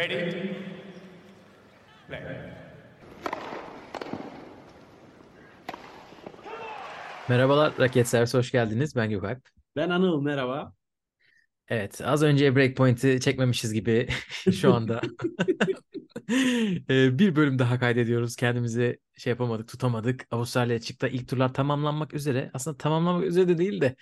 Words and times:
Ready? 0.00 0.56
Play. 2.08 2.20
Merhabalar 7.28 7.72
Raket 7.78 8.08
Servisi 8.08 8.38
hoş 8.38 8.50
geldiniz. 8.50 8.96
Ben 8.96 9.10
Gökalp. 9.10 9.48
Ben 9.76 9.90
Anıl 9.90 10.22
merhaba. 10.22 10.72
Evet 11.68 12.00
az 12.04 12.22
önce 12.22 12.56
Breakpoint'i 12.56 13.20
çekmemişiz 13.20 13.72
gibi 13.72 14.08
şu 14.52 14.74
anda. 14.74 15.00
Ee, 16.90 17.18
bir 17.18 17.36
bölüm 17.36 17.58
daha 17.58 17.78
kaydediyoruz. 17.78 18.36
Kendimizi 18.36 18.98
şey 19.18 19.30
yapamadık, 19.30 19.68
tutamadık. 19.68 20.26
Avustralya 20.30 20.76
açıkta 20.76 21.08
ilk 21.08 21.28
turlar 21.28 21.54
tamamlanmak 21.54 22.14
üzere. 22.14 22.50
Aslında 22.54 22.76
tamamlanmak 22.76 23.24
üzere 23.24 23.48
de 23.48 23.58
değil 23.58 23.80
de 23.80 23.96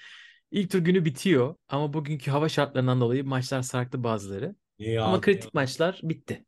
ilk 0.51 0.71
tur 0.71 0.79
günü 0.79 1.05
bitiyor. 1.05 1.55
Ama 1.69 1.93
bugünkü 1.93 2.31
hava 2.31 2.49
şartlarından 2.49 3.01
dolayı 3.01 3.25
maçlar 3.25 3.63
sarktı 3.63 4.05
bazıları. 4.05 4.55
Ne 4.79 4.87
Ama 5.03 5.21
yağdı 5.21 5.21
kritik 5.21 5.45
ya? 5.45 5.51
maçlar 5.55 6.01
bitti. 6.03 6.47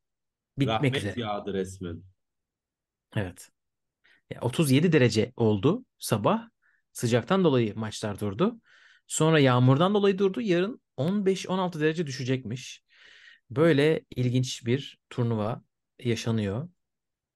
Bitmek 0.59 0.75
Rahmet 0.75 0.97
üzere. 0.97 1.15
yağdı 1.17 1.53
resmen. 1.55 2.03
Evet. 3.17 3.51
Ya 4.31 4.41
37 4.41 4.93
derece 4.93 5.33
oldu 5.37 5.85
sabah. 5.99 6.51
Sıcaktan 6.93 7.45
dolayı 7.45 7.77
maçlar 7.77 8.21
durdu. 8.21 8.61
Sonra 9.07 9.39
yağmurdan 9.39 9.95
dolayı 9.95 10.19
durdu. 10.19 10.41
Yarın 10.41 10.83
15-16 10.97 11.81
derece 11.81 12.07
düşecekmiş. 12.07 12.85
Böyle 13.51 14.05
ilginç 14.17 14.67
bir 14.67 14.99
turnuva 15.11 15.63
yaşanıyor. 16.01 16.69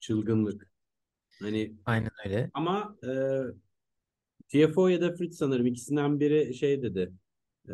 Çılgınlık. 0.01 0.71
Hani 1.43 1.77
Aynen 1.85 2.11
öyle. 2.25 2.51
ama 2.55 2.97
e, 3.05 3.09
TFO 4.49 4.89
ya 4.89 5.01
da 5.01 5.15
Fritz 5.17 5.37
sanırım 5.39 5.67
ikisinden 5.67 6.21
biri 6.21 6.55
şey 6.55 6.83
dedi. 6.83 7.13
E, 7.69 7.73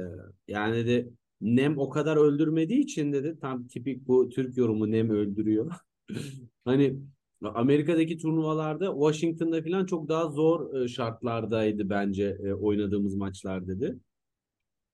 yani 0.49 0.77
dedi 0.77 1.13
nem 1.41 1.79
o 1.79 1.91
kadar 1.91 2.17
öldürmediği 2.17 2.81
için 2.81 3.13
dedi 3.13 3.39
tam 3.41 3.69
tipik 3.69 4.09
bu 4.09 4.29
Türk 4.29 4.57
yorumu 4.57 4.91
nem 4.91 5.11
öldürüyor. 5.11 5.73
Hani 6.65 6.97
Amerika'daki 7.43 8.19
turnuvalarda 8.19 8.93
Washington'da 8.93 9.63
falan 9.63 9.87
çok 9.87 10.09
daha 10.09 10.31
zor 10.31 10.75
e, 10.75 10.89
şartlardaydı 10.89 11.91
bence 11.91 12.39
e, 12.45 12.53
oynadığımız 12.53 13.15
maçlar 13.15 13.67
dedi. 13.67 13.99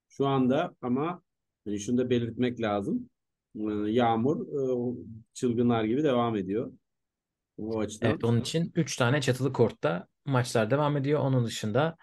Şu 0.09 0.27
anda 0.27 0.75
ama 0.83 1.23
hani 1.65 1.81
şunu 1.81 1.99
da 1.99 2.11
belirtmek 2.11 2.61
lazım. 2.61 3.11
E, 3.57 3.73
Yağmur 3.87 4.47
çılgınlar 5.35 5.85
gibi 5.85 6.03
devam 6.03 6.37
ediyor. 6.37 6.73
O 7.59 7.79
açıdan. 7.79 8.11
Evet 8.11 8.25
onun 8.25 8.41
için 8.41 8.73
3 8.75 8.97
tane 8.97 9.21
çatılı 9.21 9.53
kortta 9.53 10.07
maçlar 10.25 10.71
devam 10.71 10.97
ediyor. 10.97 11.21
Onun 11.21 11.45
dışında 11.45 11.97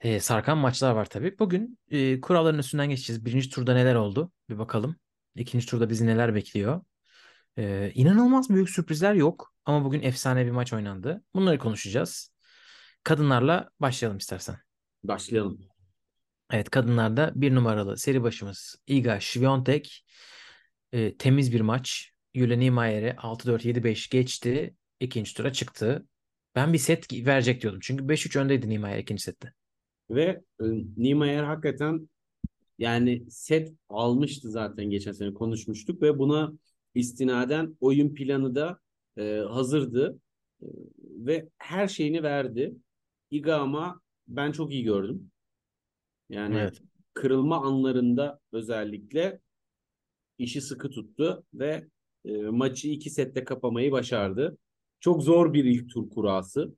e, 0.00 0.20
sarkan 0.20 0.58
maçlar 0.58 0.92
var 0.92 1.04
tabii. 1.04 1.38
Bugün 1.38 1.78
e, 1.90 2.20
kuralların 2.20 2.58
üstünden 2.58 2.88
geçeceğiz. 2.90 3.24
Birinci 3.24 3.50
turda 3.50 3.74
neler 3.74 3.94
oldu? 3.94 4.32
Bir 4.48 4.58
bakalım. 4.58 4.96
İkinci 5.34 5.66
turda 5.66 5.90
bizi 5.90 6.06
neler 6.06 6.34
bekliyor? 6.34 6.80
E, 7.58 7.92
inanılmaz 7.94 8.50
büyük 8.50 8.70
sürprizler 8.70 9.14
yok. 9.14 9.54
Ama 9.64 9.84
bugün 9.84 10.02
efsane 10.02 10.46
bir 10.46 10.50
maç 10.50 10.72
oynandı. 10.72 11.22
Bunları 11.34 11.58
konuşacağız. 11.58 12.32
Kadınlarla 13.04 13.70
başlayalım 13.80 14.18
istersen. 14.18 14.56
Başlayalım. 15.04 15.60
Evet 16.52 16.70
kadınlarda 16.70 17.32
bir 17.34 17.54
numaralı 17.54 17.98
seri 17.98 18.22
başımız 18.22 18.76
Iga 18.86 19.20
Świątek 19.20 20.04
e, 20.92 21.16
temiz 21.16 21.52
bir 21.52 21.60
maç. 21.60 22.10
Jule 22.34 22.58
Niemeyer'e 22.58 23.10
6-4 23.10 23.64
7-5 23.64 24.10
geçti. 24.10 24.74
İkinci 25.00 25.34
tura 25.34 25.52
çıktı. 25.52 26.06
Ben 26.54 26.72
bir 26.72 26.78
set 26.78 27.12
verecek 27.12 27.62
diyordum. 27.62 27.80
Çünkü 27.82 28.08
5-3 28.08 28.38
öndeydi 28.38 28.68
Niemeyer 28.68 28.98
ikinci 28.98 29.22
sette. 29.22 29.52
Ve 30.10 30.42
e, 30.60 31.40
hakikaten 31.40 32.08
yani 32.78 33.30
set 33.30 33.72
almıştı 33.88 34.50
zaten 34.50 34.90
geçen 34.90 35.12
sene 35.12 35.34
konuşmuştuk 35.34 36.02
ve 36.02 36.18
buna 36.18 36.52
istinaden 36.94 37.76
oyun 37.80 38.14
planı 38.14 38.54
da 38.54 38.80
e, 39.18 39.38
hazırdı 39.38 40.20
E, 40.62 40.66
ve 41.00 41.48
her 41.58 41.88
şeyini 41.88 42.22
verdi. 42.22 42.74
Iga 43.30 43.56
ama 43.56 44.00
ben 44.28 44.52
çok 44.52 44.72
iyi 44.72 44.84
gördüm. 44.84 45.30
Yani 46.28 46.56
Evet. 46.56 46.82
kırılma 47.14 47.64
anlarında 47.64 48.40
özellikle 48.52 49.40
işi 50.38 50.60
sıkı 50.60 50.90
tuttu 50.90 51.44
ve 51.54 51.88
e, 52.24 52.32
maçı 52.42 52.88
iki 52.88 53.10
sette 53.10 53.44
kapamayı 53.44 53.92
başardı. 53.92 54.58
Çok 55.00 55.22
zor 55.22 55.52
bir 55.52 55.64
ilk 55.64 55.90
tur 55.90 56.10
kurası. 56.10 56.74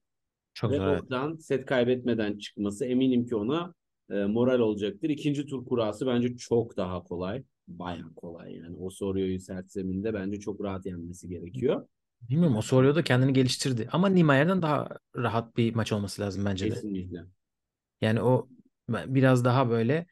Çok 0.54 0.70
Ve 0.70 0.76
zor. 0.76 0.86
oradan 0.86 1.36
set 1.36 1.66
kaybetmeden 1.66 2.38
çıkması 2.38 2.84
eminim 2.84 3.26
ki 3.26 3.36
ona 3.36 3.74
e, 4.10 4.24
moral 4.24 4.58
olacaktır. 4.58 5.08
İkinci 5.08 5.46
tur 5.46 5.64
kurası 5.64 6.06
bence 6.06 6.36
çok 6.36 6.76
daha 6.76 7.02
kolay. 7.04 7.42
Bayağı 7.68 8.14
kolay 8.14 8.54
yani. 8.54 8.76
O 8.76 8.90
soruyu 8.90 9.40
sert 9.40 9.72
zeminde 9.72 10.14
bence 10.14 10.40
çok 10.40 10.64
rahat 10.64 10.86
yenmesi 10.86 11.28
gerekiyor. 11.28 11.86
Bilmiyorum 12.30 12.56
o 12.56 12.62
soruyor 12.62 12.94
da 12.94 13.04
kendini 13.04 13.32
geliştirdi. 13.32 13.88
Ama 13.92 14.08
Niemeyer'den 14.08 14.62
daha 14.62 14.88
rahat 15.16 15.56
bir 15.56 15.74
maç 15.74 15.92
olması 15.92 16.22
lazım 16.22 16.44
bence 16.44 16.70
de. 16.70 16.74
Kesinlikle. 16.74 17.24
Yani 18.00 18.22
o 18.22 18.48
biraz 18.88 19.44
daha 19.44 19.70
böyle 19.70 20.06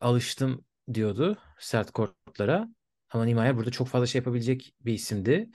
alıştım 0.00 0.64
diyordu 0.94 1.38
sert 1.58 1.90
kortlara. 1.90 2.68
Ama 3.10 3.24
Niemeyer 3.24 3.56
burada 3.56 3.70
çok 3.70 3.88
fazla 3.88 4.06
şey 4.06 4.18
yapabilecek 4.18 4.74
bir 4.80 4.94
isimdi. 4.94 5.50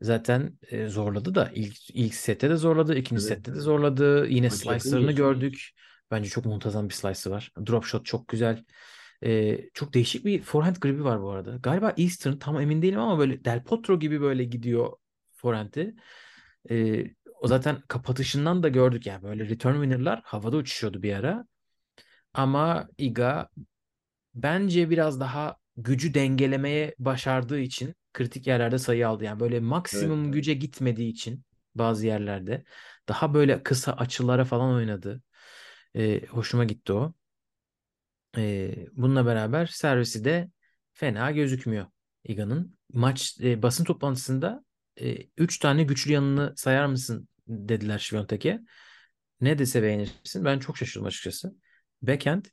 Zaten 0.00 0.58
e, 0.70 0.88
zorladı 0.88 1.34
da 1.34 1.50
ilk 1.54 1.76
ilk 1.90 2.14
sette 2.14 2.50
de 2.50 2.56
zorladı, 2.56 2.94
ikinci 2.96 3.20
Evet, 3.20 3.28
sette 3.28 3.54
de 3.54 3.60
zorladı. 3.60 4.26
Yine 4.28 4.44
yakın 4.44 4.56
slice'larını 4.56 5.12
gördük. 5.12 5.70
Bence 6.10 6.28
çok 6.28 6.44
muntazam 6.44 6.88
bir 6.88 6.94
slice'ı 6.94 7.32
var. 7.32 7.52
Drop 7.66 7.84
shot 7.84 8.06
çok 8.06 8.28
güzel. 8.28 8.64
E, 9.24 9.58
çok 9.74 9.94
değişik 9.94 10.24
bir 10.24 10.42
forehand 10.42 10.76
gribi 10.76 11.04
var 11.04 11.22
bu 11.22 11.30
arada. 11.30 11.56
Galiba 11.56 11.94
Eastern 11.96 12.36
tam 12.36 12.60
emin 12.60 12.82
değilim 12.82 13.00
ama 13.00 13.18
böyle 13.18 13.44
Del 13.44 13.64
Potro 13.64 13.98
gibi 13.98 14.20
böyle 14.20 14.44
gidiyor 14.44 14.92
forehand'i. 15.34 15.94
E, 16.70 17.04
o 17.40 17.48
zaten 17.48 17.80
kapatışından 17.88 18.62
da 18.62 18.68
gördük 18.68 19.06
yani 19.06 19.22
böyle 19.22 19.48
return 19.48 19.72
winner'lar 19.74 20.20
havada 20.24 20.56
uçuşuyordu 20.56 21.02
bir 21.02 21.12
ara. 21.12 21.46
Ama 22.34 22.88
Iga 22.98 23.48
bence 24.34 24.90
biraz 24.90 25.20
daha 25.20 25.56
gücü 25.76 26.14
dengelemeye 26.14 26.94
başardığı 26.98 27.58
için 27.60 27.94
kritik 28.12 28.46
yerlerde 28.46 28.78
sayı 28.78 29.08
aldı. 29.08 29.24
Yani 29.24 29.40
böyle 29.40 29.60
maksimum 29.60 30.24
Evet. 30.24 30.34
güce 30.34 30.54
gitmediği 30.54 31.10
için 31.10 31.44
bazı 31.74 32.06
yerlerde 32.06 32.64
daha 33.08 33.34
böyle 33.34 33.62
kısa 33.62 33.92
açılara 33.92 34.44
falan 34.44 34.74
oynadı. 34.74 35.22
Ee, 35.94 36.26
hoşuma 36.26 36.64
gitti 36.64 36.92
o. 36.92 37.14
Ee, 38.36 38.86
bununla 38.92 39.26
beraber 39.26 39.66
servisi 39.66 40.24
de 40.24 40.50
fena 40.92 41.30
gözükmüyor 41.30 41.86
Iga'nın. 42.24 42.78
Maç 42.92 43.38
e, 43.40 43.62
basın 43.62 43.84
toplantısında 43.84 44.64
3 45.36 45.58
tane 45.58 45.82
güçlü 45.82 46.12
yanını 46.12 46.52
sayar 46.56 46.86
mısın 46.86 47.28
dediler 47.48 47.98
Świątek'e. 47.98 48.60
Ne 49.40 49.58
dese 49.58 49.82
beğenirsin. 49.82 50.44
Ben 50.44 50.58
çok 50.58 50.78
şaşırdım 50.78 51.06
açıkçası. 51.06 51.54
Backhand, 52.02 52.44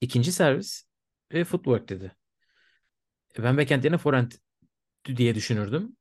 ikinci 0.00 0.32
servis 0.32 0.84
ve 1.32 1.44
footwork 1.44 1.88
dedi. 1.88 2.17
Ben 3.38 3.56
backhand 3.56 3.84
yerine 3.84 3.98
forehand 3.98 4.32
diye 5.16 5.34
düşünürdüm. 5.34 5.96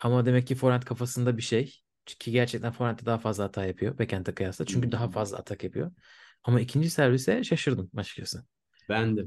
Ama 0.00 0.26
demek 0.26 0.46
ki 0.46 0.54
forehand 0.54 0.82
kafasında 0.82 1.36
bir 1.36 1.42
şey. 1.42 1.80
Ki 2.06 2.30
gerçekten 2.30 2.72
forehand'de 2.72 3.06
daha 3.06 3.18
fazla 3.18 3.44
hata 3.44 3.66
yapıyor 3.66 3.98
backhand'e 3.98 4.34
kıyasla. 4.34 4.66
Çünkü 4.66 4.92
daha 4.92 5.10
fazla 5.10 5.38
atak 5.38 5.64
yapıyor. 5.64 5.92
Ama 6.44 6.60
ikinci 6.60 6.90
servise 6.90 7.44
şaşırdım 7.44 7.90
açıkçası. 7.96 8.44
Ben 8.88 9.16
de. 9.16 9.24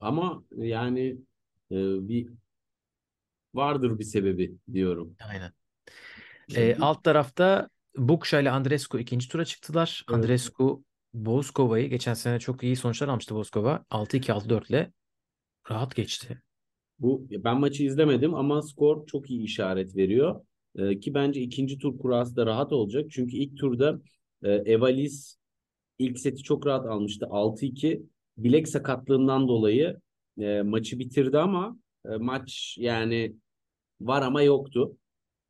Ama 0.00 0.44
yani 0.56 1.08
e, 1.70 1.76
bir 2.08 2.28
vardır 3.54 3.98
bir 3.98 4.04
sebebi 4.04 4.54
diyorum. 4.72 5.16
Aynen. 5.28 5.52
Ee, 6.54 6.76
alt 6.80 7.04
tarafta 7.04 7.68
Bukša 7.96 8.40
ile 8.40 8.50
Andrescu 8.50 8.98
ikinci 8.98 9.28
tura 9.28 9.44
çıktılar. 9.44 10.04
Evet. 10.08 10.18
Andrescu 10.18 10.84
Bozkova'yı 11.14 11.90
geçen 11.90 12.14
sene 12.14 12.40
çok 12.40 12.62
iyi 12.62 12.76
sonuçlar 12.76 13.08
almıştı 13.08 13.34
Bozkova. 13.34 13.84
6-2 13.90 14.32
6-4 14.32 14.70
ile 14.70 14.92
rahat 15.70 15.96
geçti. 15.96 16.42
Bu 16.98 17.26
ben 17.30 17.60
maçı 17.60 17.84
izlemedim 17.84 18.34
ama 18.34 18.62
skor 18.62 19.06
çok 19.06 19.30
iyi 19.30 19.42
işaret 19.42 19.96
veriyor. 19.96 20.44
Ee, 20.76 21.00
ki 21.00 21.14
bence 21.14 21.40
ikinci 21.40 21.78
tur 21.78 21.98
kurası 21.98 22.36
da 22.36 22.46
rahat 22.46 22.72
olacak. 22.72 23.06
Çünkü 23.10 23.36
ilk 23.36 23.58
turda 23.58 24.00
e, 24.42 24.50
Evalis 24.50 25.36
ilk 25.98 26.18
seti 26.18 26.42
çok 26.42 26.66
rahat 26.66 26.86
almıştı. 26.86 27.26
6-2 27.30 28.02
bilek 28.38 28.68
sakatlığından 28.68 29.48
dolayı 29.48 30.00
e, 30.38 30.62
maçı 30.62 30.98
bitirdi 30.98 31.38
ama 31.38 31.78
e, 32.04 32.08
maç 32.16 32.76
yani 32.78 33.36
var 34.00 34.22
ama 34.22 34.42
yoktu. 34.42 34.96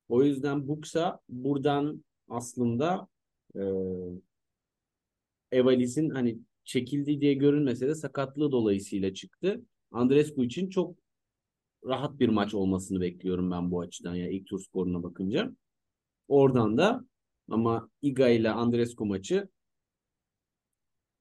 O 0.08 0.22
yüzden 0.24 0.69
Buksa 0.69 1.20
buradan 1.28 2.04
aslında 2.28 3.08
e, 3.56 3.62
Evalis'in 5.52 6.10
hani 6.10 6.38
çekildi 6.64 7.20
diye 7.20 7.34
görünmese 7.34 7.88
de 7.88 7.94
sakatlığı 7.94 8.52
dolayısıyla 8.52 9.14
çıktı. 9.14 9.62
Andrescu 9.90 10.44
için 10.44 10.69
çok 10.70 11.03
rahat 11.84 12.20
bir 12.20 12.28
maç 12.28 12.54
olmasını 12.54 13.00
bekliyorum 13.00 13.50
ben 13.50 13.70
bu 13.70 13.81
açıdan 13.81 14.14
ya 14.14 14.31
ilk 14.31 14.46
tur 14.46 14.60
skoruna 14.60 15.02
bakınca. 15.02 15.56
Oradan 16.28 16.78
da 16.78 17.04
ama 17.50 17.90
Iga 18.02 18.28
ile 18.28 18.50
Andrescu 18.50 19.04
maçı 19.04 19.48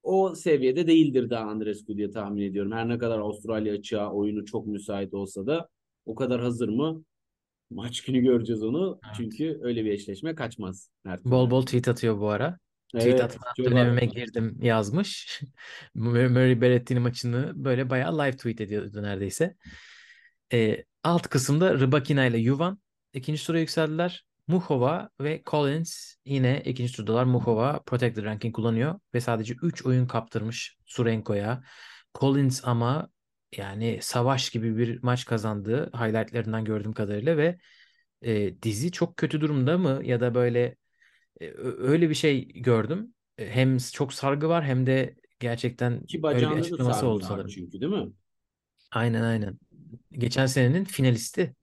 o 0.03 0.35
seviyede 0.35 0.87
değildir 0.87 1.29
daha 1.29 1.43
Andrescu 1.45 1.97
diye 1.97 2.11
tahmin 2.11 2.41
ediyorum. 2.41 2.71
Her 2.71 2.89
ne 2.89 2.97
kadar 2.97 3.19
Avustralya 3.19 3.73
açığa 3.73 4.11
oyunu 4.11 4.45
çok 4.45 4.67
müsait 4.67 5.13
olsa 5.13 5.45
da 5.45 5.69
o 6.05 6.15
kadar 6.15 6.41
hazır 6.41 6.69
mı? 6.69 7.03
Maç 7.69 8.01
günü 8.01 8.19
göreceğiz 8.19 8.63
onu. 8.63 8.99
Evet. 9.05 9.15
Çünkü 9.17 9.59
öyle 9.61 9.85
bir 9.85 9.91
eşleşme 9.91 10.35
kaçmaz. 10.35 10.89
Her. 11.05 11.23
Bol 11.25 11.51
bol 11.51 11.65
tweet 11.65 11.87
atıyor 11.87 12.19
bu 12.19 12.29
ara. 12.29 12.59
Tweet 12.87 13.07
Evet, 13.07 13.21
atma 13.21 13.45
çok 13.57 13.65
dönemime 13.65 14.05
girdim 14.05 14.57
yazmış. 14.61 15.41
Murray 15.95 16.61
Berrettini 16.61 16.99
maçını 16.99 17.51
böyle 17.55 17.89
bayağı 17.89 18.17
live 18.17 18.31
tweet 18.31 18.61
ediyordu 18.61 19.03
neredeyse. 19.03 19.55
Ee, 20.53 20.83
alt 21.03 21.27
kısımda 21.27 21.79
Rybakina 21.79 22.25
ile 22.25 22.43
Juvan 22.43 22.79
ikinci 23.13 23.45
tura 23.45 23.59
yükseldiler. 23.59 24.25
Muhova 24.47 25.09
ve 25.21 25.41
Collins 25.45 26.15
yine 26.25 26.61
ikinci 26.65 26.93
turdalar. 26.93 27.23
Muhova 27.23 27.79
protected 27.85 28.23
ranking 28.23 28.55
kullanıyor 28.55 28.99
ve 29.13 29.21
sadece 29.21 29.53
3 29.61 29.85
oyun 29.85 30.07
kaptırmış 30.07 30.77
Surenko'ya. 30.85 31.63
Collins 32.19 32.61
ama 32.63 33.09
yani 33.57 33.99
savaş 34.01 34.49
gibi 34.49 34.77
bir 34.77 35.03
maç 35.03 35.25
kazandı 35.25 35.91
highlightlarından 35.93 36.65
gördüğüm 36.65 36.93
kadarıyla 36.93 37.37
ve 37.37 37.57
e, 38.21 38.61
dizi 38.61 38.91
çok 38.91 39.17
kötü 39.17 39.41
durumda 39.41 39.77
mı 39.77 40.01
ya 40.03 40.19
da 40.21 40.35
böyle 40.35 40.75
e, 41.41 41.51
öyle 41.57 42.09
bir 42.09 42.15
şey 42.15 42.47
gördüm. 42.47 43.13
E, 43.37 43.49
Hem 43.51 43.77
çok 43.77 44.13
sargı 44.13 44.49
var 44.49 44.63
hem 44.65 44.85
de 44.85 45.15
gerçekten 45.39 46.01
İki 46.03 46.21
öyle 46.23 46.49
bir 46.49 46.55
açıklaması 46.55 47.07
oldu 47.07 47.23
sanırım. 47.23 47.47
çünkü 47.47 47.81
değil 47.81 47.91
mi? 47.91 48.11
Aynen 48.91 49.23
aynen. 49.23 49.59
Geçen 50.11 50.45
senenin 50.45 50.83
finalisti. 50.83 51.55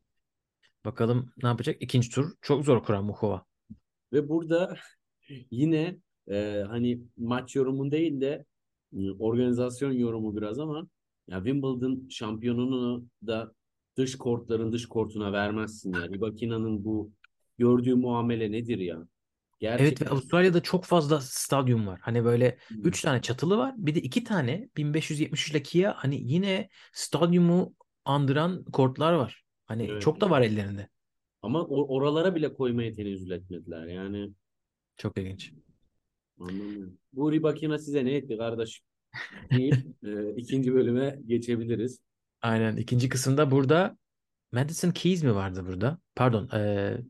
Bakalım 0.85 1.33
ne 1.43 1.49
yapacak? 1.49 1.83
İkinci 1.83 2.11
tur 2.11 2.33
çok 2.43 2.65
zor 2.65 2.83
kuran 2.83 3.05
Muhova. 3.05 3.45
Ve 4.13 4.29
burada 4.29 4.77
yine 5.51 5.97
e, 6.31 6.65
hani 6.69 7.01
maç 7.17 7.57
yorumu 7.57 7.91
değil 7.91 8.21
de 8.21 8.45
e, 8.97 9.11
organizasyon 9.11 9.93
yorumu 9.93 10.37
biraz 10.37 10.59
ama 10.59 10.89
ya 11.29 11.37
Wimbledon 11.37 12.09
şampiyonunu 12.11 13.05
da 13.27 13.53
dış 13.97 14.19
kortların 14.19 14.73
dış 14.73 14.87
kortuna 14.87 15.33
vermezsin 15.33 15.93
ya. 15.93 16.09
Rybakina'nın 16.09 16.85
bu 16.85 17.13
gördüğü 17.59 17.95
muamele 17.95 18.53
nedir 18.53 18.79
ya? 18.79 18.97
Evet 18.97 19.79
Gerçekten 19.79 20.07
ve 20.07 20.11
Avustralya'da 20.11 20.63
çok 20.63 20.85
fazla 20.85 21.21
stadyum 21.21 21.87
var. 21.87 22.01
Hani 22.03 22.25
böyle 22.25 22.59
Hmm. 22.69 22.87
3 22.87 23.03
tane 23.03 23.23
çatılı 23.23 23.59
var. 23.59 23.75
Bir 23.77 23.95
de 23.95 24.01
2 24.01 24.25
tane 24.25 24.69
1573 24.77 25.51
ile 25.51 25.63
Kia 25.63 25.95
hani 25.97 26.33
yine 26.33 26.69
stadyumu 26.93 27.75
andıran 28.05 28.65
kortlar 28.65 29.13
var. 29.13 29.45
Hani 29.67 29.87
Evet. 29.91 30.03
çok 30.03 30.21
da 30.21 30.31
var 30.31 30.43
ellerinde. 30.43 30.89
ama 31.43 31.67
oralara 31.67 32.35
bile 32.35 32.55
koymaya 32.55 32.93
tenezzül 32.93 33.31
etmediler. 33.31 33.87
Yani 33.87 34.31
Çok 34.97 35.19
ilginç. 35.19 35.53
anlamıyorum. 36.41 36.99
Bu 37.13 37.33
Rybakina 37.33 37.79
size 37.79 38.05
ne 38.05 38.15
etti 38.15 38.39
kardeş? 38.39 38.83
deyip 39.51 39.87
e, 40.05 40.35
ikinci 40.37 40.75
bölüme 40.75 41.19
geçebiliriz. 41.27 42.01
Aynen. 42.43 42.77
ikinci 42.77 43.09
kısımda 43.09 43.51
burada 43.51 43.97
Madison 44.53 44.91
Keys 44.91 45.23
mi 45.23 45.35
vardı 45.35 45.67
burada? 45.67 45.99
Pardon. 46.15 46.49
eee, 46.53 47.01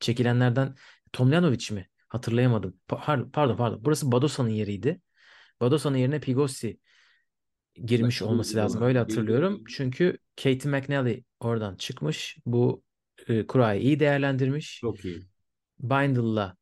çekilenlerden 0.00 0.74
Tomljanovic 1.12 1.74
mi? 1.74 1.88
Hatırlayamadım. 2.08 2.80
Pa- 2.88 3.30
pardon 3.30 3.56
pardon. 3.56 3.84
Burası 3.84 4.12
Badosa'nın 4.12 4.48
yeriydi. 4.48 5.00
Badosa'nın 5.60 5.96
yerine 5.96 6.20
Pigossi 6.20 6.78
girmiş 7.74 8.22
olması 8.22 8.56
lazım. 8.56 8.82
Öyle 8.82 8.98
hatırlıyorum. 8.98 9.64
Çünkü 9.68 10.18
Katie 10.36 10.70
McNally 10.70 11.24
oradan 11.40 11.76
çıkmış. 11.76 12.36
Bu 12.46 12.82
e, 13.28 13.46
kurayı 13.46 13.80
iyi 13.82 14.00
değerlendirmiş. 14.00 14.80
Çok 14.80 15.04
iyi. 15.04 15.26
Bindle'la 15.80 16.56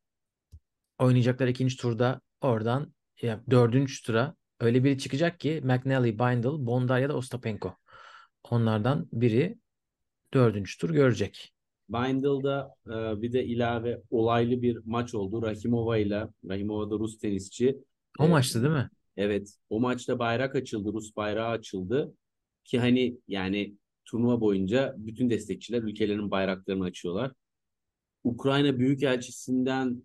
oynayacaklar 0.99 1.47
ikinci 1.47 1.77
turda 1.77 2.21
oradan 2.41 2.93
ya, 3.21 3.43
dördüncü 3.49 4.03
tura 4.03 4.35
öyle 4.59 4.83
biri 4.83 4.97
çıkacak 4.97 5.39
ki 5.39 5.61
McNally, 5.63 6.19
Bindle, 6.19 6.49
Bondar 6.65 6.99
ya 6.99 7.09
da 7.09 7.15
Ostapenko. 7.17 7.77
Onlardan 8.43 9.09
biri 9.13 9.59
dördüncü 10.33 10.77
tur 10.77 10.89
görecek. 10.89 11.53
Bindle'da 11.89 12.75
e, 12.87 13.21
bir 13.21 13.33
de 13.33 13.45
ilave 13.45 14.01
olaylı 14.09 14.61
bir 14.61 14.77
maç 14.85 15.13
oldu. 15.15 15.41
Rahimova 15.41 15.97
ile 15.97 16.27
Rahimova 16.49 16.89
da 16.91 16.95
Rus 16.99 17.17
tenisçi. 17.19 17.77
O 18.19 18.27
E, 18.27 18.27
maçtı 18.27 18.63
değil 18.63 18.73
mi? 18.73 18.89
Evet. 19.19 19.53
O 19.69 19.79
maçta 19.79 20.19
bayrak 20.19 20.55
açıldı. 20.55 20.93
Rus 20.93 21.15
bayrağı 21.15 21.49
açıldı. 21.49 22.13
Ki 22.63 22.79
hani 22.79 23.17
yani 23.27 23.75
turnuva 24.05 24.41
boyunca 24.41 24.95
bütün 24.97 25.29
destekçiler 25.29 25.81
ülkelerinin 25.81 26.31
bayraklarını 26.31 26.83
açıyorlar. 26.83 27.31
Ukrayna 28.23 28.79
Büyükelçisi'nden 28.79 30.03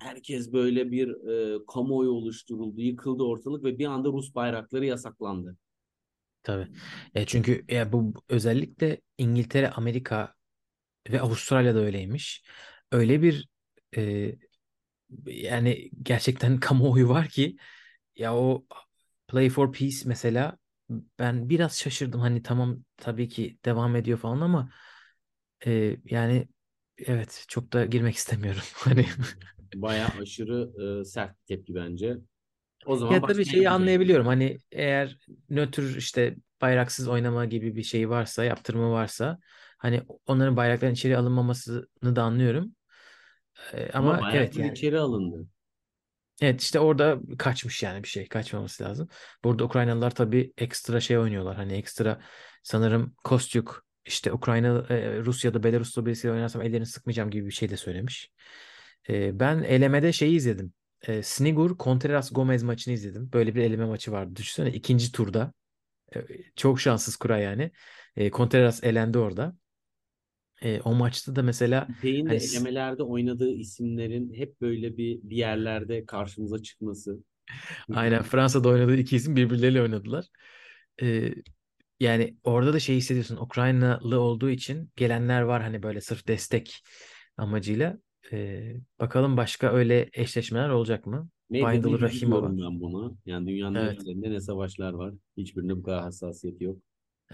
herkes 0.00 0.52
böyle 0.52 0.90
bir 0.90 1.08
e, 1.08 1.58
kamuoyu 1.68 2.10
oluşturuldu. 2.10 2.80
Yıkıldı 2.80 3.22
ortalık 3.22 3.64
ve 3.64 3.78
bir 3.78 3.86
anda 3.86 4.08
Rus 4.08 4.34
bayrakları 4.34 4.86
yasaklandı. 4.86 5.56
Tabii. 6.42 6.68
E 7.14 7.26
çünkü 7.26 7.64
ya 7.68 7.92
bu 7.92 8.14
özellikle 8.28 9.00
İngiltere, 9.18 9.70
Amerika 9.70 10.34
ve 11.10 11.20
Avustralya'da 11.20 11.78
öyleymiş. 11.78 12.44
Öyle 12.92 13.22
bir 13.22 13.48
e, 13.96 14.32
yani 15.26 15.90
gerçekten 16.02 16.56
kamuoyu 16.60 17.08
var 17.08 17.28
ki 17.28 17.56
ya 18.20 18.34
o 18.36 18.66
Play 19.28 19.50
for 19.50 19.72
Peace 19.72 19.96
mesela 20.06 20.58
ben 21.18 21.48
biraz 21.50 21.78
şaşırdım. 21.78 22.20
Hani 22.20 22.42
tamam 22.42 22.84
tabii 22.96 23.28
ki 23.28 23.58
devam 23.64 23.96
ediyor 23.96 24.18
falan 24.18 24.40
ama 24.40 24.70
e, 25.66 25.96
yani 26.04 26.48
evet 26.98 27.44
çok 27.48 27.72
da 27.72 27.86
girmek 27.86 28.16
istemiyorum. 28.16 28.62
Hani 28.74 29.06
Bayağı 29.74 30.08
aşırı 30.22 30.70
e, 31.00 31.04
sert 31.04 31.46
tepki 31.46 31.74
bence. 31.74 32.16
O 32.86 32.96
zaman 32.96 33.14
ya 33.14 33.24
tabii 33.24 33.44
şeyi 33.46 33.70
anlayabiliyorum. 33.70 34.26
Hani 34.26 34.58
eğer 34.72 35.18
nötr 35.50 35.96
işte 35.96 36.36
bayraksız 36.60 37.08
oynama 37.08 37.44
gibi 37.44 37.76
bir 37.76 37.82
şey 37.82 38.10
varsa, 38.10 38.44
yaptırımı 38.44 38.90
varsa 38.92 39.38
hani 39.78 40.02
onların 40.26 40.56
bayrakların 40.56 40.92
içeri 40.94 41.16
alınmamasını 41.18 42.16
da 42.16 42.22
anlıyorum. 42.22 42.74
E, 43.72 43.90
Ama 43.92 44.24
ama 44.26 44.30
evet 44.30 44.58
yani 44.58 44.68
içeri 44.68 44.98
alındı. 44.98 45.46
Evet 46.40 46.60
işte 46.62 46.80
orada 46.80 47.18
kaçmış 47.38 47.82
yani 47.82 48.02
bir 48.02 48.08
şey 48.08 48.28
kaçmaması 48.28 48.84
lazım. 48.84 49.08
Burada 49.44 49.64
Ukraynalılar 49.64 50.10
tabii 50.14 50.52
ekstra 50.58 51.00
şey 51.00 51.18
oynuyorlar. 51.18 51.56
Hani 51.56 51.72
ekstra 51.72 52.20
sanırım 52.62 53.14
Kostyuk 53.24 53.84
işte 54.06 54.32
Ukrayna 54.32 54.86
e, 54.90 55.18
Rusya'da 55.18 55.62
Belarus'ta 55.62 56.06
birisiyle 56.06 56.34
oynarsam 56.34 56.62
ellerini 56.62 56.86
sıkmayacağım 56.86 57.30
gibi 57.30 57.46
bir 57.46 57.52
şey 57.52 57.68
de 57.70 57.76
söylemiş. 57.76 58.30
E, 59.08 59.40
ben 59.40 59.62
elemede 59.62 60.12
şeyi 60.12 60.36
izledim. 60.36 60.72
E, 61.02 61.22
Snigur 61.22 61.78
Contreras 61.78 62.32
Gomez 62.32 62.62
maçını 62.62 62.94
izledim. 62.94 63.32
Böyle 63.32 63.54
bir 63.54 63.62
eleme 63.62 63.84
maçı 63.84 64.12
vardı. 64.12 64.36
Düşünsene 64.36 64.70
ikinci 64.72 65.12
turda. 65.12 65.52
Çok 66.56 66.80
şanssız 66.80 67.16
kura 67.16 67.38
yani. 67.38 67.70
Contreras 68.32 68.84
elendi 68.84 69.18
orada. 69.18 69.56
E, 70.62 70.80
o 70.80 70.94
maçta 70.94 71.36
da 71.36 71.42
mesela 71.42 71.88
Pay'in 72.02 72.30
de 72.30 72.34
hani 72.34 72.42
elemelerde 72.44 73.02
oynadığı 73.02 73.50
isimlerin 73.52 74.34
hep 74.34 74.60
böyle 74.60 74.96
bir 74.96 75.20
bir 75.22 75.36
yerlerde 75.36 76.06
karşımıza 76.06 76.62
çıkması. 76.62 77.18
aynen 77.92 78.22
Fransa'da 78.22 78.68
oynadığı 78.68 78.96
iki 78.96 79.16
isim 79.16 79.36
birbirleriyle 79.36 79.82
oynadılar. 79.82 80.24
E, 81.02 81.34
Yani 82.00 82.36
orada 82.44 82.72
da 82.74 82.80
şey 82.80 82.96
hissediyorsun. 82.96 83.36
Ukraynalı 83.36 84.20
olduğu 84.20 84.50
için 84.50 84.90
gelenler 84.96 85.42
var 85.42 85.62
hani 85.62 85.82
böyle 85.82 86.00
sırf 86.00 86.28
destek 86.28 86.84
amacıyla. 87.36 87.98
Ee, 88.32 88.74
bakalım 89.00 89.36
başka 89.36 89.72
öyle 89.72 90.10
eşleşmeler 90.12 90.68
olacak 90.68 91.06
mı? 91.06 91.28
Bindle 91.50 91.90
yüzü 91.90 92.02
Rahimova. 92.02 92.48
ben 92.48 92.80
bunu. 92.80 93.16
Yani 93.26 93.46
dünyanın 93.48 93.76
Evet. 93.76 94.02
ne 94.06 94.40
savaşlar 94.40 94.92
var. 94.92 95.14
Hiçbirinde 95.36 95.76
bu 95.76 95.82
kadar 95.82 96.02
hassasiyeti 96.02 96.64
yok. 96.64 96.78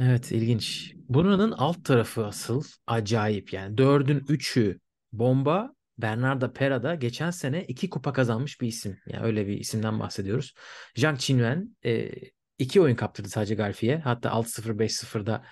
Evet 0.00 0.32
ilginç. 0.32 0.94
Buranın 1.08 1.52
alt 1.52 1.84
tarafı 1.84 2.26
asıl 2.26 2.62
acayip 2.86 3.52
yani. 3.52 3.78
Dördün 3.78 4.24
üçü 4.28 4.80
bomba. 5.12 5.76
Bernarda 5.98 6.52
Pera 6.52 6.82
da 6.82 6.94
geçen 6.94 7.30
sene 7.30 7.64
iki 7.64 7.90
kupa 7.90 8.12
kazanmış 8.12 8.60
bir 8.60 8.68
isim. 8.68 8.98
Yani 9.06 9.24
öyle 9.24 9.46
bir 9.46 9.58
isimden 9.58 10.00
bahsediyoruz. 10.00 10.54
Zhang 10.96 11.18
Qinwen 11.18 11.76
e, 11.84 12.10
iki 12.58 12.80
oyun 12.80 12.96
kaptırdı 12.96 13.28
sadece 13.28 13.54
Galfi'ye. 13.54 13.98
Hatta 13.98 14.28
6-0 14.28 14.78
5-0'da 14.78 15.44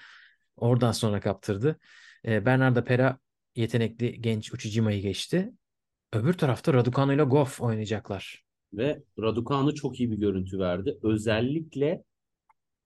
oradan 0.57 0.93
sonra 0.93 1.21
kaptırdı. 1.21 1.79
E, 2.27 2.47
Bernarda 2.47 2.85
Pera 2.85 3.19
yetenekli 3.57 4.21
genç 4.23 4.53
Uchijima'yı 4.53 5.03
geçti. 5.03 5.53
Öbür 6.13 6.33
tarafta 6.33 6.75
Raducanu 6.75 7.15
ile 7.15 7.23
Goff 7.23 7.61
oynayacaklar. 7.61 8.45
Ve 8.73 9.03
Raducanu 9.19 9.75
çok 9.75 10.01
iyi 10.01 10.11
bir 10.11 10.17
görüntü 10.17 10.59
verdi. 10.59 10.99
Özellikle 11.03 12.05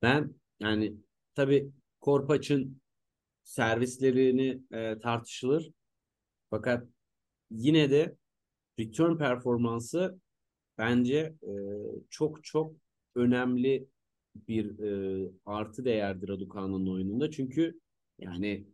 ben 0.02 0.34
yani 0.60 0.94
tabii 1.38 1.72
Korpaç'ın 2.00 2.80
servislerini 3.44 4.62
e, 4.72 4.98
tartışılır. 4.98 5.70
Fakat 6.50 6.88
yine 7.50 7.90
de 7.90 8.16
return 8.78 9.16
performansı 9.18 10.20
bence 10.78 11.16
e, 11.42 11.52
çok 12.10 12.44
çok 12.44 12.76
önemli 13.14 13.88
bir 14.48 14.78
e, 14.78 15.30
artı 15.46 15.84
değerdir 15.84 16.28
Raducanu'nun 16.28 16.94
oyununda. 16.94 17.30
Çünkü 17.30 17.80
yani 18.18 18.66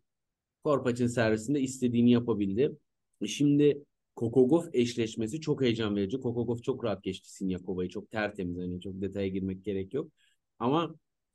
Korpaç'ın 0.65 1.07
servisinde 1.07 1.61
istediğini 1.61 2.11
yapabildi. 2.11 2.77
E, 3.23 3.27
Şimdi 3.27 3.85
Kokogov 4.17 4.65
eşleşmesi 4.73 5.41
çok 5.41 5.63
heyecan 5.63 5.97
verici. 5.97 6.21
Kokogov 6.21 6.59
çok 6.59 6.85
rahat 6.85 7.05
geçti 7.05 7.33
Sinyakova'yı. 7.35 7.89
Çok 7.89 8.11
tertemiz. 8.11 8.59
Hani 8.59 8.81
çok 8.81 9.01
detaya 9.01 9.29
girmek 9.29 9.65
gerek 9.65 9.95
yok. 9.95 10.13
Ama 10.59 10.95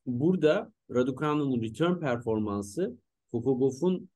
burada 0.09 0.73
Raducanu'nun 0.91 1.61
return 1.61 1.99
performansı 1.99 2.97
Kokogof'un 3.31 4.09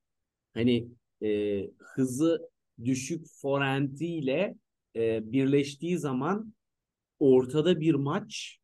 hani 0.54 0.88
e, 1.24 1.62
hızı 1.78 2.50
düşük 2.84 3.28
forehandiyle 3.28 4.56
e, 4.96 5.32
birleştiği 5.32 5.98
zaman 5.98 6.54
ortada 7.20 7.80
bir 7.80 7.94
maç 7.94 8.58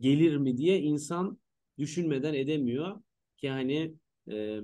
gelir 0.00 0.36
mi 0.36 0.56
diye 0.56 0.80
insan 0.80 1.38
düşünmeden 1.78 2.34
edemiyor 2.34 3.02
ki 3.36 3.50
hani 3.50 3.94
e, 4.30 4.60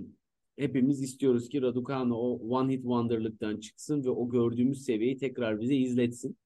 hepimiz 0.56 1.02
istiyoruz 1.02 1.48
ki 1.48 1.62
Raducanu 1.62 2.14
o 2.16 2.48
one 2.48 2.72
hit 2.72 2.82
wonder'lıktan 2.82 3.60
çıksın 3.60 4.04
ve 4.04 4.10
o 4.10 4.28
gördüğümüz 4.28 4.84
seviyeyi 4.84 5.16
tekrar 5.16 5.60
bize 5.60 5.76
izletsin. 5.76 6.36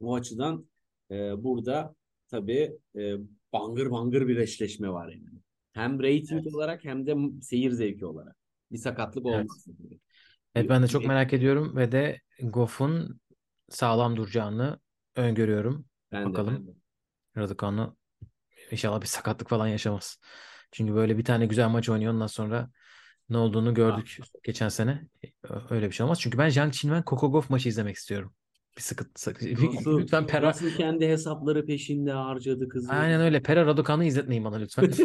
O 0.00 0.14
açıdan 0.14 0.66
e, 1.10 1.44
burada 1.44 1.94
tabii 2.28 2.78
e, 2.96 3.14
bangır 3.52 3.90
bangır 3.90 4.28
bir 4.28 4.36
eşleşme 4.36 4.88
var 4.90 5.08
yani. 5.08 5.40
Hem 5.72 5.98
rating 5.98 6.32
Evet. 6.32 6.54
olarak 6.54 6.84
hem 6.84 7.06
de 7.06 7.14
seyir 7.42 7.70
zevki 7.70 8.06
olarak. 8.06 8.36
Bir 8.72 8.78
sakatlık 8.78 9.26
Evet. 9.26 9.36
olmasın. 9.36 9.76
Evet 10.54 10.70
ben 10.70 10.82
de 10.82 10.88
çok 10.88 11.04
merak 11.06 11.32
ediyorum 11.32 11.76
ve 11.76 11.92
de 11.92 12.20
Goff'un 12.42 13.20
sağlam 13.68 14.16
duracağını 14.16 14.78
öngörüyorum. 15.16 15.84
Ben 16.12 16.22
de, 16.22 16.32
Bakalım. 16.32 16.54
ben 16.54 16.66
de. 16.66 16.70
Raducanu 17.36 17.96
inşallah 18.70 19.00
bir 19.00 19.06
sakatlık 19.06 19.48
falan 19.48 19.68
yaşamaz. 19.68 20.18
Çünkü 20.72 20.94
böyle 20.94 21.18
bir 21.18 21.24
tane 21.24 21.46
güzel 21.46 21.68
maç 21.68 21.88
oynuyor 21.88 22.12
ondan 22.12 22.26
sonra 22.26 22.70
ne 23.28 23.36
olduğunu 23.38 23.74
gördük 23.74 24.18
geçen 24.42 24.68
sene. 24.68 25.08
Öyle 25.70 25.86
bir 25.86 25.92
şey 25.92 26.04
olmaz. 26.04 26.20
Çünkü 26.20 26.38
ben 26.38 26.48
Zhang 26.48 26.72
Qinwen 26.74 27.02
Gauff 27.06 27.50
maçı 27.50 27.68
izlemek 27.68 27.96
istiyorum. 27.96 28.34
Bir 28.76 28.82
sıkıntı. 28.82 29.32
Nasıl, 29.76 29.98
Lütfen 29.98 30.26
Pera. 30.26 30.48
nasıl 30.48 30.70
kendi 30.70 31.08
hesapları 31.08 31.66
peşinde 31.66 32.12
harcadı 32.12 32.68
kızı. 32.68 32.92
Aynen 32.92 33.20
öyle. 33.20 33.42
Pera 33.42 33.66
Raducan'ı 33.66 34.04
izletmeyin 34.04 34.44
bana 34.44 34.56
lütfen. 34.56 34.90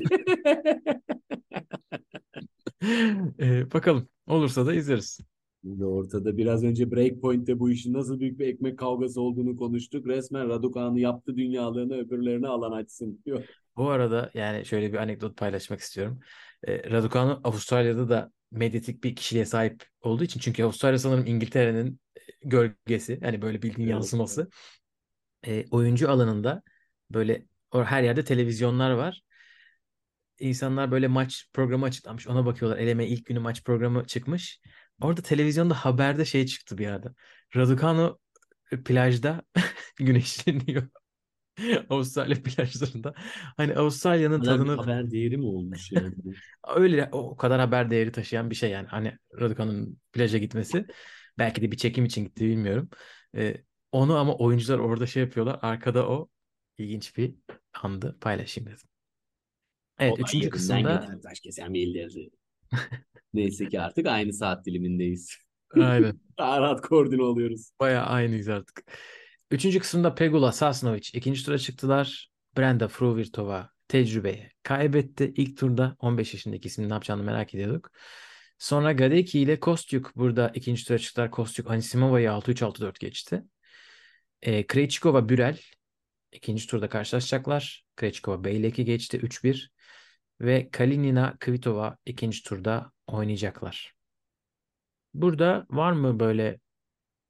Ee, 3.39 3.71
bakalım. 3.73 4.09
Olursa 4.27 4.65
da 4.65 4.73
izleriz. 4.73 5.19
Burada 5.63 5.85
ortada 5.85 6.37
biraz 6.37 6.63
önce 6.63 6.91
Breakpoint'te 6.91 7.59
bu 7.59 7.69
işin 7.69 7.93
nasıl 7.93 8.19
büyük 8.19 8.39
bir 8.39 8.47
ekmek 8.47 8.79
kavgası 8.79 9.21
olduğunu 9.21 9.55
konuştuk. 9.55 10.07
Resmen 10.07 10.49
Raducan'ı 10.49 10.99
yaptı 10.99 11.37
dünyalığını 11.37 11.97
öbürlerine 11.97 12.47
alan 12.47 12.71
açsın 12.71 13.21
diyor. 13.25 13.43
Bu 13.77 13.89
arada 13.89 14.31
yani 14.33 14.65
şöyle 14.65 14.93
bir 14.93 14.97
anekdot 14.97 15.37
paylaşmak 15.37 15.79
istiyorum. 15.79 16.19
Ee, 16.67 16.91
Raducanu 16.91 17.41
Avustralya'da 17.43 18.09
da 18.09 18.31
medyatik 18.51 19.03
bir 19.03 19.15
kişiliğe 19.15 19.45
sahip 19.45 19.83
olduğu 20.01 20.23
için 20.23 20.39
çünkü 20.39 20.63
Avustralya 20.63 20.99
sanırım 20.99 21.25
İngiltere'nin 21.25 21.99
gölgesi. 22.45 23.19
Yani 23.21 23.41
böyle 23.41 23.61
bildiğin 23.61 23.87
Evet, 23.87 23.91
yansıması. 23.91 24.49
Ee, 25.47 25.65
oyuncu 25.71 26.09
alanında 26.11 26.63
böyle 27.11 27.45
her 27.71 28.03
yerde 28.03 28.23
televizyonlar 28.23 28.91
var. 28.91 29.23
İnsanlar 30.39 30.91
böyle 30.91 31.07
maç 31.07 31.49
programı 31.53 31.85
açıklamış. 31.85 32.27
Ona 32.27 32.45
bakıyorlar. 32.45 32.77
Eleme 32.77 33.07
ilk 33.07 33.25
günü 33.25 33.39
maç 33.39 33.63
programı 33.63 34.05
çıkmış. 34.05 34.61
Orada 35.01 35.21
televizyonda 35.21 35.73
haberde 35.73 36.25
şey 36.25 36.45
çıktı 36.45 36.77
bir 36.77 36.83
yerde. 36.83 37.07
Raducanu 37.55 38.19
plajda 38.85 39.41
güneşleniyor. 39.97 40.87
Avustralya 41.89 42.43
plajlarında. 42.43 43.13
Hani 43.57 43.75
Avustralya'nın 43.75 44.41
tadını 44.41 44.75
haber 44.75 45.11
değeri 45.11 45.37
mi 45.37 45.45
olmuş 45.45 45.91
yani? 45.91 46.15
öyle 46.75 47.09
o 47.11 47.37
kadar 47.37 47.59
haber 47.59 47.91
değeri 47.91 48.11
taşıyan 48.11 48.49
bir 48.49 48.55
şey 48.55 48.69
yani. 48.71 48.87
Hani 48.87 49.17
Raducanu'nun 49.39 49.99
plaja 50.13 50.37
gitmesi. 50.37 50.85
Belki 51.37 51.61
de 51.61 51.71
bir 51.71 51.77
çekim 51.77 52.05
için 52.05 52.23
gitti 52.25 52.45
bilmiyorum. 52.45 52.89
Ee, 53.35 53.57
onu 53.91 54.17
ama 54.17 54.35
oyuncular 54.35 54.79
orada 54.79 55.05
şey 55.05 55.23
yapıyorlar. 55.23 55.59
Arkada 55.61 56.09
o 56.09 56.29
ilginç 56.77 57.17
bir 57.17 57.35
andı 57.73 58.17
paylaşayım 58.21 58.69
dedim. 58.69 58.87
Evet, 59.99 60.13
Olay 60.13 60.23
üçüncü 60.23 60.49
kısımda 60.49 61.19
kesen 61.43 61.73
elleri. 61.73 62.29
Neyse 63.33 63.69
ki 63.69 63.81
artık 63.81 64.07
aynı 64.07 64.33
saat 64.33 64.65
dilimindeyiz. 64.65 65.37
aynen 65.75 66.19
Daha 66.37 66.61
rahat 66.61 66.81
koordine 66.81 67.23
oluyoruz. 67.23 67.69
bayağı 67.79 68.05
aynıyız 68.05 68.49
artık. 68.49 68.83
Üçüncü 69.51 69.79
kısımda 69.79 70.15
Pegula 70.15 70.51
Sasnovic 70.51 71.09
ikinci 71.13 71.45
tura 71.45 71.57
çıktılar. 71.57 72.31
Brenda 72.57 72.87
Fruvirtova 72.87 73.69
tecrübeyi 73.87 74.51
kaybetti. 74.63 75.33
İlk 75.35 75.57
turda 75.57 75.95
15 75.99 76.33
yaşındaki 76.33 76.67
ismin 76.67 76.89
ne 76.89 76.93
yapacağını 76.93 77.23
merak 77.23 77.55
ediyorduk. 77.55 77.91
Sonra 78.57 78.91
Gadecki 78.91 79.39
ile 79.39 79.59
Kostyuk 79.59 80.11
burada 80.15 80.51
ikinci 80.53 80.85
tura 80.85 80.97
çıktılar. 80.97 81.31
Kostyuk 81.31 81.71
Anisimova'yı 81.71 82.29
6-3-6-4 82.29 82.99
geçti. 82.99 83.43
E, 84.41 84.67
Krejcikova 84.67 85.29
Bürel 85.29 85.59
ikinci 86.31 86.67
turda 86.67 86.89
karşılaşacaklar. 86.89 87.85
Krejcikova 87.95 88.43
Beylek'i 88.43 88.85
geçti 88.85 89.17
3-1. 89.17 89.71
Ve 90.41 90.69
Kalinina 90.71 91.37
Kvitova 91.39 91.97
ikinci 92.05 92.43
turda 92.43 92.91
oynayacaklar. 93.07 93.93
Burada 95.13 95.65
var 95.69 95.91
mı 95.91 96.19
böyle 96.19 96.59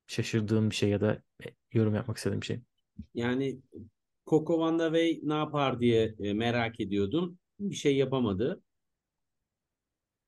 şaşırdığın 0.08 0.70
bir 0.70 0.76
şey 0.76 0.90
ya 0.90 1.02
da 1.02 1.22
e, 1.46 1.48
yorum 1.72 1.96
yapmak 1.96 2.18
istediğin 2.18 2.42
bir 2.42 2.46
şey? 2.46 2.60
Yani 3.14 3.60
Coco 4.28 4.60
Van 4.60 4.94
ne 5.24 5.34
yapar 5.34 5.80
diye 5.80 6.16
e, 6.20 6.34
merak 6.34 6.80
ediyordum. 6.80 7.38
Bir 7.60 7.76
şey 7.76 7.96
yapamadı. 7.96 8.62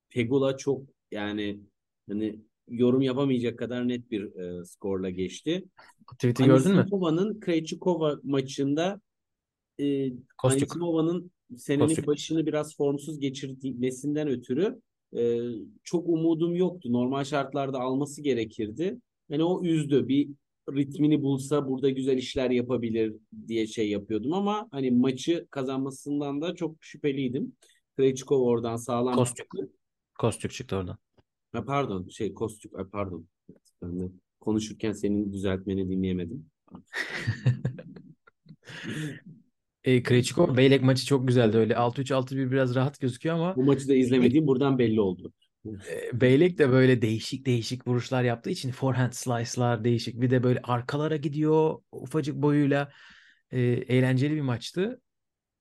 Pegula 0.09 0.57
çok 0.57 0.81
yani 1.11 1.59
hani 2.09 2.39
yorum 2.67 3.01
yapamayacak 3.01 3.59
kadar 3.59 3.87
net 3.87 4.11
bir 4.11 4.35
e, 4.35 4.65
skorla 4.65 5.09
geçti. 5.09 5.65
Tweet'i 6.13 6.43
gördün 6.43 6.71
mü? 6.71 6.77
Anisimova'nın 6.77 7.39
Krejcikova 7.39 8.19
maçında 8.23 9.01
e. 9.79 10.11
Anisimova'nın 10.43 11.31
senenin 11.57 11.87
Kostyuk. 11.87 12.07
başını 12.07 12.45
biraz 12.45 12.77
formsuz 12.77 13.19
geçirmesinden 13.19 14.27
ötürü 14.27 14.81
e, 15.17 15.39
çok 15.83 16.09
umudum 16.09 16.55
yoktu. 16.55 16.93
Normal 16.93 17.23
şartlarda 17.23 17.79
alması 17.79 18.21
gerekirdi. 18.21 18.97
Yani 19.29 19.43
o 19.43 19.63
üzdü. 19.63 20.07
Bir 20.07 20.29
ritmini 20.75 21.21
bulsa 21.21 21.67
burada 21.67 21.89
güzel 21.89 22.17
işler 22.17 22.49
yapabilir 22.49 23.13
diye 23.47 23.67
şey 23.67 23.89
yapıyordum 23.89 24.33
ama 24.33 24.67
hani 24.71 24.91
maçı 24.91 25.47
kazanmasından 25.51 26.41
da 26.41 26.55
çok 26.55 26.75
şüpheliydim. 26.79 27.53
Krejcikova 27.97 28.43
oradan 28.43 28.75
sağlam 28.75 29.15
Kostyuk. 29.15 29.37
çıktı. 29.37 29.76
Kostyuk 30.17 30.51
çıktı 30.53 30.75
oradan. 30.75 30.97
Ha, 31.51 31.65
pardon 31.65 32.07
şey 32.09 32.33
Kostyuk 32.33 32.79
ay, 32.79 32.85
pardon. 32.85 33.27
Ben 33.81 33.99
de 33.99 34.03
konuşurken 34.39 34.91
senin 34.91 35.33
düzeltmeni 35.33 35.89
dinleyemedim. 35.89 36.45
E, 39.83 40.03
Krejcikova 40.03 40.57
Beylek 40.57 40.83
maçı 40.83 41.05
çok 41.05 41.27
güzeldi 41.27 41.57
öyle. 41.57 41.75
6-3 41.75 42.11
6-1 42.11 42.51
biraz 42.51 42.75
rahat 42.75 42.99
gözüküyor 42.99 43.35
ama 43.35 43.55
Bu 43.55 43.63
maçı 43.63 43.87
da 43.87 43.93
izlemediğim 43.95 44.47
buradan 44.47 44.79
belli 44.79 45.01
oldu. 45.01 45.33
e, 45.65 46.21
Beylek 46.21 46.57
de 46.57 46.69
böyle 46.71 47.01
değişik 47.01 47.45
değişik 47.45 47.87
vuruşlar 47.87 48.23
yaptığı 48.23 48.49
için 48.49 48.71
forehand 48.71 49.11
slice'lar 49.13 49.83
değişik. 49.83 50.21
Bir 50.21 50.29
de 50.29 50.43
böyle 50.43 50.59
arkalara 50.63 51.15
gidiyor 51.17 51.79
ufacık 51.91 52.35
boyuyla. 52.35 52.91
E, 53.51 53.59
eğlenceli 53.61 54.35
bir 54.35 54.41
maçtı. 54.41 55.01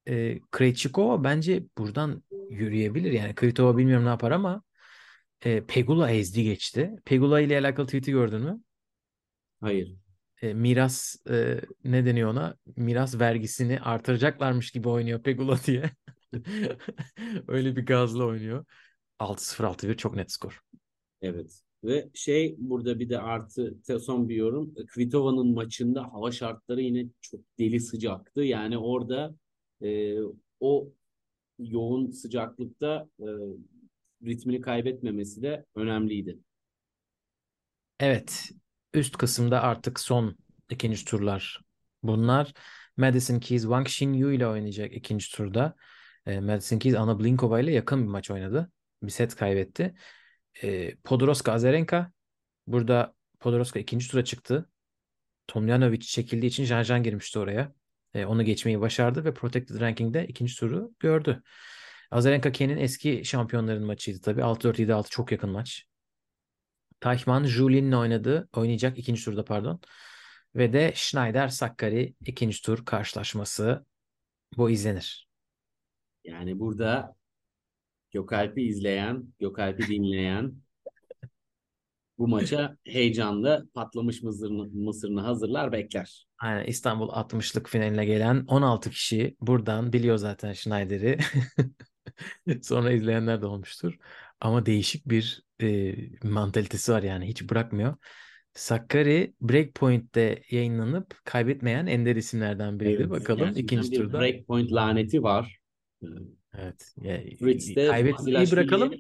E, 0.09 0.41
Krejcikova 0.51 1.25
bence 1.25 1.65
buradan 1.79 2.23
yürüyebilir. 2.51 3.13
Yani 3.13 3.35
Kvitova 3.35 3.77
bilmiyorum 3.77 4.05
ne 4.05 4.09
yapar 4.09 4.31
ama 4.31 4.63
e, 5.45 5.67
Pegula 5.67 6.11
ezdi 6.11 6.45
geçti. 6.45 6.91
Pegula 7.05 7.41
ile 7.41 7.59
alakalı 7.59 7.87
tweet'i 7.87 8.11
gördün 8.13 8.41
mü? 8.43 8.61
Hayır. 9.61 9.97
e, 10.43 10.55
miras 10.55 11.17
e, 11.31 11.61
ne 11.85 12.07
deniyor 12.07 12.31
ona? 12.31 12.57
Miras 12.77 13.21
vergisini 13.21 13.81
artıracaklarmış 13.81 14.71
gibi 14.71 14.89
oynuyor 14.89 15.23
Pegula 15.23 15.59
diye. 15.67 15.91
Öyle 17.49 17.77
bir 17.77 17.87
gazla 17.87 18.25
oynuyor. 18.25 18.65
6-0 19.19 19.65
6-1 19.65 19.97
çok 19.97 20.17
net 20.17 20.33
skor. 20.33 20.61
Evet. 21.23 21.63
Ve 21.85 22.11
şey 22.15 22.55
burada 22.59 22.99
bir 23.01 23.09
de 23.09 23.19
artı 23.21 23.75
son 24.01 24.29
bir 24.29 24.35
yorum. 24.37 24.75
Kvitova'nın 24.89 25.55
maçında 25.55 26.03
hava 26.13 26.33
şartları 26.33 26.81
yine 26.83 27.07
çok 27.21 27.41
deli 27.59 27.81
sıcaktı. 27.81 28.43
Yani 28.43 28.79
orada 28.79 29.35
e, 29.83 30.17
o 30.61 30.93
yoğun 31.59 32.11
sıcaklıkta 32.11 33.09
e, 33.21 33.27
ritmini 34.27 34.61
kaybetmemesi 34.61 35.43
de 35.43 35.65
önemliydi. 35.75 36.39
Evet. 38.01 38.51
Üst 38.95 39.17
kısımda 39.17 39.63
artık 39.63 40.01
son 40.01 40.37
ikinci 40.71 41.05
turlar 41.05 41.61
bunlar. 42.03 42.53
Madison 42.97 43.41
Keys 43.41 43.63
Wang 43.63 43.87
Xinyu 43.87 44.33
ile 44.33 44.47
oynayacak 44.47 44.93
ikinci 44.93 45.33
turda. 45.33 45.75
E, 46.27 46.41
Madison 46.41 46.79
Keys 46.79 46.95
Anna 46.95 47.21
Blinkova 47.21 47.61
ile 47.61 47.73
yakın 47.73 48.03
bir 48.03 48.09
maç 48.09 48.31
oynadı. 48.31 48.71
Bir 49.03 49.11
set 49.11 49.37
kaybetti. 49.37 49.95
E, 50.63 50.97
Podoroska 50.97 51.53
Azarenka 51.53 52.13
burada 52.67 53.15
Podoroska 53.41 53.79
ikinci 53.79 54.09
tura 54.11 54.25
çıktı. 54.25 54.71
Tomljanovic 55.47 56.01
çekildiği 56.01 56.51
için 56.51 56.65
Janjan 56.65 57.03
girmişti 57.03 57.39
oraya. 57.39 57.73
E, 58.15 58.25
onu 58.25 58.45
geçmeyi 58.45 58.81
başardı 58.81 59.25
ve 59.25 59.35
Protected 59.35 59.81
Ranking'de 59.81 60.27
ikinci 60.27 60.57
turu 60.57 60.95
gördü. 61.01 61.43
Azarenka 62.11 62.53
Ken'in 62.53 62.77
eski 62.77 63.25
şampiyonların 63.25 63.85
maçıydı 63.87 64.21
tabii. 64.21 64.41
6-4 64.41 64.79
7-6 64.79 65.11
çok 65.11 65.33
yakın 65.33 65.51
maç. 65.51 65.87
Teichmann 67.01 67.45
Julien'le 67.45 67.93
oynadı. 67.93 68.49
Oynayacak 68.53 68.99
ikinci 68.99 69.25
turda 69.25 69.45
pardon. 69.45 69.81
Ve 70.55 70.73
de 70.73 70.93
Schneider 70.95 71.49
Sakkari 71.49 72.15
ikinci 72.27 72.63
tur 72.63 72.85
karşılaşması. 72.85 73.85
Bu 74.57 74.71
izlenir. 74.71 75.29
Yani 76.25 76.59
burada 76.59 77.17
Gökalp'i 78.11 78.63
izleyen, 78.63 79.33
Gökalp'i 79.39 79.89
dinleyen 79.89 80.55
bu 82.19 82.29
maça 82.29 82.77
heyecanla 82.85 83.63
patlamış 83.75 84.23
mısırını, 84.23 84.67
mısırını 84.67 85.21
hazırlar 85.21 85.73
bekler. 85.73 86.26
Aynen 86.39 86.65
İstanbul 86.65 87.09
60'lık 87.09 87.69
finaline 87.69 88.05
gelen 88.05 88.45
16 88.49 88.91
kişi 88.91 89.37
buradan 89.41 89.93
biliyor 89.93 90.17
zaten 90.17 90.53
Schneider'i. 90.53 91.19
Sonra 92.63 92.93
izleyenler 92.93 93.43
de 93.43 93.47
olmuştur. 93.47 93.99
Ama 94.41 94.67
değişik 94.67 95.09
bir 95.09 95.45
e, 95.63 95.95
mantalitesi 96.29 96.93
var 96.93 97.03
yani 97.03 97.29
hiç 97.29 97.51
bırakmıyor. 97.51 97.97
Sakkari 98.55 99.35
Breakpoint'te 99.41 100.43
yayınlanıp 100.51 101.21
kaybetmeyen 101.25 101.87
ender 101.87 102.17
isimlerden 102.17 102.81
biriydi. 102.81 103.01
Evet, 103.01 103.11
Bakalım 103.11 103.53
ikinci 103.57 103.93
bir 103.93 103.97
turda. 103.97 104.21
breakpoint 104.21 104.73
laneti 104.73 105.23
var. 105.23 105.59
Ee, 106.03 106.07
Evet. 106.59 106.95
Ya, 107.03 107.21
Fritz 107.39 107.77
de 107.77 107.87
kaybetmeyi 107.87 108.51
bırakalım. 108.53 108.95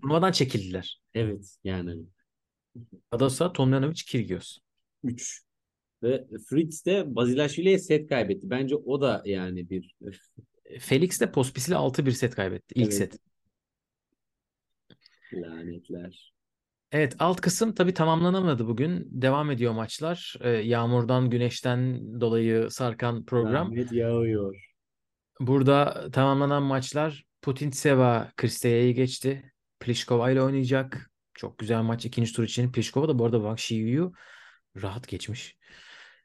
Turnuvadan 0.00 0.32
çekildiler. 0.32 1.00
Evet 1.14 1.56
yani 1.64 1.96
Adosa, 3.12 3.52
Tomljanovic, 3.52 4.02
Kyrgios. 4.06 4.58
3. 5.04 5.42
Ve 6.02 6.26
Fritz 6.48 6.86
de 6.86 7.14
Basilashvili'ye 7.14 7.78
set 7.78 8.08
kaybetti. 8.08 8.50
Bence 8.50 8.76
o 8.76 9.00
da 9.00 9.22
yani 9.24 9.70
bir 9.70 9.94
Felix 10.78 11.20
de 11.20 11.32
Pospisil'e 11.32 11.76
6-1 11.76 12.10
set 12.12 12.34
kaybetti. 12.34 12.74
İlk 12.74 12.84
Evet. 12.84 12.94
set. 12.94 13.18
lanetler. 15.32 16.32
Evet 16.92 17.16
alt 17.18 17.40
kısım 17.40 17.74
tabii 17.74 17.94
tamamlanamadı 17.94 18.66
bugün. 18.66 19.08
Devam 19.10 19.50
ediyor 19.50 19.72
maçlar. 19.72 20.34
Ee, 20.40 20.48
yağmurdan, 20.48 21.30
güneşten 21.30 22.00
dolayı 22.20 22.70
sarkan 22.70 23.24
program. 23.24 23.66
Rahmet 23.66 23.92
yağıyor. 23.92 24.70
Burada 25.40 26.10
tamamlanan 26.10 26.62
maçlar 26.62 27.24
Putintseva 27.42 28.32
Kristeya'yı 28.36 28.94
geçti. 28.94 29.52
Pliskova 29.80 30.30
ile 30.30 30.42
oynayacak. 30.42 31.10
Çok 31.34 31.58
güzel 31.58 31.82
maç 31.82 32.04
ikinci 32.04 32.32
tur 32.32 32.44
için. 32.44 32.72
Pliskova 32.72 33.08
da 33.08 33.18
bu 33.18 33.24
arada 33.24 33.36
Wang 33.36 33.58
Shiyu'yu 33.58 34.12
rahat 34.82 35.08
geçmiş. 35.08 35.56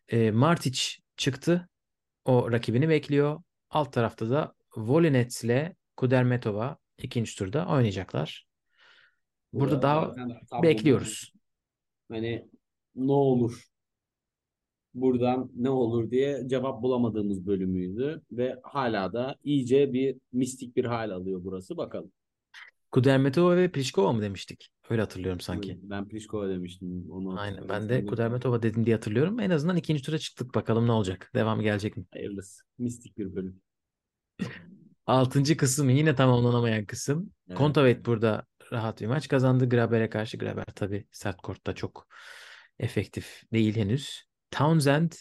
Ee, 0.09 0.31
Martic 0.31 0.79
çıktı. 1.17 1.69
O 2.25 2.51
rakibini 2.51 2.89
bekliyor. 2.89 3.41
Alt 3.69 3.93
tarafta 3.93 4.29
da 4.29 4.53
Volinets 4.77 5.43
ile 5.43 5.75
Kudermetova 5.97 6.77
ikinci 6.97 7.35
turda 7.35 7.67
oynayacaklar. 7.67 8.47
Burada 9.53 9.81
daha 9.81 10.07
zaten 10.07 10.27
tablomuz 10.49 10.63
bekliyoruz. 10.63 11.33
Hani 12.09 12.49
ne 12.95 13.11
olur 13.11 13.65
buradan 14.95 15.51
ne 15.55 15.69
olur 15.69 16.11
diye 16.11 16.43
cevap 16.47 16.81
bulamadığımız 16.81 17.47
bölümüydü 17.47 18.21
ve 18.31 18.59
hala 18.63 19.13
da 19.13 19.35
iyice 19.43 19.93
bir 19.93 20.17
mistik 20.33 20.75
bir 20.75 20.85
hal 20.85 21.09
alıyor 21.09 21.41
burası 21.43 21.77
bakalım. 21.77 22.11
Kudermetova 22.95 23.57
ve 23.57 23.71
Pliskova 23.71 24.13
mı 24.13 24.21
demiştik? 24.21 24.69
Öyle 24.89 25.01
hatırlıyorum 25.01 25.39
sanki. 25.39 25.79
Ben 25.83 26.07
Pliskova 26.07 26.49
demiştim 26.49 27.11
onu. 27.11 27.39
Aynen. 27.39 27.69
Ben 27.69 27.89
de 27.89 28.05
Kudermetova 28.05 28.63
dedim 28.63 28.85
diye 28.85 28.95
hatırlıyorum. 28.95 29.39
En 29.39 29.49
azından 29.49 29.77
ikinci 29.77 30.03
tura 30.03 30.17
çıktık. 30.17 30.55
Bakalım 30.55 30.87
ne 30.87 30.91
olacak. 30.91 31.31
Devamı 31.35 31.63
gelecek 31.63 31.97
mi? 31.97 32.05
Hayırlısı. 32.13 32.63
Mistik 32.77 33.17
bir 33.17 33.35
bölüm. 33.35 33.61
Altıncı 35.05 35.57
kısım 35.57 35.89
yine 35.89 36.15
tamamlanamayan 36.15 36.85
kısım. 36.85 37.31
Evet. 37.47 37.57
Kontaveit 37.57 38.05
burada 38.05 38.45
rahat 38.71 39.01
bir 39.01 39.07
maç 39.07 39.27
kazandı. 39.27 39.69
Graber'e 39.69 40.09
karşı. 40.09 40.37
Graber 40.37 40.65
tabii 40.75 41.07
sert 41.11 41.41
kortta 41.41 41.75
çok 41.75 42.07
efektif 42.79 43.41
değil 43.53 43.75
henüz. 43.75 44.23
Townsend 44.51 45.11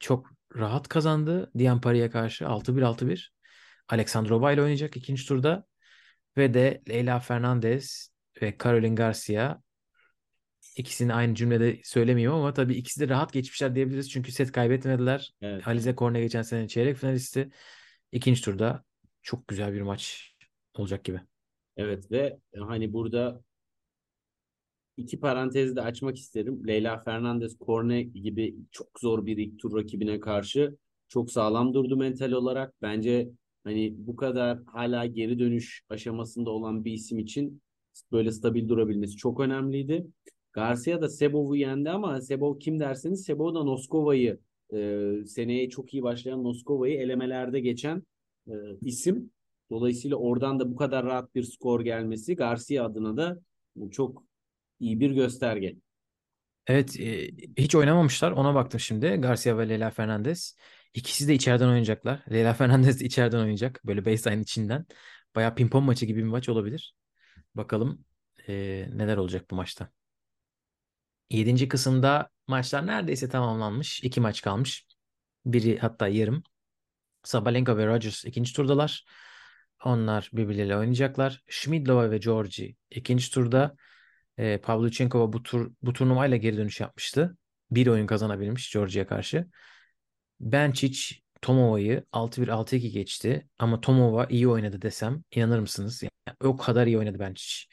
çok 0.00 0.30
rahat 0.56 0.88
kazandı. 0.88 1.50
Diampari'ye 1.58 2.10
karşı 2.10 2.44
6-1 2.44 2.82
6-1. 2.82 3.32
Alexandrova 3.88 4.52
ile 4.52 4.62
oynayacak 4.62 4.96
ikinci 4.96 5.26
turda. 5.26 5.69
Ve 6.36 6.54
de 6.54 6.82
Leyla 6.88 7.20
Fernandez 7.20 8.12
ve 8.42 8.56
Caroline 8.64 8.94
Garcia 8.94 9.60
ikisini 10.76 11.14
aynı 11.14 11.34
cümlede 11.34 11.80
söylemiyorum 11.84 12.38
ama 12.38 12.54
tabii 12.54 12.74
ikisi 12.74 13.00
de 13.00 13.08
rahat 13.08 13.32
geçmişler 13.32 13.74
diyebiliriz. 13.74 14.10
Çünkü 14.10 14.32
set 14.32 14.52
kaybetmediler. 14.52 15.34
Evet. 15.42 15.68
Alize 15.68 15.94
Cornet 15.94 16.22
geçen 16.22 16.42
sene 16.42 16.68
çeyrek 16.68 16.96
finalisti. 16.96 17.50
İkinci 18.12 18.42
turda 18.42 18.84
çok 19.22 19.48
güzel 19.48 19.72
bir 19.72 19.80
maç 19.80 20.34
olacak 20.74 21.04
gibi. 21.04 21.20
Evet 21.76 22.12
ve 22.12 22.38
hani 22.58 22.92
burada 22.92 23.40
iki 24.96 25.20
parantezi 25.20 25.76
de 25.76 25.82
açmak 25.82 26.18
isterim. 26.18 26.66
Leyla 26.66 26.98
Fernandez 26.98 27.58
Cornet 27.58 28.14
gibi 28.14 28.54
çok 28.72 29.00
zor 29.00 29.26
bir 29.26 29.36
ilk 29.36 29.58
tur 29.58 29.76
rakibine 29.76 30.20
karşı 30.20 30.76
çok 31.08 31.32
sağlam 31.32 31.74
durdu 31.74 31.96
mental 31.96 32.32
olarak. 32.32 32.74
Bence 32.82 33.28
hani 33.64 33.94
bu 33.98 34.16
kadar 34.16 34.58
hala 34.66 35.06
geri 35.06 35.38
dönüş 35.38 35.82
aşamasında 35.88 36.50
olan 36.50 36.84
bir 36.84 36.92
isim 36.92 37.18
için 37.18 37.62
böyle 38.12 38.32
stabil 38.32 38.68
durabilmesi 38.68 39.16
çok 39.16 39.40
önemliydi. 39.40 40.06
Garcia 40.52 41.02
da 41.02 41.08
Sebov'u 41.08 41.56
yendi 41.56 41.90
ama 41.90 42.20
Sebov 42.20 42.58
kim 42.58 42.80
derseniz 42.80 43.24
Sebov 43.24 43.54
da 43.54 43.64
Noskova'yı 43.64 44.38
e, 44.74 45.10
seneye 45.26 45.68
çok 45.70 45.94
iyi 45.94 46.02
başlayan 46.02 46.44
Noskova'yı 46.44 46.98
elemelerde 46.98 47.60
geçen 47.60 48.02
e, 48.48 48.52
isim. 48.82 49.30
Dolayısıyla 49.70 50.16
oradan 50.16 50.60
da 50.60 50.72
bu 50.72 50.76
kadar 50.76 51.06
rahat 51.06 51.34
bir 51.34 51.42
skor 51.42 51.80
gelmesi 51.80 52.36
Garcia 52.36 52.84
adına 52.84 53.16
da 53.16 53.40
çok 53.90 54.24
iyi 54.80 55.00
bir 55.00 55.10
gösterge. 55.10 55.76
Evet 56.66 57.00
e, 57.00 57.30
hiç 57.58 57.74
oynamamışlar. 57.74 58.32
Ona 58.32 58.54
baktım 58.54 58.80
şimdi. 58.80 59.08
Garcia 59.08 59.58
ve 59.58 59.68
Leyla 59.68 59.90
Fernandez. 59.90 60.56
İkisi 60.94 61.28
de 61.28 61.34
içeriden 61.34 61.66
oynayacaklar. 61.66 62.22
Leyla 62.32 62.54
Fernandez 62.54 63.00
de 63.00 63.04
içeriden 63.04 63.38
oynayacak. 63.38 63.80
Böyle 63.84 64.04
baseline 64.04 64.42
içinden. 64.42 64.86
Bayağı 65.34 65.54
pimpon 65.54 65.84
maçı 65.84 66.06
gibi 66.06 66.18
bir 66.18 66.28
maç 66.28 66.48
olabilir. 66.48 66.94
Bakalım 67.54 68.04
e, 68.48 68.86
neler 68.92 69.16
olacak 69.16 69.50
bu 69.50 69.54
maçta. 69.54 69.90
Yedinci 71.30 71.68
kısımda 71.68 72.30
maçlar 72.46 72.86
neredeyse 72.86 73.28
tamamlanmış. 73.28 74.04
İki 74.04 74.20
maç 74.20 74.42
kalmış. 74.42 74.86
Biri 75.46 75.78
hatta 75.78 76.08
yarım. 76.08 76.42
Sabalenka 77.22 77.76
ve 77.76 77.86
Rogers 77.86 78.24
ikinci 78.24 78.52
turdalar. 78.52 79.04
Onlar 79.84 80.30
birbirleriyle 80.32 80.76
oynayacaklar. 80.76 81.42
Schmidlova 81.48 82.10
ve 82.10 82.18
Georgi 82.18 82.76
ikinci 82.90 83.30
turda. 83.30 83.76
E, 84.38 84.58
Pavlyuchenkova 84.58 85.32
bu 85.32 85.42
tur 85.42 85.72
bu 85.82 85.92
turnuvayla 85.92 86.36
geri 86.36 86.56
dönüş 86.56 86.80
yapmıştı. 86.80 87.36
Bir 87.70 87.86
oyun 87.86 88.06
kazanabilmiş 88.06 88.72
Georgia'ya 88.72 89.06
karşı. 89.06 89.46
Bencic 90.40 91.16
Tomova'yı 91.42 92.04
6-1 92.12 92.48
6-2 92.48 92.90
geçti. 92.90 93.48
Ama 93.58 93.80
Tomova 93.80 94.26
iyi 94.26 94.48
oynadı 94.48 94.82
desem 94.82 95.22
inanır 95.34 95.58
mısınız? 95.58 96.02
Yani 96.02 96.36
o 96.44 96.56
kadar 96.56 96.86
iyi 96.86 96.98
oynadı 96.98 97.18
Bencic. 97.18 97.66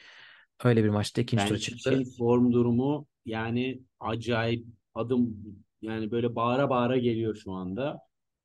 Öyle 0.63 0.83
bir 0.83 0.89
maçta 0.89 1.21
ikinci 1.21 1.47
tura 1.47 1.57
çıktı. 1.57 1.91
şey 1.91 2.05
form 2.17 2.53
durumu 2.53 3.07
yani 3.25 3.81
acayip 3.99 4.65
adım 4.95 5.37
yani 5.81 6.11
böyle 6.11 6.35
bağıra 6.35 6.69
bağıra 6.69 6.97
geliyor 6.97 7.35
şu 7.35 7.51
anda. 7.51 7.99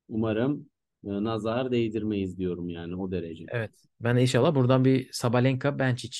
Umarım 0.08 0.66
e, 1.04 1.08
nazar 1.08 1.72
değdirmeyiz 1.72 2.38
diyorum 2.38 2.68
yani 2.68 2.96
o 2.96 3.10
derece. 3.10 3.44
Evet. 3.48 3.70
Ben 4.00 4.16
de 4.16 4.22
inşallah 4.22 4.54
buradan 4.54 4.84
bir 4.84 5.08
Sabalenka 5.12 5.78
Bencic 5.78 6.18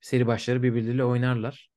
seri 0.00 0.26
başları 0.26 0.62
birbirleriyle 0.62 1.04
oynarlar. 1.04 1.70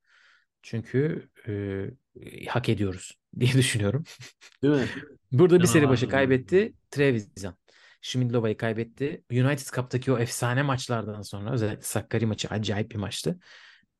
Çünkü 0.61 1.29
e, 1.47 2.45
hak 2.47 2.69
ediyoruz 2.69 3.11
diye 3.39 3.53
düşünüyorum. 3.53 4.03
Değil 4.63 4.73
mi? 4.73 4.87
Burada 5.31 5.59
bir 5.59 5.67
seri 5.67 5.89
başı 5.89 6.09
kaybetti. 6.09 6.73
Trevisan. 6.91 7.55
Schmidlova'yı 8.01 8.57
kaybetti. 8.57 9.23
United 9.31 9.67
Cup'taki 9.75 10.11
o 10.11 10.19
efsane 10.19 10.63
maçlardan 10.63 11.21
sonra 11.21 11.51
özellikle 11.51 11.81
Sakkari 11.81 12.25
maçı 12.25 12.47
acayip 12.47 12.91
bir 12.91 12.95
maçtı. 12.95 13.39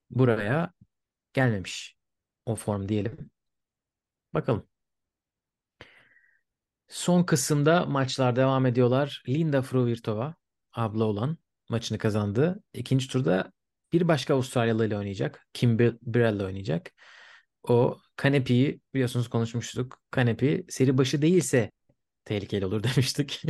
Buraya 0.09 0.71
gelmemiş. 1.33 1.95
O 2.45 2.55
form 2.55 2.89
diyelim. 2.89 3.31
Bakalım. 4.33 4.67
Son 6.87 7.23
kısımda 7.23 7.85
maçlar 7.85 8.35
devam 8.35 8.65
ediyorlar. 8.65 9.23
Linda 9.27 9.61
Fruvirtova 9.61 10.35
abla 10.73 11.03
olan 11.03 11.37
maçını 11.69 11.97
kazandı. 11.97 12.63
İkinci 12.73 13.07
turda 13.07 13.51
bir 13.93 14.07
başka 14.07 14.33
Avustralyalı 14.33 14.87
ile 14.87 14.97
oynayacak. 14.97 15.47
Kim 15.53 15.79
Birrell 15.79 16.35
ile 16.35 16.45
oynayacak. 16.45 16.91
O 17.63 17.97
Kanepi'yi 18.15 18.81
biliyorsunuz 18.93 19.29
konuşmuştuk. 19.29 20.01
Kanepi 20.11 20.65
seri 20.69 20.97
başı 20.97 21.21
değilse 21.21 21.71
tehlikeli 22.25 22.65
olur 22.65 22.83
demiştik. 22.95 23.41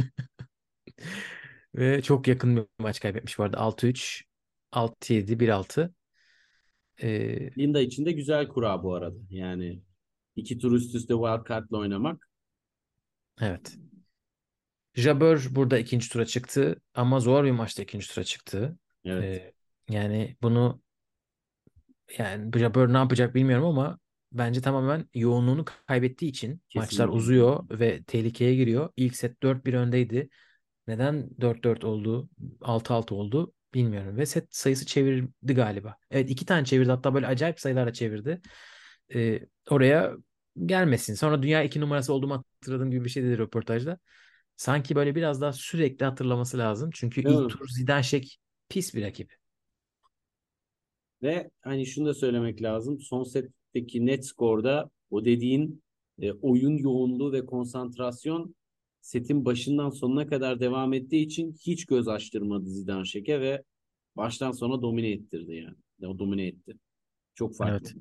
Ve 1.75 2.01
çok 2.01 2.27
yakın 2.27 2.57
bir 2.57 2.63
maç 2.79 2.99
kaybetmiş 2.99 3.39
bu 3.39 3.43
arada. 3.43 3.57
6-3, 3.57 4.23
6-7, 4.71 5.39
1-6. 5.39 5.93
Ee, 7.01 7.49
Linda 7.57 7.81
için 7.81 8.05
de 8.05 8.11
güzel 8.11 8.47
kura 8.47 8.83
bu 8.83 8.95
arada. 8.95 9.17
Yani 9.29 9.81
iki 10.35 10.57
tur 10.57 10.71
üst 10.71 10.95
üste 10.95 11.13
wildcard'la 11.13 11.77
oynamak. 11.77 12.29
evet. 13.41 13.77
Jabeur 14.95 15.47
burada 15.51 15.77
ikinci 15.77 16.09
tura 16.09 16.25
çıktı 16.25 16.81
ama 16.93 17.19
zor 17.19 17.43
bir 17.43 17.51
maçta 17.51 17.83
ikinci 17.83 18.13
tura 18.13 18.23
çıktı. 18.23 18.77
Evet. 19.05 19.23
Ee, 19.23 19.53
yani 19.93 20.37
bunu 20.41 20.81
yani 22.17 22.59
Jabeur 22.59 22.93
ne 22.93 22.97
yapacak 22.97 23.35
bilmiyorum 23.35 23.65
ama 23.65 23.99
bence 24.31 24.61
tamamen 24.61 25.09
yoğunluğunu 25.13 25.65
kaybettiği 25.87 26.31
için 26.31 26.61
maçlar 26.75 26.89
Kesinlikle. 26.89 27.11
uzuyor 27.11 27.79
ve 27.79 28.03
tehlikeye 28.03 28.55
giriyor. 28.55 28.89
İlk 28.97 29.15
set 29.15 29.43
4-1 29.43 29.73
öndeydi. 29.73 30.29
Neden 30.87 31.29
4-4 31.41 31.83
oldu, 31.83 32.29
6-6 32.61 33.15
oldu 33.15 33.53
bilmiyorum. 33.73 34.17
Ve 34.17 34.25
set 34.25 34.55
sayısı 34.55 34.85
çevirdi 34.85 35.53
galiba. 35.53 35.95
Evet 36.11 36.29
iki 36.29 36.45
tane 36.45 36.65
çevirdi 36.65 36.91
hatta 36.91 37.13
böyle 37.13 37.27
acayip 37.27 37.59
sayılarla 37.59 37.93
çevirdi. 37.93 38.41
Ee, 39.15 39.39
oraya 39.69 40.13
gelmesin. 40.65 41.13
Sonra 41.13 41.43
dünya 41.43 41.63
iki 41.63 41.81
numarası 41.81 42.13
olduğumu 42.13 42.43
hatırladığım 42.61 42.91
gibi 42.91 43.05
bir 43.05 43.09
şey 43.09 43.23
dedi 43.23 43.37
röportajda. 43.37 43.99
Sanki 44.55 44.95
böyle 44.95 45.15
biraz 45.15 45.41
daha 45.41 45.53
sürekli 45.53 46.05
hatırlaması 46.05 46.57
lazım. 46.57 46.89
Çünkü 46.93 47.23
Değil 47.23 47.35
ilk 47.35 47.43
mi? 47.43 47.47
tur 47.47 47.67
Zidane 47.67 48.03
Şek 48.03 48.39
pis 48.69 48.95
bir 48.95 49.03
rakip. 49.03 49.35
Ve 51.21 51.49
hani 51.61 51.85
şunu 51.85 52.05
da 52.05 52.13
söylemek 52.13 52.61
lazım. 52.61 52.99
Son 52.99 53.23
setteki 53.23 54.05
net 54.05 54.25
skorda 54.25 54.89
o 55.11 55.25
dediğin 55.25 55.83
e, 56.21 56.31
oyun 56.31 56.77
yoğunluğu 56.77 57.31
ve 57.31 57.45
konsantrasyon 57.45 58.55
setin 59.01 59.45
başından 59.45 59.89
sonuna 59.89 60.27
kadar 60.27 60.59
devam 60.59 60.93
ettiği 60.93 61.25
için 61.25 61.55
hiç 61.61 61.85
göz 61.85 62.07
açtırmadı 62.07 62.69
Zidane 62.69 63.05
Şek'e 63.05 63.41
ve 63.41 63.63
baştan 64.15 64.51
sona 64.51 64.81
domine 64.81 65.11
ettirdi 65.11 65.55
yani. 65.55 66.11
O 66.13 66.19
domine 66.19 66.47
etti. 66.47 66.77
Çok 67.35 67.55
farklı. 67.55 67.75
Evet. 67.75 67.95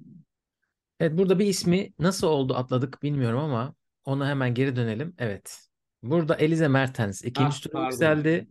Evet 1.01 1.19
burada 1.19 1.39
bir 1.39 1.47
ismi 1.47 1.93
nasıl 1.99 2.27
oldu 2.27 2.55
atladık 2.55 3.03
bilmiyorum 3.03 3.39
ama 3.39 3.75
ona 4.05 4.29
hemen 4.29 4.55
geri 4.55 4.77
dönelim. 4.77 5.15
Evet. 5.19 5.59
Burada 6.03 6.35
Elize 6.35 6.69
Mertens 6.69 7.25
ikinci 7.25 7.57
Ah, 7.57 7.61
tura 7.61 7.85
yükseldi. 7.85 8.49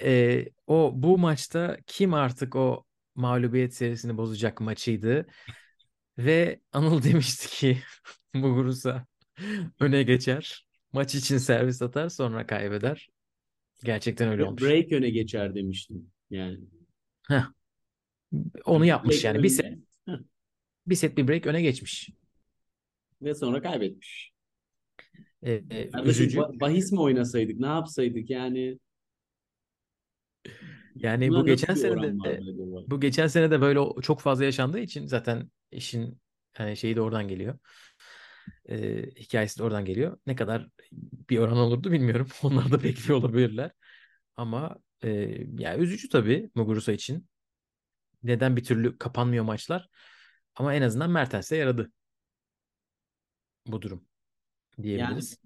Ee, 0.00 0.44
o 0.66 0.92
bu 0.94 1.18
maçta 1.18 1.76
kim 1.86 2.14
artık 2.14 2.56
o 2.56 2.84
mağlubiyet 3.14 3.74
serisini 3.74 4.16
bozacak 4.16 4.60
maçıydı. 4.60 5.26
Ve 6.18 6.60
Anıl 6.72 7.02
demişti 7.02 7.48
ki 7.48 7.78
Muguruza 8.34 9.06
öne 9.80 10.02
geçer. 10.02 10.66
Maç 10.92 11.14
için 11.14 11.38
servis 11.38 11.82
atar 11.82 12.08
sonra 12.08 12.46
kaybeder. 12.46 13.08
Gerçekten 13.84 14.28
öyle 14.28 14.44
olmuş. 14.44 14.62
break 14.62 14.92
öne 14.92 15.10
geçer 15.10 15.54
demiştim. 15.54 16.10
Yani 16.30 16.58
Heh. 17.28 17.44
Onu 18.64 18.84
yapmış 18.84 19.24
break 19.24 19.34
yani. 19.34 19.42
Bir 19.42 19.48
set, 19.48 19.78
bir 20.86 20.94
set 20.94 21.16
bir 21.16 21.28
break 21.28 21.46
öne 21.46 21.62
geçmiş. 21.62 22.10
ve 23.22 23.34
sonra 23.34 23.62
kaybetmiş. 23.62 24.32
Ee, 25.42 25.52
e, 25.52 25.90
Kardeşim 25.90 26.10
üzücü. 26.10 26.38
ba- 26.38 26.60
bahis 26.60 26.92
mi 26.92 27.00
oynasaydık? 27.00 27.60
Ne 27.60 27.66
yapsaydık? 27.66 28.30
Yani 28.30 28.78
Yani 31.02 31.30
buna 31.30 31.40
bu 31.40 31.46
geçen 31.46 31.74
sene 31.74 32.02
de 32.02 32.06
acaba? 32.28 32.84
bu 32.90 33.00
geçen 33.00 33.26
sene 33.26 33.50
de 33.50 33.60
böyle 33.60 34.00
çok 34.02 34.20
fazla 34.20 34.44
yaşandığı 34.44 34.78
için 34.78 35.06
zaten 35.06 35.50
işin 35.72 36.20
hani 36.52 36.76
şeyi 36.76 36.96
de 36.96 37.00
oradan 37.00 37.28
geliyor. 37.28 37.58
Ee, 38.68 39.02
hikayesi 39.16 39.58
de 39.58 39.62
oradan 39.62 39.84
geliyor. 39.84 40.18
Ne 40.26 40.36
kadar 40.36 40.68
bir 41.30 41.38
oran 41.38 41.56
olurdu 41.56 41.92
bilmiyorum. 41.92 42.28
Onlar 42.42 42.70
da 42.72 42.82
bekliyor 42.82 43.18
olabilirler. 43.18 43.70
Ama 44.36 44.76
e, 45.04 45.08
ya 45.58 45.78
üzücü 45.78 46.08
tabii 46.08 46.50
Muguruza 46.54 46.92
için. 46.92 47.28
Neden 48.22 48.56
bir 48.56 48.64
türlü 48.64 48.98
kapanmıyor 48.98 49.44
maçlar? 49.44 49.88
Ama 50.54 50.74
en 50.74 50.82
azından 50.82 51.10
Mertens'e 51.10 51.56
yaradı 51.56 51.92
bu 53.66 53.82
durum 53.82 54.04
Yani 54.78 54.82
diyebiliriz. 54.84 55.38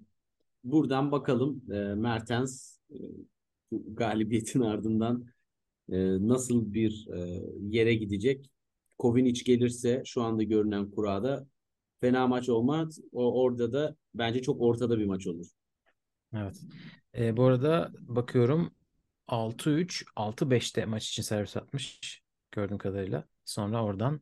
buradan 0.63 1.11
bakalım 1.11 1.63
e, 1.71 1.75
Mertens 1.95 2.79
e, 2.91 2.97
bu 3.71 3.95
galibiyetin 3.95 4.61
ardından 4.71 5.25
e, 5.91 5.97
nasıl 6.27 6.73
bir 6.73 7.07
e, 7.13 7.41
yere 7.61 7.93
gidecek? 7.93 8.49
Kovinic 8.97 9.43
gelirse 9.43 10.01
şu 10.05 10.21
anda 10.21 10.43
görünen 10.43 10.91
kurada 10.91 11.47
fena 12.01 12.27
maç 12.27 12.49
olmaz. 12.49 12.99
O 13.11 13.41
orada 13.43 13.73
da 13.73 13.95
bence 14.13 14.41
çok 14.41 14.61
ortada 14.61 14.99
bir 14.99 15.05
maç 15.05 15.27
olur. 15.27 15.47
Evet. 16.33 16.61
Ee, 17.17 17.37
bu 17.37 17.43
arada 17.43 17.91
bakıyorum 17.99 18.75
6-3, 19.27 20.03
6-5'te 20.15 20.85
maç 20.85 21.09
için 21.09 21.23
servis 21.23 21.57
atmış 21.57 22.21
gördüğüm 22.51 22.77
kadarıyla. 22.77 23.23
Sonra 23.45 23.83
oradan 23.83 24.21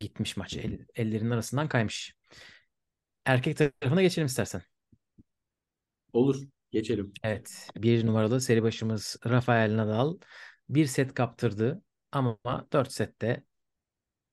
gitmiş 0.00 0.36
maç. 0.36 0.56
El, 0.56 0.78
ellerinin 0.94 1.30
arasından 1.30 1.68
kaymış. 1.68 2.14
Erkek 3.24 3.56
tarafına 3.56 4.02
geçelim 4.02 4.26
istersen. 4.26 4.62
Olur. 6.12 6.42
Geçelim. 6.70 7.12
Evet. 7.22 7.68
Bir 7.76 8.06
numaralı 8.06 8.40
seri 8.40 8.62
başımız 8.62 9.16
Rafael 9.26 9.76
Nadal 9.76 10.18
bir 10.68 10.86
set 10.86 11.14
kaptırdı 11.14 11.82
ama 12.12 12.38
4 12.72 12.92
sette 12.92 13.42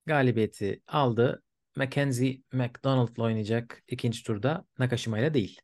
galibiyeti 0.06 0.82
aldı. 0.88 1.44
Mackenzie 1.76 2.42
McDonald'la 2.52 3.24
oynayacak 3.24 3.84
ikinci 3.88 4.24
turda 4.24 4.66
Nakashima 4.80 5.20
ile 5.20 5.34
değil. 5.34 5.62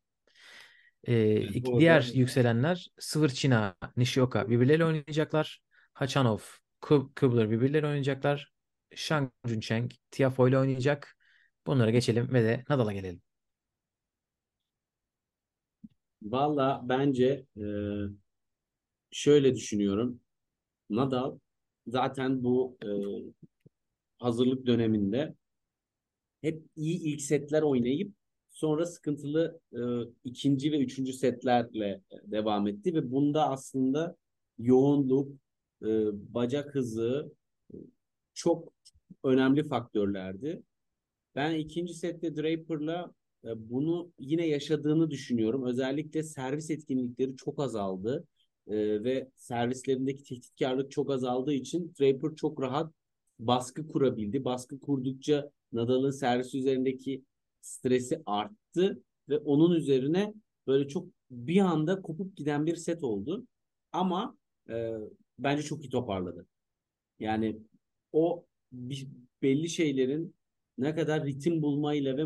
Ee, 1.07 1.39
orada- 1.67 1.79
diğer 1.79 2.11
yükselenler 2.13 2.87
Svırçina, 2.99 3.75
Nishioka 3.97 4.49
birbirleriyle 4.49 4.85
oynayacaklar. 4.85 5.61
Hachanov, 5.93 6.39
Kub- 6.81 7.15
Kubler 7.15 7.51
birbirleriyle 7.51 7.87
oynayacaklar. 7.87 8.51
Shang 8.95 9.31
Juncheng, 9.47 9.91
Tiafoe 10.11 10.49
ile 10.49 10.57
oynayacak. 10.59 11.17
Bunlara 11.67 11.89
geçelim 11.91 12.33
ve 12.33 12.43
de 12.43 12.63
Nadal'a 12.69 12.93
gelelim. 12.93 13.21
Valla 16.21 16.81
bence 16.83 17.45
e, 17.57 17.63
şöyle 19.11 19.55
düşünüyorum. 19.55 20.19
Nadal 20.95 21.37
zaten 21.87 22.43
bu 22.43 22.77
e, 22.83 22.89
hazırlık 24.19 24.65
döneminde 24.65 25.35
hep 26.41 26.63
iyi 26.75 26.99
ilk 26.99 27.21
setler 27.21 27.61
oynayıp 27.61 28.13
sonra 28.49 28.85
sıkıntılı 28.85 29.59
e, 29.73 29.79
ikinci 30.23 30.71
ve 30.71 30.79
üçüncü 30.79 31.13
setlerle 31.13 32.01
devam 32.23 32.67
etti 32.67 32.95
ve 32.95 33.11
bunda 33.11 33.49
aslında 33.49 34.15
yoğunluk, 34.57 35.31
e, 35.81 35.87
bacak 36.33 36.75
hızı 36.75 37.33
e, 37.73 37.77
çok 38.33 38.73
önemli 39.23 39.63
faktörlerdi. 39.63 40.63
Ben 41.35 41.55
ikinci 41.55 41.93
sette 41.93 42.35
Draper'la 42.35 43.11
e, 43.43 43.69
bunu 43.69 44.11
yine 44.19 44.47
yaşadığını 44.47 45.11
düşünüyorum. 45.11 45.65
Özellikle 45.65 46.23
servis 46.23 46.69
etkinlikleri 46.69 47.35
çok 47.35 47.59
azaldı 47.59 48.27
E, 48.67 49.03
ve 49.03 49.29
servislerindeki 49.35 50.23
tehditkarlık 50.23 50.91
çok 50.91 51.11
azaldığı 51.11 51.53
için 51.53 51.93
Draper 51.99 52.35
çok 52.35 52.61
rahat 52.61 52.93
baskı 53.39 53.87
kurabildi. 53.87 54.45
Baskı 54.45 54.79
kurdukça 54.79 55.51
Nadal'ın 55.73 56.11
servis 56.11 56.55
üzerindeki 56.55 57.23
stresi 57.61 58.21
arttı 58.25 59.03
ve 59.29 59.37
onun 59.37 59.75
üzerine 59.75 60.33
böyle 60.67 60.87
çok 60.87 61.07
bir 61.31 61.59
anda 61.59 62.01
kopup 62.01 62.37
giden 62.37 62.65
bir 62.65 62.75
set 62.75 63.03
oldu. 63.03 63.47
Ama 63.91 64.37
e, 64.69 64.93
bence 65.39 65.63
çok 65.63 65.85
iyi 65.85 65.89
toparladı. 65.89 66.45
Yani 67.19 67.57
o 68.11 68.45
bir- 68.71 69.07
belli 69.41 69.69
şeylerin 69.69 70.35
ne 70.77 70.95
kadar 70.95 71.25
ritim 71.25 71.61
bulmayla 71.61 72.17
ve 72.17 72.25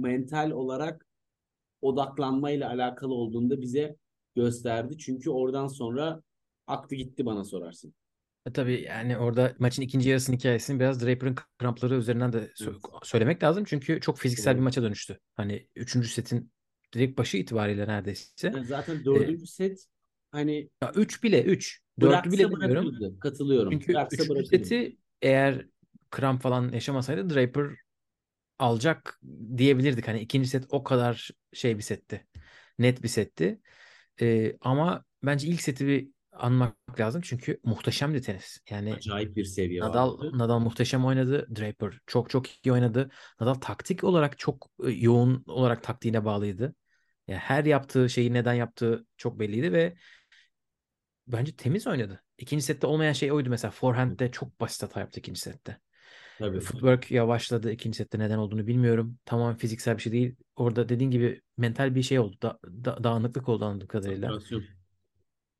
mental 0.00 0.50
olarak 0.50 1.06
odaklanmayla 1.82 2.70
alakalı 2.70 3.14
olduğunu 3.14 3.50
da 3.50 3.60
bize 3.60 3.96
gösterdi. 4.36 4.98
Çünkü 4.98 5.30
oradan 5.30 5.66
sonra 5.68 6.22
aktı 6.66 6.94
gitti 6.94 7.26
bana 7.26 7.44
sorarsın. 7.44 7.94
E 8.46 8.52
tabii 8.52 8.82
yani 8.82 9.18
orada 9.18 9.54
maçın 9.58 9.82
ikinci 9.82 10.08
yarısının 10.08 10.36
hikayesini 10.36 10.80
biraz 10.80 11.06
Draper'ın 11.06 11.36
krampları 11.58 11.94
üzerinden 11.94 12.32
de 12.32 12.38
sö- 12.38 12.64
Evet. 12.70 12.80
söylemek 13.02 13.42
lazım. 13.42 13.64
Çünkü 13.64 14.00
çok 14.00 14.18
fiziksel 14.18 14.52
bir 14.52 14.58
Doğru. 14.58 14.64
maça 14.64 14.82
dönüştü. 14.82 15.18
Hani 15.36 15.68
üçüncü 15.76 16.08
setin 16.08 16.52
direkt 16.94 17.18
başı 17.18 17.36
itibariyle 17.36 17.88
neredeyse. 17.88 18.52
Yani 18.52 18.66
zaten 18.66 19.04
dördüncü 19.04 19.46
set 19.46 19.86
hani 20.32 20.70
Ya 20.82 20.92
3 20.94 21.22
bile 21.22 21.42
3. 21.42 21.82
Dörtlü 22.00 22.32
bile 22.32 22.52
bırakırdı. 22.52 23.20
Katılıyorum. 23.20 23.72
Çünkü 23.72 23.92
Bıraksa 23.92 24.22
üçüncü 24.24 24.44
seti 24.46 24.96
eğer 25.22 25.66
kramp 26.10 26.42
falan 26.42 26.72
yaşamasaydı 26.72 27.30
Draper 27.34 27.66
alacak 28.58 29.20
diyebilirdik. 29.56 30.08
Hani 30.08 30.20
ikinci 30.20 30.48
set 30.48 30.64
o 30.70 30.84
kadar 30.84 31.30
şey 31.52 31.76
bir 31.76 31.82
setti. 31.82 32.26
Net 32.78 33.02
bir 33.02 33.08
setti. 33.08 33.60
Ee, 34.20 34.56
ama 34.60 35.04
bence 35.22 35.48
ilk 35.48 35.62
seti 35.62 35.86
bir 35.86 36.08
anmak 36.32 37.00
lazım. 37.00 37.20
Çünkü 37.24 37.60
muhteşemdi 37.64 38.20
tenis. 38.20 38.58
Yani 38.70 38.94
Acayip 38.94 39.36
bir 39.36 39.44
seviye 39.44 39.80
Nadal 39.80 40.18
vardı. 40.18 40.38
Nadal 40.38 40.58
muhteşem 40.58 41.04
oynadı. 41.04 41.46
Draper 41.56 41.98
çok 42.06 42.30
çok 42.30 42.66
iyi 42.66 42.72
oynadı. 42.72 43.10
Nadal 43.40 43.54
taktik 43.54 44.04
olarak 44.04 44.38
çok 44.38 44.70
e, 44.84 44.90
yoğun 44.90 45.44
olarak 45.46 45.82
taktiğine 45.82 46.24
bağlıydı. 46.24 46.74
Yani 47.28 47.38
her 47.38 47.64
yaptığı 47.64 48.10
şeyi 48.10 48.32
neden 48.32 48.54
yaptığı 48.54 49.06
çok 49.16 49.40
belliydi 49.40 49.72
ve 49.72 49.96
bence 51.26 51.56
temiz 51.56 51.86
oynadı. 51.86 52.22
İkinci 52.38 52.64
sette 52.64 52.86
olmayan 52.86 53.12
şey 53.12 53.32
oydu 53.32 53.50
mesela. 53.50 53.70
Forehand'de 53.70 54.30
çok 54.30 54.60
basit 54.60 54.82
hata 54.82 55.00
yaptı 55.00 55.20
ikinci 55.20 55.40
sette. 55.40 55.78
Tabii. 56.38 56.60
Footwork 56.60 57.10
yavaşladı 57.10 57.72
ikinci 57.72 57.96
sette 57.96 58.18
neden 58.18 58.38
olduğunu 58.38 58.66
bilmiyorum. 58.66 59.18
Tamamen 59.24 59.56
fiziksel 59.56 59.96
bir 59.96 60.02
şey 60.02 60.12
değil. 60.12 60.36
Orada 60.56 60.88
dediğin 60.88 61.10
gibi 61.10 61.40
mental 61.56 61.94
bir 61.94 62.02
şey 62.02 62.18
oldu. 62.18 62.36
Da, 62.42 62.58
da- 62.84 63.04
dağınıklık 63.04 63.48
oldu 63.48 63.64
anladığım 63.64 63.88
kadarıyla. 63.88 64.28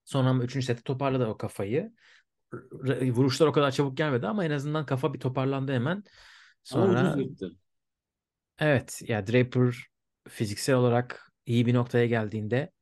Sonra 0.04 0.28
ama 0.28 0.44
üçüncü 0.44 0.66
sette 0.66 0.82
toparladı 0.82 1.26
o 1.26 1.36
kafayı. 1.38 1.92
R- 2.86 3.10
Vuruşlar 3.12 3.46
o 3.46 3.52
kadar 3.52 3.70
çabuk 3.70 3.96
gelmedi 3.96 4.26
ama 4.26 4.44
en 4.44 4.50
azından 4.50 4.86
kafa 4.86 5.14
bir 5.14 5.20
toparlandı 5.20 5.72
hemen. 5.72 5.96
Ama 5.96 6.04
Sonra 6.64 6.92
ucuz 6.92 7.16
evet 8.58 9.02
ya 9.08 9.26
Draper 9.26 9.74
fiziksel 10.28 10.74
olarak 10.74 11.32
iyi 11.46 11.66
bir 11.66 11.74
noktaya 11.74 12.06
geldiğinde 12.06 12.72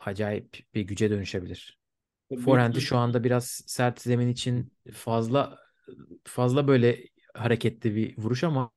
acayip 0.00 0.58
bir 0.74 0.82
güce 0.82 1.10
dönüşebilir. 1.10 1.78
Forehand'i 2.36 2.80
şu 2.80 2.96
anda 2.98 3.24
biraz 3.24 3.62
sert 3.66 4.00
zemin 4.00 4.28
için 4.28 4.72
fazla 4.94 5.58
fazla 6.24 6.68
böyle 6.68 7.08
hareketli 7.34 7.96
bir 7.96 8.18
vuruş 8.18 8.44
ama 8.44 8.70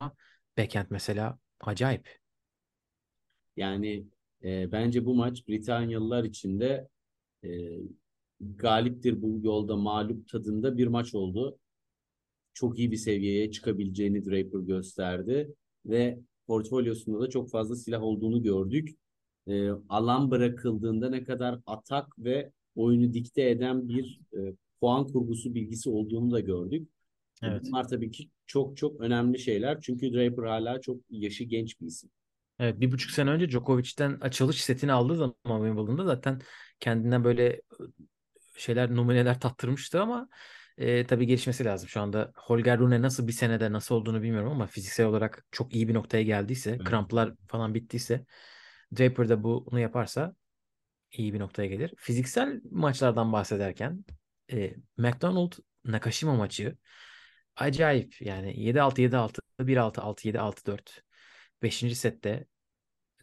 backhand 0.58 0.88
mesela 0.89 1.39
acayip. 1.62 2.20
Yani 3.56 4.08
e, 4.43 4.72
bence 4.72 5.06
bu 5.06 5.15
maç 5.15 5.48
Britanyalılar 5.48 6.24
için 6.24 6.60
de 6.60 6.88
e, 7.43 7.50
galiptir 8.39 9.22
bu 9.22 9.39
yolda 9.43 9.76
mağlup 9.76 10.30
tadında 10.30 10.78
bir 10.78 10.88
maç 10.88 11.15
oldu. 11.15 11.60
Çok 12.54 12.80
iyi 12.80 12.91
bir 12.91 12.98
seviyeye 12.98 13.52
çıkabileceğini 13.52 14.26
Draper 14.26 14.60
gösterdi 14.60 15.56
ve 15.86 16.20
portfolyosunda 16.48 17.20
da 17.20 17.30
çok 17.30 17.52
fazla 17.52 17.76
silah 17.76 18.02
olduğunu 18.04 18.43
gördük. 18.43 18.98
E, 19.48 19.70
alan 19.89 20.32
bırakıldığında 20.32 21.10
ne 21.10 21.24
kadar 21.24 21.60
atak 21.65 22.20
ve 22.20 22.52
oyunu 22.76 23.13
dikte 23.13 23.50
eden 23.50 23.89
bir 23.89 24.20
e, 24.34 24.54
puan 24.82 25.08
kurgusu 25.08 25.56
bilgisi 25.56 25.89
olduğunu 25.89 26.32
da 26.32 26.39
gördük. 26.39 26.89
Evet. 27.43 27.63
Bunlar 27.63 27.88
tabii 27.88 28.12
ki 28.12 28.30
çok 28.47 28.78
çok 28.78 29.02
önemli 29.02 29.39
şeyler. 29.39 29.82
Çünkü 29.82 30.13
Draper 30.13 30.43
hala 30.43 30.82
çok 30.82 30.97
yaşı 31.10 31.43
genç 31.43 31.82
bir 31.82 31.86
isim. 31.86 32.10
Evet, 32.60 32.80
bir 32.80 32.91
buçuk 32.91 33.12
sene 33.12 33.30
önce 33.30 33.50
Djokovic'ten 33.50 34.17
açılış 34.21 34.63
setini 34.63 34.91
aldığı 34.91 35.15
zaman 35.15 35.36
Wimbledon'da 35.45 36.04
zaten 36.06 36.41
kendinden 36.80 37.23
böyle 37.23 37.62
şeyler 38.58 38.95
numuneler 38.95 39.39
tattırmıştı 39.39 40.02
ama 40.02 40.30
e, 40.78 41.06
tabii 41.08 41.28
gelişmesi 41.28 41.65
lazım. 41.65 41.89
Şu 41.89 42.02
anda 42.02 42.32
Holger 42.36 42.80
Rune 42.80 43.02
nasıl 43.02 43.28
bir 43.28 43.32
senede 43.32 43.71
nasıl 43.71 43.95
olduğunu 43.95 44.21
bilmiyorum 44.21 44.52
ama 44.52 44.67
fiziksel 44.67 45.06
olarak 45.06 45.45
çok 45.52 45.76
iyi 45.76 45.88
bir 45.88 45.93
noktaya 45.93 46.23
geldiyse, 46.23 46.71
Evet. 46.71 46.86
kramplar 46.86 47.34
falan 47.47 47.73
bittiyse 47.73 48.26
Draper 49.00 49.30
da 49.30 49.43
bunu 49.43 49.80
yaparsa 49.80 50.36
iyi 51.12 51.34
bir 51.34 51.39
noktaya 51.39 51.67
gelir. 51.67 51.93
Fiziksel 51.97 52.62
maçlardan 52.71 53.34
bahsederken 53.34 54.06
e, 54.52 54.73
McDonald 54.97 55.54
Nakashima 55.86 56.36
maçı 56.36 56.78
acayip 57.58 58.22
yani 58.22 58.54
7-6 58.60 59.02
7-6 59.02 59.41
1-6 59.60 60.02
6-7 60.02 60.39
6-4 60.39 61.04
5. 61.63 61.96
sette 61.96 62.46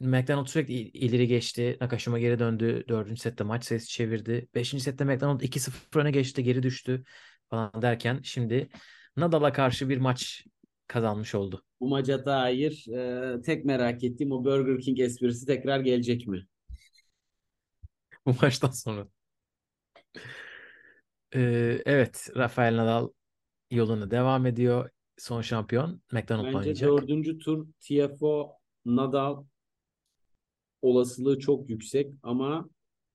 McDonald 0.00 0.46
sürekli 0.46 0.74
il- 0.74 0.90
ileri 1.08 1.28
geçti. 1.28 1.78
Nakashima 1.80 2.18
geri 2.18 2.38
döndü. 2.38 2.84
4. 2.88 3.20
sette 3.22 3.44
maç 3.44 3.64
sayısı 3.64 3.88
çevirdi. 3.88 4.48
5. 4.54 4.82
sette 4.82 5.04
McDonald 5.04 5.40
2-0 5.40 6.00
öne 6.00 6.10
geçti. 6.10 6.44
Geri 6.44 6.62
düştü 6.62 7.04
falan 7.50 7.82
derken 7.82 8.20
şimdi 8.22 8.68
Nadal'a 9.16 9.52
karşı 9.52 9.88
bir 9.88 9.98
maç 9.98 10.44
kazanmış 10.86 11.34
oldu. 11.34 11.64
Bu 11.80 11.88
maça 11.88 12.26
dair 12.26 12.86
e, 13.38 13.42
tek 13.42 13.64
merak 13.64 14.04
ettiğim 14.04 14.32
o 14.32 14.44
Burger 14.44 14.80
King 14.80 15.00
esprisi 15.00 15.46
tekrar 15.46 15.80
gelecek 15.80 16.26
mi? 16.26 16.46
Bu 18.26 18.34
maçtan 18.42 18.70
sonra. 18.70 19.08
Ee, 21.34 21.82
evet 21.86 22.28
Rafael 22.36 22.76
Nadal 22.76 23.08
yoluna 23.70 24.10
devam 24.10 24.46
ediyor. 24.46 24.90
Son 25.16 25.40
şampiyon 25.40 26.00
McDonald'la 26.12 26.46
Bence 26.46 26.58
oynayacak. 26.58 26.90
dördüncü 26.90 27.38
tur 27.38 27.66
TFO 27.80 28.52
Nadal 28.84 29.44
olasılığı 30.82 31.38
çok 31.38 31.70
yüksek 31.70 32.12
ama 32.22 32.68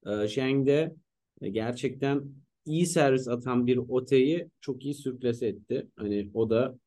e, 0.06 0.28
Şeng'de 0.28 0.96
e, 1.42 1.50
gerçekten 1.50 2.24
iyi 2.66 2.86
servis 2.86 3.28
atan 3.28 3.68
bir 3.68 3.78
Ote'yi 3.78 4.50
çok 4.62 4.86
iyi 4.86 4.94
sürklase 4.94 5.48
etti. 5.48 5.88
Hani 5.96 6.32
o 6.34 6.50
da 6.50 6.80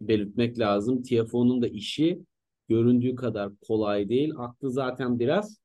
belirtmek 0.00 0.58
lazım. 0.58 1.02
TFO'nun 1.02 1.62
da 1.62 1.68
işi 1.68 2.20
göründüğü 2.68 3.14
kadar 3.14 3.52
kolay 3.56 4.08
değil. 4.08 4.32
Aklı 4.36 4.70
zaten 4.70 5.18
biraz 5.18 5.60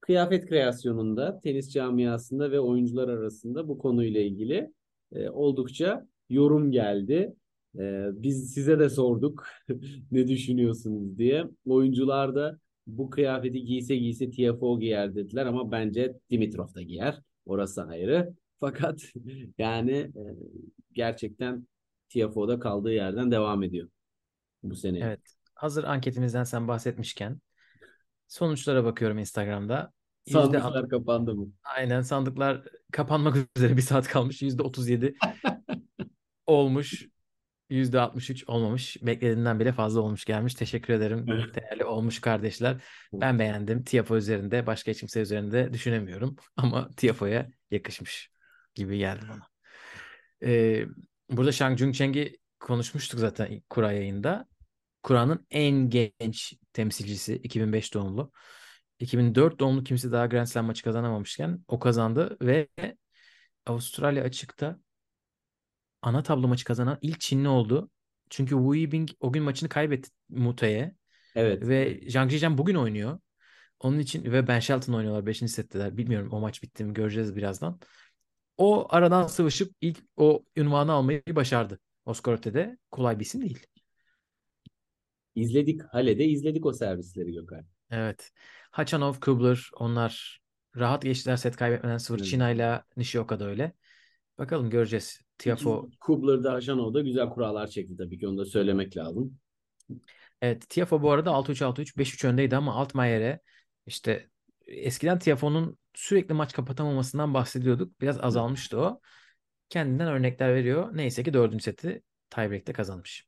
kıyafet 0.00 0.46
kreasyonunda, 0.48 1.40
tenis 1.40 1.72
camiasında 1.72 2.50
ve 2.50 2.60
oyuncular 2.60 3.08
arasında 3.08 3.68
bu 3.68 3.78
konuyla 3.78 4.20
ilgili 4.20 4.72
e, 5.12 5.28
oldukça 5.28 6.06
yorum 6.32 6.72
geldi. 6.72 7.34
E, 7.78 8.06
biz 8.12 8.54
size 8.54 8.78
de 8.78 8.88
sorduk 8.88 9.46
ne 10.10 10.28
düşünüyorsunuz 10.28 11.18
diye. 11.18 11.44
Oyuncular 11.66 12.34
da 12.34 12.58
bu 12.86 13.10
kıyafeti 13.10 13.64
giyse 13.64 13.96
giyse 13.96 14.30
TFO 14.30 14.80
giyer 14.80 15.14
dediler 15.14 15.46
ama 15.46 15.70
bence 15.70 16.16
Dimitrov 16.30 16.74
da 16.74 16.82
giyer. 16.82 17.22
Orası 17.46 17.82
ayrı. 17.82 18.34
Fakat 18.60 19.00
yani 19.58 19.92
e, 19.92 20.22
gerçekten 20.92 21.66
TFO'da 22.08 22.58
kaldığı 22.58 22.92
yerden 22.92 23.30
devam 23.30 23.62
ediyor 23.62 23.88
bu 24.62 24.76
sene. 24.76 24.98
Evet. 24.98 25.20
Hazır 25.54 25.84
anketimizden 25.84 26.44
sen 26.44 26.68
bahsetmişken 26.68 27.40
sonuçlara 28.28 28.84
bakıyorum 28.84 29.18
Instagram'da. 29.18 29.92
Sandıklar 30.30 30.88
kapandı 30.88 31.34
mı? 31.34 31.48
Aynen 31.64 32.00
sandıklar 32.00 32.62
kapanmak 32.92 33.36
üzere 33.56 33.76
bir 33.76 33.82
saat 33.82 34.08
kalmış. 34.08 34.42
Yüzde 34.42 34.62
37 34.62 35.14
olmuş. 36.46 37.06
Yüzde 37.70 38.00
63 38.00 38.48
olmamış. 38.48 38.96
Beklediğimden 39.02 39.60
bile 39.60 39.72
fazla 39.72 40.00
olmuş 40.00 40.24
gelmiş. 40.24 40.54
Teşekkür 40.54 40.94
ederim. 40.94 41.26
Değerli 41.26 41.84
olmuş 41.84 42.20
kardeşler. 42.20 42.82
Ben 43.12 43.38
beğendim. 43.38 43.84
Tiafo 43.84 44.16
üzerinde 44.16 44.66
başka 44.66 44.90
hiç 44.90 45.00
kimse 45.00 45.20
üzerinde 45.20 45.72
düşünemiyorum. 45.72 46.36
Ama 46.56 46.90
Tiafo'ya 46.96 47.50
yakışmış 47.70 48.30
gibi 48.74 48.98
geldi 48.98 49.24
bana. 49.28 49.48
Ee, 50.42 50.86
burada 51.30 51.52
Shang 51.52 51.78
Jung 51.78 51.94
Cheng'i 51.94 52.38
konuşmuştuk 52.60 53.20
zaten 53.20 53.62
Kura 53.70 53.92
yayında. 53.92 54.46
Kura'nın 55.02 55.46
en 55.50 55.90
genç 55.90 56.54
temsilcisi 56.72 57.34
2005 57.34 57.94
doğumlu. 57.94 58.32
2004 58.98 59.60
doğumlu 59.60 59.84
kimse 59.84 60.12
daha 60.12 60.26
Grand 60.26 60.46
Slam 60.46 60.66
maçı 60.66 60.84
kazanamamışken 60.84 61.64
o 61.68 61.78
kazandı 61.78 62.36
ve 62.42 62.68
Avustralya 63.66 64.24
açıkta 64.24 64.78
ana 66.02 66.22
tablo 66.22 66.48
maçı 66.48 66.64
kazanan 66.64 66.98
ilk 67.02 67.20
Çinli 67.20 67.48
oldu. 67.48 67.90
Çünkü 68.30 68.50
Wu 68.50 68.74
Yibing 68.74 69.10
o 69.20 69.32
gün 69.32 69.42
maçını 69.42 69.68
kaybetti 69.68 70.10
Mute'ye 70.28 70.94
Evet. 71.34 71.68
ve 71.68 72.00
Zhang 72.08 72.30
Zhijian 72.30 72.58
bugün 72.58 72.74
oynuyor. 72.74 73.18
Onun 73.80 73.98
için 73.98 74.24
ve 74.24 74.46
Ben 74.46 74.60
Shelton 74.60 74.92
oynuyorlar 74.92 75.26
5. 75.26 75.48
setteler. 75.48 75.96
Bilmiyorum 75.96 76.28
o 76.32 76.40
maç 76.40 76.62
bitti 76.62 76.84
mi 76.84 76.94
göreceğiz 76.94 77.36
birazdan. 77.36 77.80
O 78.56 78.86
aradan 78.94 79.26
sıvışıp 79.26 79.74
ilk 79.80 79.98
o 80.16 80.44
ünvanı 80.56 80.92
almayı 80.92 81.22
başardı. 81.30 81.78
Oscar 82.04 82.32
Öte'de 82.32 82.78
kolay 82.90 83.18
bir 83.18 83.24
isim 83.24 83.40
değil. 83.42 83.66
İzledik. 85.34 85.82
Hale'de 85.82 86.24
izledik 86.24 86.66
o 86.66 86.72
servisleri 86.72 87.32
Gökhan. 87.32 87.66
Evet. 87.90 88.30
Hachanov, 88.70 89.14
Kubler 89.20 89.70
onlar 89.74 90.40
rahat 90.76 91.02
geçtiler 91.02 91.36
set 91.36 91.56
kaybetmeden 91.56 91.98
0. 91.98 92.18
Evet. 92.18 92.26
China 92.26 92.50
ile 92.50 92.82
Nishioka 92.96 93.40
da 93.40 93.46
öyle. 93.46 93.72
Bakalım 94.38 94.70
göreceğiz. 94.70 95.20
Tiafo 95.38 95.88
Kubler'da 96.00 96.52
Haşanov 96.52 96.94
da 96.94 97.00
güzel 97.00 97.28
kurallar 97.28 97.66
çekti 97.66 97.96
tabii 97.96 98.18
ki 98.18 98.28
onu 98.28 98.38
da 98.38 98.44
söylemek 98.44 98.96
lazım. 98.96 99.38
Evet, 100.42 100.68
Tiafo 100.68 101.02
bu 101.02 101.10
arada 101.10 101.30
6-3 101.30 101.62
6-3 101.62 101.96
5-3 101.96 102.24
öndeydi 102.24 102.56
ama 102.56 102.74
Altmaier'e 102.74 103.40
işte 103.86 104.30
eskiden 104.66 105.18
Tiafoe'nun 105.18 105.78
sürekli 105.94 106.34
maç 106.34 106.52
kapatamamasından 106.52 107.34
bahsediyorduk. 107.34 108.00
Biraz 108.00 108.20
azalmıştı 108.20 108.80
o. 108.80 109.00
Kendinden 109.68 110.08
örnekler 110.08 110.54
veriyor. 110.54 110.96
Neyse 110.96 111.22
ki 111.22 111.34
dördüncü 111.34 111.64
seti 111.64 112.02
tiebreak'te 112.30 112.72
kazanmış. 112.72 113.26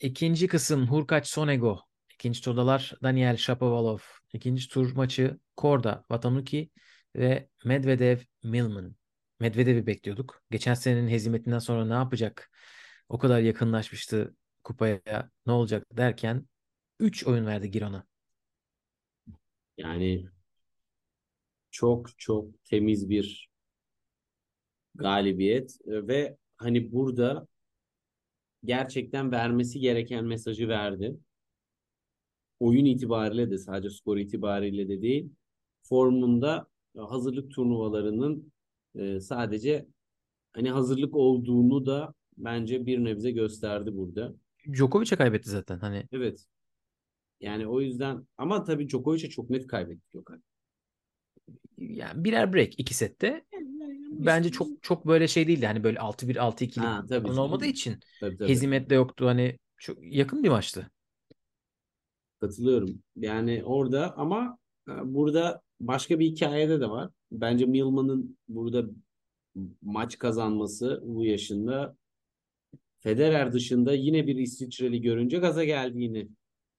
İkinci 0.00 0.46
kısım 0.46 0.86
Hurkaç 0.86 1.28
Sonego. 1.28 1.80
İkinci 2.14 2.42
turdalar 2.42 2.94
Daniel 3.02 3.36
Shapovalov. 3.36 3.98
İkinci 4.32 4.68
tur 4.68 4.92
maçı 4.96 5.38
Korda 5.56 6.04
Vatanuki 6.10 6.70
ve 7.16 7.48
Medvedev 7.64 8.18
Milman. 8.42 8.99
Medvedev'i 9.40 9.86
bekliyorduk. 9.86 10.42
Geçen 10.50 10.74
senenin 10.74 11.08
hezimetinden 11.08 11.58
sonra 11.58 11.84
ne 11.84 11.94
yapacak? 11.94 12.50
O 13.08 13.18
kadar 13.18 13.40
yakınlaşmıştı 13.40 14.34
kupaya. 14.64 15.30
Ne 15.46 15.52
olacak 15.52 15.86
derken 15.92 16.48
3 17.00 17.26
oyun 17.26 17.46
verdi 17.46 17.70
Giron'a. 17.70 18.06
Yani 19.76 20.26
çok 21.70 22.18
çok 22.18 22.64
temiz 22.64 23.08
bir 23.08 23.50
galibiyet 24.94 25.78
ve 25.86 26.36
hani 26.56 26.92
burada 26.92 27.46
gerçekten 28.64 29.32
vermesi 29.32 29.80
gereken 29.80 30.24
mesajı 30.24 30.68
verdi. 30.68 31.16
Oyun 32.60 32.84
itibariyle 32.84 33.50
de 33.50 33.58
sadece 33.58 33.90
skor 33.90 34.16
itibariyle 34.16 34.88
de 34.88 35.02
değil, 35.02 35.30
formunda 35.82 36.66
hazırlık 36.96 37.54
turnuvalarının 37.54 38.52
e, 38.94 39.20
sadece 39.20 39.86
hani 40.52 40.70
hazırlık 40.70 41.16
olduğunu 41.16 41.86
da 41.86 42.14
bence 42.38 42.86
bir 42.86 43.04
nebze 43.04 43.30
gösterdi 43.30 43.90
burada. 43.96 44.34
Djokovic'e 44.72 45.16
kaybetti 45.16 45.50
zaten. 45.50 45.78
Hani 45.78 46.06
Evet. 46.12 46.46
Yani 47.40 47.66
o 47.68 47.80
yüzden 47.80 48.26
ama 48.38 48.64
tabii 48.64 48.88
Djokovic'e 48.88 49.28
çok 49.30 49.50
net 49.50 49.66
kaybetti 49.66 50.06
Gökhan. 50.12 50.42
yani 51.78 52.24
birer 52.24 52.52
break 52.52 52.80
iki 52.80 52.94
sette. 52.94 53.44
Bence 54.10 54.50
çok 54.50 54.82
çok 54.82 55.06
böyle 55.06 55.28
şey 55.28 55.48
değildi. 55.48 55.66
Hani 55.66 55.84
böyle 55.84 55.98
6-1 56.00 56.36
6-2'lik 56.36 56.86
Ha, 56.86 57.04
tabii 57.08 57.22
falan 57.22 57.34
canım. 57.36 57.38
olmadığı 57.38 57.66
için 57.66 58.00
Tabii, 58.20 58.36
tabii. 58.36 58.48
hezimet 58.50 58.90
de 58.90 58.94
yoktu. 58.94 59.26
Hani 59.26 59.58
çok 59.78 59.98
yakın 60.02 60.42
bir 60.42 60.48
maçtı. 60.48 60.90
Katılıyorum. 62.40 63.02
Yani 63.16 63.62
orada 63.64 64.16
ama 64.16 64.58
e, 64.88 64.92
burada 65.14 65.62
başka 65.80 66.18
bir 66.18 66.26
hikayede 66.26 66.80
de 66.80 66.90
var. 66.90 67.10
Bence 67.32 67.66
Milman'ın 67.66 68.38
burada 68.48 68.84
maç 69.82 70.18
kazanması 70.18 71.02
bu 71.04 71.24
yaşında 71.24 71.96
Federer 73.00 73.52
dışında 73.52 73.92
yine 73.94 74.26
bir 74.26 74.36
İsviçreli 74.36 75.00
görünce 75.00 75.38
gaza 75.38 75.64
geldiğini. 75.64 76.28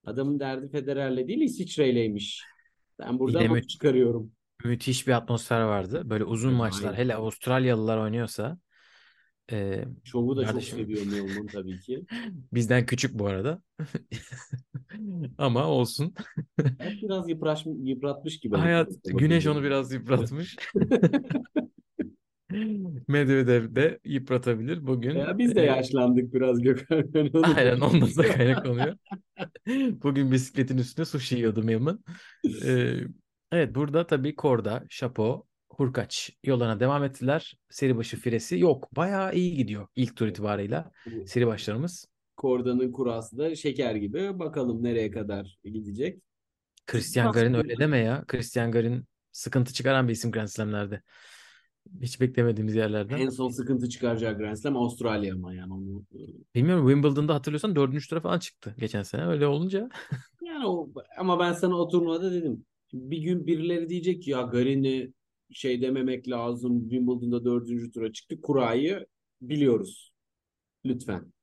Adamın 0.05 0.39
derdi 0.39 0.69
Federer'le 0.69 1.27
değil 1.27 1.41
İsviçre'yleymiş. 1.41 2.43
Ben 2.99 3.19
buradan 3.19 3.47
not 3.47 3.69
çıkarıyorum. 3.69 4.31
Müthiş 4.65 5.07
bir 5.07 5.11
atmosfer 5.11 5.61
vardı. 5.61 6.01
Böyle 6.05 6.23
uzun 6.23 6.49
Evet, 6.49 6.57
maçlar. 6.59 6.89
aynen. 6.89 6.97
Hele 7.03 7.15
Avustralyalılar 7.15 7.97
oynuyorsa 7.97 8.57
e, 9.51 9.85
Şovu 10.03 10.37
da 10.37 10.41
çok 10.41 10.51
Kardeşim. 10.51 10.77
seviyor 10.77 11.05
Milman 11.05 11.47
tabii 11.47 11.79
ki. 11.79 12.05
bizden 12.53 12.85
küçük 12.85 13.19
bu 13.19 13.27
arada. 13.27 13.61
Ama 15.37 15.67
olsun. 15.67 16.13
Hayat 16.77 17.01
biraz 17.01 17.29
yıpraş, 17.29 17.65
yıpratmış 17.65 18.39
gibi. 18.39 18.57
Hayat, 18.57 18.87
Bakınca. 18.89 19.17
güneş 19.17 19.47
onu 19.47 19.63
biraz 19.63 19.91
yıpratmış. 19.91 20.57
Medvedev 23.07 23.75
de 23.75 23.99
yıpratabilir 24.05 24.87
bugün. 24.87 25.15
Ya 25.15 25.37
biz 25.37 25.55
de 25.55 25.61
yaşlandık 25.61 26.33
biraz 26.33 26.61
Gökhan. 26.61 27.03
Aynen 27.55 27.79
ondan 27.79 28.15
da 28.17 28.21
kaynaklanıyor. 28.21 28.95
Bugün 30.03 30.31
bisikletin 30.31 30.77
üstünde 30.77 31.05
sushi 31.05 31.35
yiyordum 31.35 31.69
Yaman. 31.69 32.03
Ee, 32.65 32.93
evet 33.51 33.75
burada 33.75 34.07
tabii 34.07 34.35
Korda, 34.35 34.83
Şapo, 34.89 35.45
Hurkaç 35.81 36.37
yollarına 36.43 36.79
devam 36.79 37.03
ettiler. 37.03 37.53
Seri 37.69 37.97
başı 37.97 38.17
firesi 38.17 38.59
yok. 38.59 38.95
Bayağı 38.95 39.35
iyi 39.35 39.55
gidiyor 39.55 39.87
ilk 39.95 40.15
tur 40.15 40.27
itibarıyla 40.27 40.91
seri 41.25 41.47
başlarımız. 41.47 42.07
Korda'nın 42.37 42.91
kurası 42.91 43.37
da 43.37 43.55
şeker 43.55 43.95
gibi. 43.95 44.39
Bakalım 44.39 44.83
nereye 44.83 45.11
kadar 45.11 45.57
gidecek. 45.63 46.21
Christian 46.87 47.31
Garin 47.31 47.53
öyle 47.53 47.77
deme 47.77 47.97
ya. 47.97 48.23
Christian 48.27 48.71
Garin 48.71 49.05
sıkıntı 49.31 49.73
çıkaran 49.73 50.07
bir 50.07 50.13
isim 50.13 50.31
Grand 50.31 50.47
Slam'lerde. 50.47 51.01
Hiç 52.01 52.21
beklemediğimiz 52.21 52.75
yerlerden. 52.75 53.17
En 53.17 53.29
son 53.29 53.49
sıkıntı 53.49 53.89
çıkaracağı 53.89 54.37
Grand 54.37 54.55
Slam 54.55 54.77
Avustralya 54.77 55.33
ama 55.33 55.53
yani 55.53 55.73
onu 55.73 56.03
Bilmiyorum 56.55 56.87
Wimbledon'da 56.87 57.35
hatırlıyorsan 57.35 57.75
dördüncü 57.75 58.09
tura 58.09 58.21
falan 58.21 58.39
çıktı 58.39 58.75
geçen 58.79 59.03
sene. 59.03 59.27
Öyle 59.27 59.47
olunca 59.47 59.89
yani 60.41 60.67
o 60.67 60.89
ama 61.17 61.39
ben 61.39 61.53
sana 61.53 61.75
o 61.75 61.87
turnuvada 61.87 62.31
dedim. 62.31 62.65
Bir 62.93 63.17
gün 63.17 63.47
birileri 63.47 63.89
diyecek 63.89 64.23
ki 64.23 64.31
ya 64.31 64.41
Garin'i 64.41 65.13
şey 65.53 65.81
dememek 65.81 66.29
lazım. 66.29 66.81
Wimbledon'da 66.89 67.45
dördüncü 67.45 67.91
tura 67.91 68.13
çıktı. 68.13 68.41
Kurayı 68.41 69.07
biliyoruz. 69.41 70.11
Lütfen. 70.85 71.33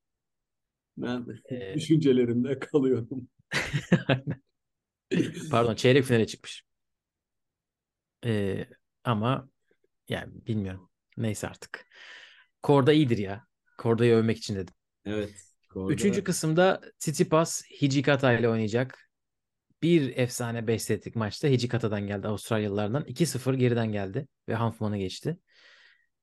Ben 0.97 1.27
Ee, 1.51 1.75
düşüncelerimde 1.75 2.59
kalıyorum. 2.59 3.29
Pardon 5.51 5.75
çeyrek 5.75 6.05
finale 6.05 6.27
çıkmış. 6.27 6.64
Ee, 8.25 8.66
ama 9.05 9.49
yani 10.09 10.47
bilmiyorum. 10.47 10.90
Neyse 11.16 11.49
artık. 11.49 11.87
Korda 12.62 12.92
iyidir 12.92 13.18
ya. 13.18 13.47
Korda'yı 13.79 14.14
övmek 14.14 14.38
için 14.38 14.57
dedim. 14.57 14.75
Evet. 15.05 15.31
Korda- 15.71 15.92
Üçüncü 15.92 16.25
kısımda 16.25 16.81
Tsitsipas 16.99 17.62
Hijikata 17.83 18.38
ile 18.38 18.49
oynayacak. 18.49 19.08
Bir 19.83 20.17
efsane 20.17 20.67
5 20.67 20.83
setlik 20.83 21.17
maçta 21.17 21.49
Hijikata'dan 21.49 22.07
geldi 22.07 22.29
Avustralyalılardan. 22.29 23.05
2-0 23.05 23.55
geriden 23.55 23.93
geldi 23.93 24.29
ve 24.49 24.55
Hanfman'ı 24.55 24.99
geçti. 24.99 25.38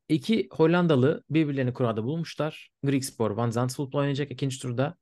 İki 0.10 0.48
Hollandalı 0.52 1.24
birbirlerini 1.30 1.74
kurada 1.74 2.04
bulmuşlar. 2.04 2.70
Griekspoor 2.84 3.32
Van 3.32 3.50
Zandvoort'la 3.50 4.00
oynayacak 4.00 4.32
ikinci 4.32 4.60
turda. 4.60 4.96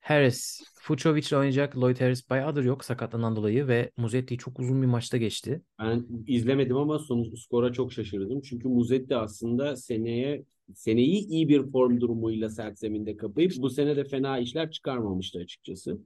Harris 0.00 0.60
Fucsovic 0.74 1.28
ile 1.28 1.36
oynayacak. 1.36 1.76
Lloyd 1.76 2.00
Harris 2.00 2.30
bayağıdır 2.30 2.64
yok 2.64 2.84
sakatlanan 2.84 3.36
dolayı 3.36 3.68
ve 3.68 3.90
Musetti 3.96 4.38
çok 4.38 4.58
uzun 4.58 4.82
bir 4.82 4.86
maçta 4.86 5.16
geçti. 5.16 5.62
Ben 5.78 6.06
izlemedim 6.26 6.76
ama 6.76 6.98
son 6.98 7.34
skora 7.34 7.72
çok 7.72 7.92
şaşırdım. 7.92 8.40
Çünkü 8.40 8.68
Muzetti 8.68 9.16
aslında 9.16 9.76
seneye 9.76 10.44
seneyi 10.74 11.26
iyi 11.26 11.48
bir 11.48 11.70
form 11.70 12.00
durumuyla 12.00 12.50
sert 12.50 12.78
zeminde 12.78 13.16
kapayıp 13.16 13.52
bu 13.58 13.70
sene 13.70 13.96
de 13.96 14.04
fena 14.04 14.38
işler 14.38 14.70
çıkarmamıştı 14.70 15.38
açıkçası. 15.38 15.98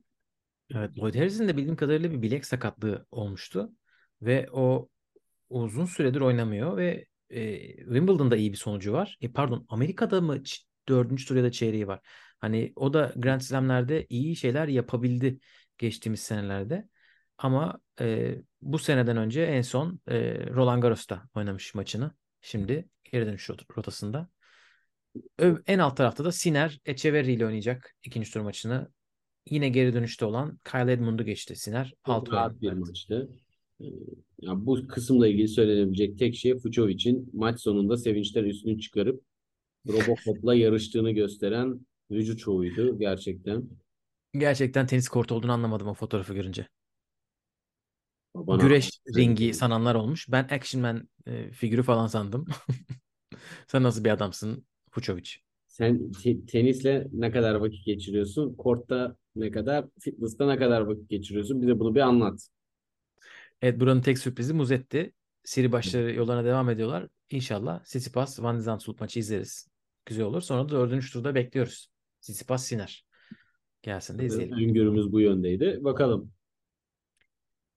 Evet, 0.74 0.98
Lloyd 0.98 1.14
Harris'in 1.14 1.48
de 1.48 1.56
bildiğim 1.56 1.76
kadarıyla 1.76 2.10
bir 2.10 2.22
bilek 2.22 2.46
sakatlığı 2.46 3.06
olmuştu 3.10 3.72
ve 4.22 4.48
o 4.52 4.88
uzun 5.50 5.84
süredir 5.84 6.20
oynamıyor 6.20 6.76
ve 6.76 7.06
e, 7.30 7.58
Wimbledon'da 7.76 8.36
iyi 8.36 8.52
bir 8.52 8.56
sonucu 8.56 8.92
var. 8.92 9.18
E, 9.20 9.32
pardon 9.32 9.66
Amerika'da 9.68 10.20
mı 10.20 10.42
dördüncü 10.88 11.26
tur 11.26 11.36
ya 11.36 11.44
da 11.44 11.52
çeyreği 11.52 11.86
var? 11.86 12.00
Hani 12.38 12.72
o 12.76 12.94
da 12.94 13.12
Grand 13.16 13.40
Slam'lerde 13.40 14.06
iyi 14.08 14.36
şeyler 14.36 14.68
yapabildi 14.68 15.40
geçtiğimiz 15.78 16.20
senelerde. 16.20 16.88
Ama 17.38 17.80
e, 18.00 18.34
bu 18.62 18.78
seneden 18.78 19.16
önce 19.16 19.42
en 19.42 19.62
son 19.62 20.00
e, 20.08 20.46
Roland 20.46 20.82
Garros'ta 20.82 21.22
oynamış 21.34 21.74
maçını. 21.74 22.14
Şimdi 22.40 22.88
geri 23.04 23.26
dönüş 23.26 23.50
rot- 23.50 23.76
rotasında. 23.78 24.28
En 25.66 25.78
alt 25.78 25.96
tarafta 25.96 26.24
da 26.24 26.32
Sinner 26.32 26.80
Echeverri 26.84 27.32
ile 27.32 27.46
oynayacak 27.46 27.94
ikinci 28.02 28.32
tur 28.32 28.40
maçını. 28.40 28.88
Yine 29.50 29.68
geri 29.68 29.94
dönüşte 29.94 30.24
olan 30.24 30.58
Kyle 30.64 30.92
Edmund'u 30.92 31.24
geçti 31.24 31.56
Sinner. 31.56 31.86
Çok 32.06 32.14
Alt 32.14 32.32
rahat 32.32 32.62
bir 32.62 32.72
maçtı. 32.72 33.28
Ee, 33.80 33.84
Ya 34.40 34.66
bu 34.66 34.86
kısımla 34.88 35.28
ilgili 35.28 35.48
söylenebilecek 35.48 36.18
tek 36.18 36.36
şey 36.36 36.58
Fucovic'in 36.58 37.30
maç 37.32 37.60
sonunda 37.60 37.96
sevinçler 37.96 38.44
üstünü 38.44 38.80
çıkarıp 38.80 39.22
Robocop'la 39.88 40.54
yarıştığını 40.64 41.10
gösteren 41.10 41.80
vücut 42.10 42.40
şovuydu 42.40 42.98
gerçekten. 42.98 43.68
Gerçekten 44.34 44.86
tenis 44.86 45.08
kortu 45.08 45.34
olduğunu 45.34 45.52
anlamadım 45.52 45.88
o 45.88 45.94
fotoğrafı 45.94 46.34
görünce. 46.34 46.66
Bana 48.34 48.62
Güreş 48.62 48.90
ringi 49.16 49.54
sananlar 49.54 49.94
olmuş. 49.94 50.26
Ben 50.28 50.44
Action 50.44 50.82
Man 50.82 51.08
e, 51.26 51.52
figürü 51.52 51.82
falan 51.82 52.06
sandım. 52.06 52.46
Sen 53.68 53.82
nasıl 53.82 54.04
bir 54.04 54.10
adamsın 54.10 54.66
Fucovic? 54.90 55.30
Sen 55.70 56.12
te- 56.12 56.46
tenisle 56.46 57.06
ne 57.12 57.30
kadar 57.30 57.54
vakit 57.54 57.86
geçiriyorsun? 57.86 58.54
Kortta 58.54 59.16
ne 59.36 59.50
kadar? 59.50 59.86
Fitness'ta 60.00 60.46
ne 60.46 60.58
kadar 60.58 60.80
vakit 60.80 61.10
geçiriyorsun? 61.10 61.62
Bize 61.62 61.78
bunu 61.78 61.94
bir 61.94 62.00
anlat. 62.00 62.48
Evet 63.62 63.80
buranın 63.80 64.00
tek 64.00 64.18
sürprizi 64.18 64.54
Muzetti. 64.54 65.12
Seri 65.44 65.72
başları 65.72 66.14
yollarına 66.14 66.44
devam 66.44 66.70
ediyorlar. 66.70 67.08
İnşallah 67.30 67.84
Tsitsipas 67.84 68.42
Van 68.42 68.58
Zandvoort 68.58 69.00
maçı 69.00 69.18
izleriz. 69.18 69.68
Güzel 70.06 70.24
olur. 70.24 70.40
Sonra 70.40 70.64
da 70.64 70.68
dördüncü 70.68 71.12
turda 71.12 71.34
bekliyoruz. 71.34 71.90
Tsitsipas 72.20 72.64
Sinner. 72.64 73.06
Gelsin 73.82 74.18
de 74.18 74.26
izleyelim. 74.26 74.58
Öngörümüz 74.58 75.12
bu 75.12 75.20
yöndeydi. 75.20 75.78
Bakalım. 75.80 76.32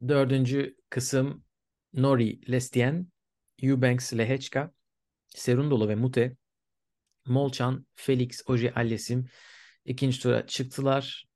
Dördüncü 0.08 0.76
kısım 0.90 1.44
Nori 1.94 2.52
Lestien, 2.52 3.08
Eubanks 3.62 4.14
Lehechka, 4.14 4.72
Serundolo 5.28 5.88
ve 5.88 5.96
Mute, 5.96 6.36
Molchan, 7.26 7.86
Felix 7.96 8.42
Oje 8.50 8.74
Alyesim 8.74 9.26
ikinci 9.86 10.22
tura 10.22 10.48
çıktılar. 10.48 11.28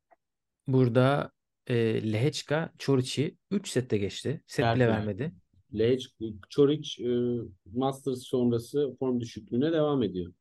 Burada 0.67 1.32
e, 1.67 1.76
Lehechka 2.13 2.71
Çoriç'i 2.78 3.38
3 3.52 3.69
sette 3.69 3.97
geçti. 3.97 4.41
Set 4.47 4.65
bile 4.65 4.73
Tertemiz. 4.73 4.95
vermedi. 5.08 5.32
Lech, 5.73 6.06
Çoric 6.50 7.04
e, 7.04 7.10
Masters 7.73 8.19
sonrası 8.19 8.95
form 9.00 9.19
düşüklüğüne 9.19 9.71
devam 9.71 10.04
ediyor. 10.04 10.34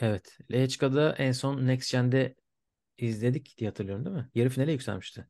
Evet. 0.00 0.38
Lehechka'da 0.52 1.12
en 1.12 1.32
son 1.32 1.66
Next 1.66 1.92
Gen'de 1.92 2.34
izledik 2.98 3.58
diye 3.58 3.70
hatırlıyorum 3.70 4.04
değil 4.04 4.16
mi? 4.16 4.28
Yarı 4.34 4.48
finale 4.48 4.72
yükselmişti. 4.72 5.26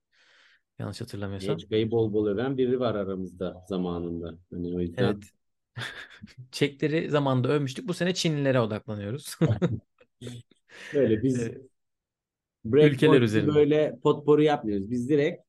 Yanlış 0.79 1.01
hatırlamıyorsam. 1.01 1.55
Lechka'yı 1.57 1.91
bol 1.91 2.13
bol 2.13 2.27
öven 2.27 2.59
biri 2.59 2.81
var 2.81 2.95
aramızda 2.95 3.65
zamanında. 3.69 4.39
Hani 4.53 4.77
o 4.77 4.81
yüzden 4.81 5.05
Evet. 5.05 5.25
Çekleri 6.53 7.11
zamanında 7.11 7.49
övmüştük. 7.49 7.89
Bu 7.89 7.95
sene 7.95 8.15
Çinlilere 8.15 8.61
odaklanıyoruz. 8.61 9.37
böyle 10.95 11.23
biz 11.23 11.51
Evet. 12.67 12.93
Ülkeler 12.93 13.23
üzerinde. 13.23 13.55
böyle 13.55 13.99
potpourri 14.03 14.45
yapmıyoruz. 14.45 14.91
Biz 14.91 15.09
direkt 15.09 15.43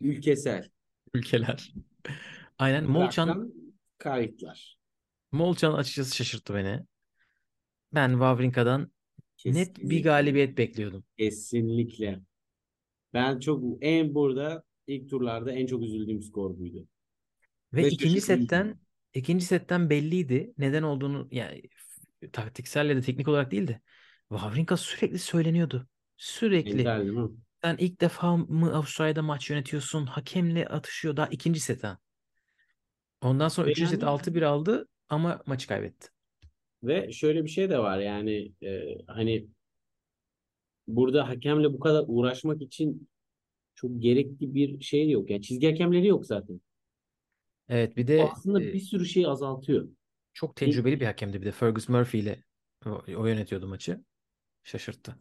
ülkesel. 0.00 0.68
Ülkeler. 1.14 1.74
Aynen. 2.58 2.84
Molchan, 2.84 3.52
kayıtlar. 3.98 4.78
Molchan 5.32 5.72
açıkçası 5.72 6.16
şaşırttı 6.16 6.54
beni. 6.54 6.80
Ben 7.94 8.10
Wawrinka'dan 8.10 8.90
net 9.44 9.78
bir 9.78 10.02
galibiyet 10.02 10.58
bekliyordum. 10.58 11.04
Kesinlikle. 11.18 12.20
Ben 13.14 13.40
çok 13.40 13.64
en 13.80 14.14
burada 14.14 14.64
ilk 14.86 15.10
turlarda 15.10 15.52
en 15.52 15.66
çok 15.66 15.82
üzüldüğüm 15.82 16.22
skor 16.22 16.58
buydu. 16.58 16.86
Ve 17.72 17.82
Ve 17.82 17.88
ikinci 17.88 18.20
setten 18.20 18.78
ikinci 19.14 19.44
setten 19.44 19.90
belliydi. 19.90 20.52
Neden 20.58 20.82
olduğunu 20.82 21.28
yani 21.30 21.62
taktiksel 22.32 22.90
ya 22.90 22.96
da 22.96 23.00
teknik 23.00 23.28
olarak 23.28 23.50
değil 23.50 23.68
de 23.68 23.80
Wawrinka 24.28 24.76
sürekli 24.76 25.18
söyleniyordu. 25.18 25.88
Sürekli. 26.16 26.84
Değil 26.84 27.10
mi? 27.10 27.30
Sen 27.62 27.76
ilk 27.78 28.00
defa 28.00 28.36
mı 28.36 28.74
Avustralya'da 28.74 29.22
maç 29.22 29.50
yönetiyorsun? 29.50 30.06
Hakemle 30.06 30.66
atışıyor. 30.66 31.16
Daha 31.16 31.26
ikinci 31.26 31.60
set 31.60 31.84
ha. 31.84 31.98
Ondan 33.20 33.48
sonra 33.48 33.66
Ve 33.66 33.70
üçüncü 33.72 33.90
set 33.90 34.02
yani- 34.02 34.10
6-1 34.10 34.42
aldı 34.42 34.88
ama 35.08 35.42
maçı 35.46 35.68
kaybetti. 35.68 36.08
Ve 36.82 37.12
şöyle 37.12 37.44
bir 37.44 37.50
şey 37.50 37.70
de 37.70 37.78
var 37.78 37.98
yani 37.98 38.52
e, 38.62 38.98
hani 39.06 39.46
burada 40.86 41.28
hakemle 41.28 41.72
bu 41.72 41.80
kadar 41.80 42.04
uğraşmak 42.06 42.62
için 42.62 43.08
çok 43.74 44.02
gerekli 44.02 44.54
bir 44.54 44.80
şey 44.80 45.10
yok. 45.10 45.30
Yani 45.30 45.42
çizgi 45.42 45.66
hakemleri 45.66 46.06
yok 46.06 46.26
zaten. 46.26 46.60
Evet 47.68 47.96
bir 47.96 48.08
O 48.08 48.08
de 48.08 48.22
aslında 48.32 48.62
e, 48.62 48.72
bir 48.72 48.80
sürü 48.80 49.06
şey 49.06 49.26
azaltıyor. 49.26 49.88
çok 50.32 50.56
tecrübeli 50.56 51.00
bir 51.00 51.06
hakemdi 51.06 51.40
bir 51.40 51.46
de 51.46 51.52
Fergus 51.52 51.88
Murphy 51.88 52.22
ile 52.22 52.44
o, 52.86 52.90
o 53.16 53.26
yönetiyordu 53.26 53.66
maçı. 53.68 54.04
Şaşırttı. 54.64 55.16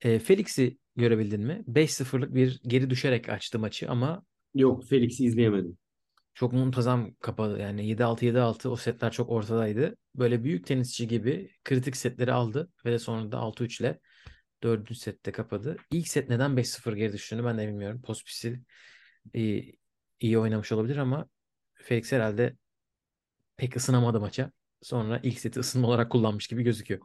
E, 0.00 0.18
Felix'i 0.18 0.78
görebildin 0.96 1.40
mi? 1.40 1.64
5-0'lık 1.66 2.34
bir 2.34 2.60
geri 2.66 2.90
düşerek 2.90 3.28
açtı 3.28 3.58
maçı 3.58 3.90
ama 3.90 4.24
Yok 4.54 4.84
Felix'i 4.88 5.24
izleyemedim. 5.24 5.78
çok 6.34 6.52
muntazam 6.52 7.14
kapadı. 7.14 7.58
Yani 7.58 7.86
7-6 7.86 8.24
7-6 8.24 8.68
o 8.68 8.76
setler 8.76 9.12
çok 9.12 9.30
ortadaydı. 9.30 9.96
Böyle 10.14 10.44
büyük 10.44 10.66
tenisçi 10.66 11.08
gibi 11.08 11.50
kritik 11.64 11.96
setleri 11.96 12.32
aldı 12.32 12.70
ve 12.84 12.92
de 12.92 12.98
sonra 12.98 13.32
da 13.32 13.38
6-3 13.38 13.80
ile 13.80 13.98
4. 14.62 14.94
sette 14.94 15.32
kapadı. 15.32 15.76
İlk 15.92 16.08
set 16.08 16.28
neden 16.28 16.56
5-0 16.56 16.94
geri 16.96 17.12
düştüğünü 17.12 17.44
ben 17.44 17.58
de 17.58 17.68
bilmiyorum. 17.68 18.02
Pospisil 18.02 18.58
iyi, 19.34 19.78
iyi 20.20 20.38
oynamış 20.38 20.72
olabilir 20.72 20.96
ama 20.96 21.28
Felix 21.84 22.12
herhalde 22.12 22.56
pek 23.56 23.76
ısınamadı 23.76 24.20
maça. 24.20 24.50
Sonra 24.82 25.20
ilk 25.22 25.40
seti 25.40 25.60
ısınma 25.60 25.88
olarak 25.88 26.10
kullanmış 26.10 26.46
gibi 26.46 26.62
gözüküyor. 26.62 27.00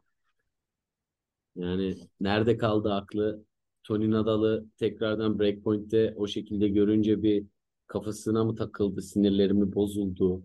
Yani 1.55 1.97
nerede 2.19 2.57
kaldı 2.57 2.93
aklı? 2.93 3.43
Tony 3.83 4.11
Nadal'ı 4.11 4.65
tekrardan 4.77 5.39
breakpoint'te 5.39 6.13
o 6.17 6.27
şekilde 6.27 6.67
görünce 6.67 7.23
bir 7.23 7.45
kafasına 7.87 8.43
mı 8.43 8.55
takıldı, 8.55 9.01
sinirleri 9.01 9.53
mi 9.53 9.73
bozuldu? 9.73 10.43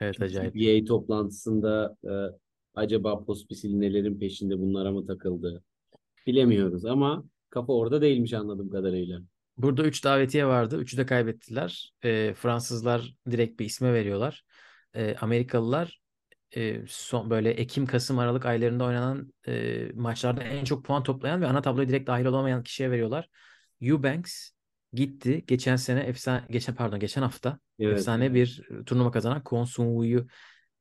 Evet 0.00 0.22
acayip. 0.22 0.54
CBA 0.54 0.84
toplantısında 0.84 1.96
e, 2.04 2.12
acaba 2.74 3.24
Pospisil 3.24 3.74
nelerin 3.74 4.18
peşinde 4.18 4.58
bunlara 4.58 4.92
mı 4.92 5.06
takıldı? 5.06 5.62
Bilemiyoruz 6.26 6.84
ama 6.84 7.24
kafa 7.50 7.72
orada 7.72 8.02
değilmiş 8.02 8.32
anladığım 8.32 8.70
kadarıyla. 8.70 9.22
Burada 9.56 9.82
3 9.84 10.04
davetiye 10.04 10.46
vardı. 10.46 10.78
Üçü 10.80 10.96
de 10.96 11.06
kaybettiler. 11.06 11.92
Ee, 12.04 12.34
Fransızlar 12.34 13.14
direkt 13.30 13.60
bir 13.60 13.64
isme 13.64 13.92
veriyorlar. 13.94 14.44
Ee, 14.94 15.16
Amerikalılar 15.20 16.02
e, 16.56 16.86
son 16.88 17.30
böyle 17.30 17.50
Ekim, 17.50 17.86
Kasım, 17.86 18.18
Aralık 18.18 18.46
aylarında 18.46 18.84
oynanan 18.84 19.32
e, 19.46 19.86
maçlarda 19.94 20.42
en 20.42 20.64
çok 20.64 20.84
puan 20.84 21.02
toplayan 21.02 21.40
ve 21.40 21.46
ana 21.46 21.62
tabloya 21.62 21.88
direkt 21.88 22.06
dahil 22.06 22.24
olamayan 22.24 22.62
kişiye 22.62 22.90
veriyorlar. 22.90 23.28
Eubanks 23.80 24.50
gitti. 24.92 25.44
Geçen 25.46 25.76
sene 25.76 26.00
efsane 26.00 26.46
geçen 26.50 26.74
pardon 26.74 27.00
geçen 27.00 27.22
hafta 27.22 27.58
Evet. 27.78 27.98
efsane 27.98 28.34
bir 28.34 28.68
turnuva 28.86 29.10
kazanan 29.10 29.44
Kwon 29.44 29.64
Sung 29.64 29.88
Woo'yu 29.88 30.26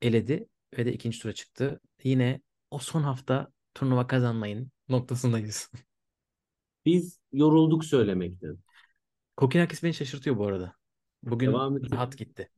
eledi 0.01 0.47
ve 0.77 0.85
de 0.85 0.93
ikinci 0.93 1.19
tura 1.19 1.33
çıktı. 1.33 1.79
Yine 2.03 2.41
o 2.71 2.79
son 2.79 3.03
hafta 3.03 3.51
turnuva 3.73 4.07
kazanmayın 4.07 4.71
noktasındayız. 4.89 5.71
Biz 6.85 7.20
yorulduk 7.33 7.85
söylemekten. 7.85 8.57
Kokinakis 9.37 9.83
beni 9.83 9.93
şaşırtıyor 9.93 10.37
bu 10.37 10.47
arada. 10.47 10.75
Bugün 11.23 11.47
Devam 11.47 11.77
et. 11.77 11.91
rahat 11.91 12.17
gitti. 12.17 12.49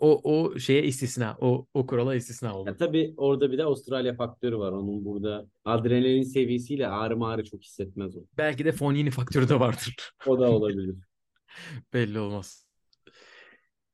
O 0.00 0.20
o 0.24 0.58
şeye 0.58 0.82
istisna. 0.82 1.36
O 1.40 1.66
o 1.74 1.86
kurala 1.86 2.14
istisna 2.14 2.54
oldu. 2.58 2.68
Ya 2.68 2.76
tabii 2.76 3.14
orada 3.16 3.52
bir 3.52 3.58
de 3.58 3.64
Avustralya 3.64 4.14
faktörü 4.14 4.58
var. 4.58 4.72
Onun 4.72 5.04
burada 5.04 5.46
adrenalin 5.64 6.22
seviyesiyle 6.22 6.88
ağrı 6.88 7.16
mağrı 7.16 7.44
çok 7.44 7.62
hissetmez 7.62 8.16
o. 8.16 8.20
Belki 8.38 8.64
de 8.64 8.72
Fognini 8.72 9.10
faktörü 9.10 9.48
de 9.48 9.60
vardır. 9.60 10.12
O 10.26 10.40
da 10.40 10.50
olabilir. 10.50 10.94
Belli 11.92 12.18
olmaz. 12.18 12.66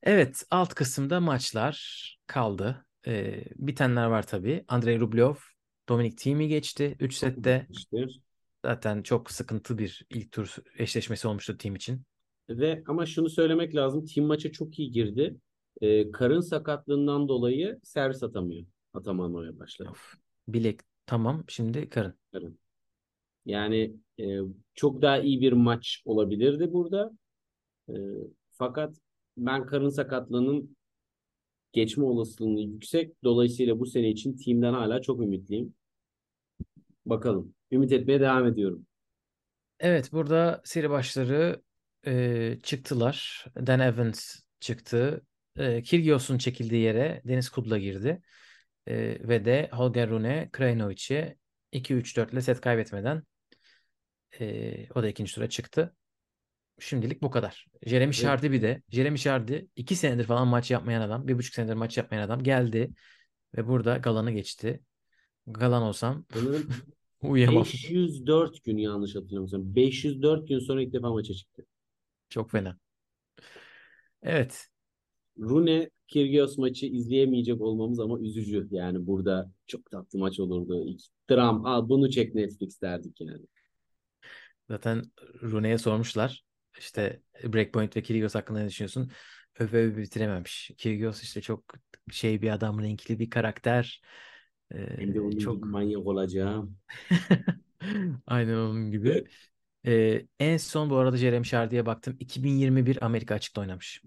Evet, 0.02 0.44
alt 0.50 0.74
kısımda 0.74 1.20
maçlar 1.20 2.06
kaldı. 2.26 2.86
Ee, 3.06 3.44
bitenler 3.56 4.06
var 4.06 4.26
tabii. 4.26 4.64
Andrei 4.68 5.00
Rublev, 5.00 5.34
Dominic 5.88 6.16
Thiem'i 6.16 6.48
geçti 6.48 6.96
3 7.00 7.14
sette. 7.14 7.66
İşte. 7.70 8.06
Zaten 8.64 9.02
çok 9.02 9.30
sıkıntı 9.30 9.78
bir 9.78 10.06
ilk 10.10 10.32
tur 10.32 10.56
eşleşmesi 10.78 11.28
olmuştu 11.28 11.58
Thiem 11.58 11.74
için. 11.74 12.02
Ve 12.48 12.82
ama 12.86 13.06
şunu 13.06 13.30
söylemek 13.30 13.74
lazım. 13.74 14.04
Tim 14.04 14.24
maça 14.24 14.52
çok 14.52 14.78
iyi 14.78 14.90
girdi. 14.90 15.36
Ee, 15.80 16.10
karın 16.10 16.40
sakatlığından 16.40 17.28
dolayı 17.28 17.80
servis 17.82 18.22
atamıyor. 18.22 18.66
Atamamaya 18.94 19.58
başladı. 19.58 19.88
Of. 19.90 20.14
Bilek 20.48 20.80
tamam, 21.06 21.44
şimdi 21.48 21.88
karın. 21.88 22.14
Karın. 22.32 22.58
Yani 23.46 23.96
e, 24.20 24.38
çok 24.74 25.02
daha 25.02 25.18
iyi 25.18 25.40
bir 25.40 25.52
maç 25.52 26.02
olabilirdi 26.04 26.72
burada. 26.72 27.12
E, 27.88 27.94
fakat 28.50 28.96
ben 29.36 29.66
karın 29.66 29.88
sakatlığının 29.88 30.76
geçme 31.72 32.04
olasılığı 32.04 32.60
yüksek. 32.60 33.24
Dolayısıyla 33.24 33.80
bu 33.80 33.86
sene 33.86 34.10
için 34.10 34.36
timden 34.36 34.72
hala 34.72 35.02
çok 35.02 35.22
ümitliyim. 35.22 35.74
Bakalım. 37.06 37.54
Ümit 37.72 37.92
etmeye 37.92 38.20
devam 38.20 38.46
ediyorum. 38.46 38.86
Evet, 39.80 40.12
burada 40.12 40.62
seri 40.64 40.90
başları 40.90 41.62
e, 42.06 42.58
çıktılar. 42.62 43.46
Dan 43.56 43.80
Evans 43.80 44.36
çıktı. 44.60 45.26
E, 45.56 45.82
Kyrgios'un 45.82 46.38
çekildiği 46.38 46.82
yere 46.82 47.22
Deniz 47.24 47.48
Kudla 47.48 47.78
girdi. 47.78 48.22
E, 48.86 48.96
ve 49.28 49.44
de 49.44 49.68
Holger 49.72 50.10
Rune 50.10 50.48
Krajinović'e 50.52 51.36
2-3-4 51.72 52.32
ile 52.32 52.40
set 52.40 52.60
kaybetmeden 52.60 53.22
e, 54.40 54.86
o 54.94 55.02
da 55.02 55.08
ikinci 55.08 55.34
tura 55.34 55.48
çıktı. 55.48 55.94
Şimdilik 56.78 57.22
bu 57.22 57.30
kadar. 57.30 57.66
Jeremy 57.86 58.12
Chardy 58.12 58.50
bir 58.50 58.62
de. 58.62 58.82
Jeremy 58.88 59.18
Chardy 59.18 59.58
iki 59.76 59.96
senedir 59.96 60.24
falan 60.24 60.48
maç 60.48 60.70
yapmayan 60.70 61.02
adam. 61.02 61.28
Bir 61.28 61.38
buçuk 61.38 61.54
senedir 61.54 61.74
maç 61.74 61.98
yapmayan 61.98 62.22
adam 62.22 62.42
geldi. 62.42 62.90
Ve 63.56 63.66
burada 63.68 63.96
Galan'ı 63.96 64.30
geçti. 64.30 64.80
Galan 65.46 65.82
olsam 65.82 66.24
Sanırım 66.32 66.68
uyuyamam. 67.22 67.64
504 67.64 68.64
gün 68.64 68.76
yanlış 68.76 69.16
hatırlamıyorsam. 69.16 69.74
504 69.74 70.48
gün 70.48 70.58
sonra 70.58 70.82
ilk 70.82 70.92
defa 70.92 71.10
maça 71.10 71.34
çıktı. 71.34 71.66
Çok 72.28 72.50
fena. 72.50 72.78
Evet. 74.22 74.68
Rune 75.38 75.90
Kyrgios 76.08 76.58
maçı 76.58 76.86
izleyemeyecek 76.86 77.60
olmamız 77.60 78.00
ama 78.00 78.20
üzücü. 78.20 78.68
Yani 78.70 79.06
burada 79.06 79.52
çok 79.66 79.90
tatlı 79.90 80.18
maç 80.18 80.40
olurdu. 80.40 80.84
İlk 80.86 81.00
dram. 81.30 81.66
Al 81.66 81.88
bunu 81.88 82.10
çek 82.10 82.34
Netflix 82.34 82.80
derdik 82.82 83.20
yani. 83.20 83.46
Zaten 84.68 85.02
Rune'ye 85.42 85.78
sormuşlar. 85.78 86.44
İşte 86.78 87.22
Breakpoint 87.44 87.96
ve 87.96 88.02
Kyrgios 88.02 88.34
hakkında 88.34 88.58
ne 88.58 88.68
düşünüyorsun? 88.68 89.10
Öve 89.58 89.76
öve 89.76 89.96
bitirememiş. 89.96 90.70
Kyrgios 90.78 91.22
işte 91.22 91.40
çok 91.40 91.64
şey 92.10 92.42
bir 92.42 92.50
adam, 92.50 92.82
renkli 92.82 93.18
bir 93.18 93.30
karakter. 93.30 94.02
Ee, 94.74 94.86
Hem 94.96 95.14
de 95.14 95.20
onun 95.20 95.38
çok 95.38 95.56
gibi 95.56 95.66
manyak 95.66 96.06
olacağım. 96.06 96.76
aynen 98.26 98.54
onun 98.54 98.90
gibi. 98.90 99.24
Ee, 99.86 100.26
en 100.38 100.56
son 100.56 100.90
bu 100.90 100.96
arada 100.96 101.16
Jeremy 101.16 101.44
Chardy'ye 101.44 101.86
baktım. 101.86 102.16
2021 102.20 103.04
Amerika 103.04 103.34
açıkta 103.34 103.60
oynamış. 103.60 104.02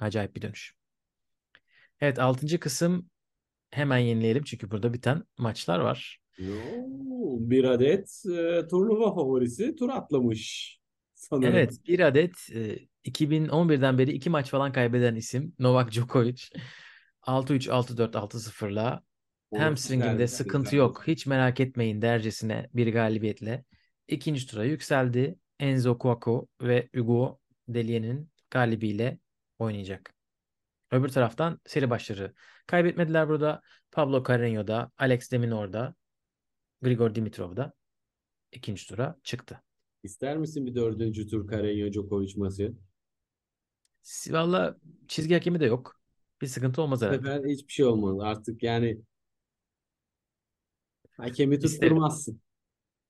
Acayip 0.00 0.36
bir 0.36 0.42
dönüş. 0.42 0.74
Evet 2.00 2.18
6. 2.18 2.60
kısım 2.60 3.10
hemen 3.70 3.98
yenileyelim 3.98 4.44
çünkü 4.44 4.70
burada 4.70 4.92
biten 4.92 5.24
maçlar 5.38 5.78
var. 5.78 6.18
Oo, 6.40 7.38
bir 7.40 7.64
adet 7.64 8.22
e, 8.26 8.66
turnuva 8.68 9.14
favorisi 9.14 9.76
tur 9.76 9.90
atlamış. 9.90 10.78
Sanırım. 11.14 11.54
Evet 11.54 11.78
bir 11.86 12.00
adet 12.00 12.50
e, 12.54 12.78
2011'den 13.04 13.98
beri 13.98 14.12
iki 14.12 14.30
maç 14.30 14.50
falan 14.50 14.72
kaybeden 14.72 15.14
isim 15.14 15.54
Novak 15.58 15.92
Djokovic 15.92 16.42
6-3, 17.26 17.68
6-4, 17.68 18.16
6-0'la 18.16 19.02
Orası 19.50 19.64
hamstringinde 19.64 20.12
güzel, 20.12 20.26
sıkıntı 20.26 20.76
yok. 20.76 21.02
Hiç 21.06 21.26
merak 21.26 21.60
etmeyin 21.60 22.02
dercesine 22.02 22.70
bir 22.74 22.92
galibiyetle 22.92 23.64
ikinci 24.08 24.46
tura 24.46 24.64
yükseldi. 24.64 25.38
Enzo 25.58 25.98
Cuoco 25.98 26.46
ve 26.62 26.88
Hugo 26.94 27.40
Delie'nin 27.68 28.30
galibiyle 28.50 29.18
oynayacak. 29.58 30.14
Öbür 30.90 31.08
taraftan 31.08 31.60
seri 31.66 31.90
başları 31.90 32.34
kaybetmediler 32.66 33.28
burada. 33.28 33.62
Pablo 33.92 34.22
Carreño'da, 34.22 34.90
Alex 34.98 35.32
de 35.32 35.38
Minaur'da, 35.38 35.94
Grigor 36.82 37.14
Dimitrov'da 37.14 37.72
ikinci 38.52 38.86
tura 38.88 39.16
çıktı. 39.22 39.62
İster 40.02 40.36
misin 40.36 40.66
bir 40.66 40.74
dördüncü 40.74 41.28
tur 41.28 41.48
Carreño 41.48 41.92
Djokovic 41.92 42.32
maçı? 42.36 42.74
Valla 44.30 44.76
çizgi 45.08 45.34
hakemi 45.34 45.60
de 45.60 45.66
yok. 45.66 46.00
Bir 46.42 46.46
sıkıntı 46.46 46.82
olmaz 46.82 47.00
Bu 47.00 47.04
herhalde. 47.06 47.18
sefer 47.22 47.44
hiçbir 47.50 47.72
şey 47.72 47.84
olmaz. 47.86 48.16
Artık 48.20 48.62
yani 48.62 48.98
hakemi 51.16 51.54
İsterim. 51.54 51.80
tutturmazsın. 51.80 52.40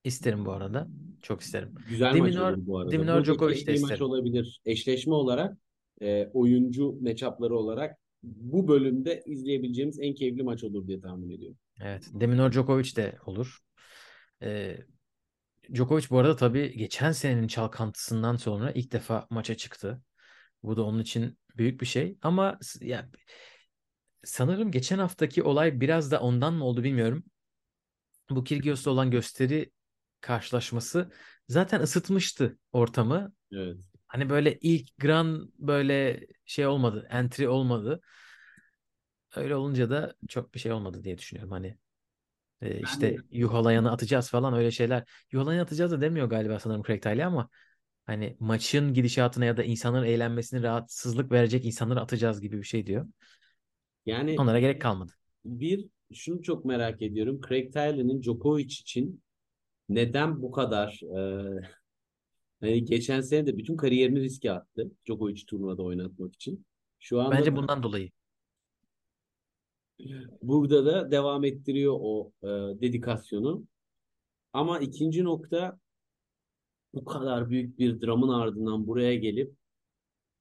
İsterim 0.05 0.45
bu 0.47 0.53
arada. 0.53 0.89
Çok 1.22 1.41
isterim. 1.41 1.74
Güzel 1.89 2.14
maç 2.16 2.33
Deminor- 2.35 2.53
olur 2.55 2.66
bu 2.66 2.79
arada. 2.79 2.91
Deminor 2.91 3.20
Bu 3.20 3.24
Djokovic 3.24 3.66
de 3.66 3.66
bir 3.66 3.81
maç 3.81 3.91
isterim. 3.91 4.05
olabilir. 4.07 4.61
Eşleşme 4.64 5.14
olarak, 5.14 5.59
e, 6.03 6.27
oyuncu 6.35 6.99
matchup'ları 7.01 7.57
olarak 7.57 7.99
bu 8.22 8.68
bölümde 8.68 9.22
izleyebileceğimiz 9.27 9.99
en 10.01 10.14
keyifli 10.14 10.43
maç 10.43 10.64
olur 10.64 10.87
diye 10.87 11.01
tahmin 11.01 11.31
ediyorum. 11.31 11.59
Evet. 11.81 12.09
Deminor 12.12 12.53
Djokovic 12.53 12.97
de 12.97 13.18
olur. 13.27 13.59
Ee, 14.43 14.77
Djokovic 15.74 16.05
bu 16.11 16.18
arada 16.18 16.37
tabii 16.37 16.77
geçen 16.77 17.12
senenin 17.12 17.49
çalkantısından 17.49 18.37
sonra 18.37 18.70
ilk 18.72 18.93
defa 18.93 19.27
maça 19.31 19.55
çıktı. 19.57 20.03
Bu 20.62 20.77
da 20.77 20.83
onun 20.85 20.99
için 20.99 21.39
büyük 21.59 21.80
bir 21.80 21.86
şey. 21.86 22.18
Ama 22.22 22.59
ya, 22.80 23.11
sanırım 24.24 24.70
geçen 24.70 24.98
haftaki 24.98 25.42
olay 25.42 25.80
biraz 25.80 26.11
da 26.11 26.20
ondan 26.20 26.54
mı 26.54 26.64
oldu 26.64 26.84
bilmiyorum. 26.84 27.24
Bu 28.30 28.44
Kyrgios'la 28.44 28.90
olan 28.90 29.11
gösteri 29.11 29.72
karşılaşması 30.20 31.12
zaten 31.48 31.80
ısıtmıştı 31.80 32.59
ortamı. 32.72 33.32
Evet. 33.52 33.76
Hani 34.07 34.30
böyle 34.30 34.59
ilk 34.59 34.98
gran 34.98 35.52
böyle 35.59 36.26
şey 36.44 36.66
olmadı, 36.66 37.07
entry 37.11 37.48
olmadı. 37.48 38.00
Öyle 39.36 39.57
olunca 39.57 39.90
da 39.90 40.14
çok 40.28 40.54
bir 40.54 40.59
şey 40.59 40.72
olmadı 40.72 41.04
diye 41.04 41.18
düşünüyorum. 41.18 41.50
Hani 41.52 41.78
e, 42.61 42.80
işte 42.80 43.16
Yuhalayan'ı 43.30 43.92
atacağız 43.92 44.30
falan 44.30 44.54
öyle 44.54 44.70
şeyler. 44.70 45.04
Yuhalayan'ı 45.32 45.62
atacağız 45.62 45.92
da 45.92 46.00
demiyor 46.00 46.26
galiba 46.26 46.59
sanırım 46.59 46.82
Craig 46.82 47.02
Tiley 47.02 47.24
ama 47.24 47.48
hani 48.07 48.36
maçın 48.40 48.94
gidişatına 48.94 49.44
ya 49.44 49.57
da 49.57 49.64
insanların 49.64 50.04
eğlenmesine 50.07 50.62
rahatsızlık 50.62 51.32
verecek 51.32 51.64
insanları 51.64 52.00
atacağız 52.00 52.40
gibi 52.40 52.59
bir 52.59 52.66
şey 52.66 52.86
diyor. 52.86 53.07
Yani 54.07 54.36
Onlara 54.38 54.61
gerek 54.61 54.80
kalmadı. 54.82 55.12
bir 55.44 55.86
şunu 56.14 56.42
çok 56.42 56.64
merak 56.64 57.02
ediyorum. 57.02 57.40
Craig 57.48 57.72
Tiley'nin 57.72 58.22
Djokovic 58.22 58.64
için 58.64 59.22
neden 59.88 60.42
bu 60.42 60.50
kadar 60.50 61.00
e, 61.02 61.61
hani 62.61 62.84
geçen 62.84 63.20
sene 63.20 63.46
de 63.46 63.57
bütün 63.59 63.76
kariyerini 63.76 64.20
riske 64.20 64.52
attı. 64.52 64.90
Djokovic 65.07 65.44
turnuvada 65.46 65.82
oynatmak 65.82 66.34
için. 66.34 66.66
Şu 67.00 67.20
anda 67.20 67.30
Bence 67.36 67.52
da- 67.52 67.57
bundan 67.57 67.82
dolayı. 67.82 68.11
Burada 70.42 70.86
da 70.86 71.11
devam 71.11 71.44
ettiriyor 71.44 71.96
o 72.00 72.32
e, 72.42 72.46
dedikasyonu. 72.80 73.64
Ama 74.52 74.78
ikinci 74.78 75.24
nokta 75.24 75.78
bu 76.97 77.05
kadar 77.05 77.51
büyük 77.51 77.78
bir 77.78 78.01
dramın 78.01 78.28
ardından 78.28 78.86
buraya 78.86 79.14
gelip 79.14 79.55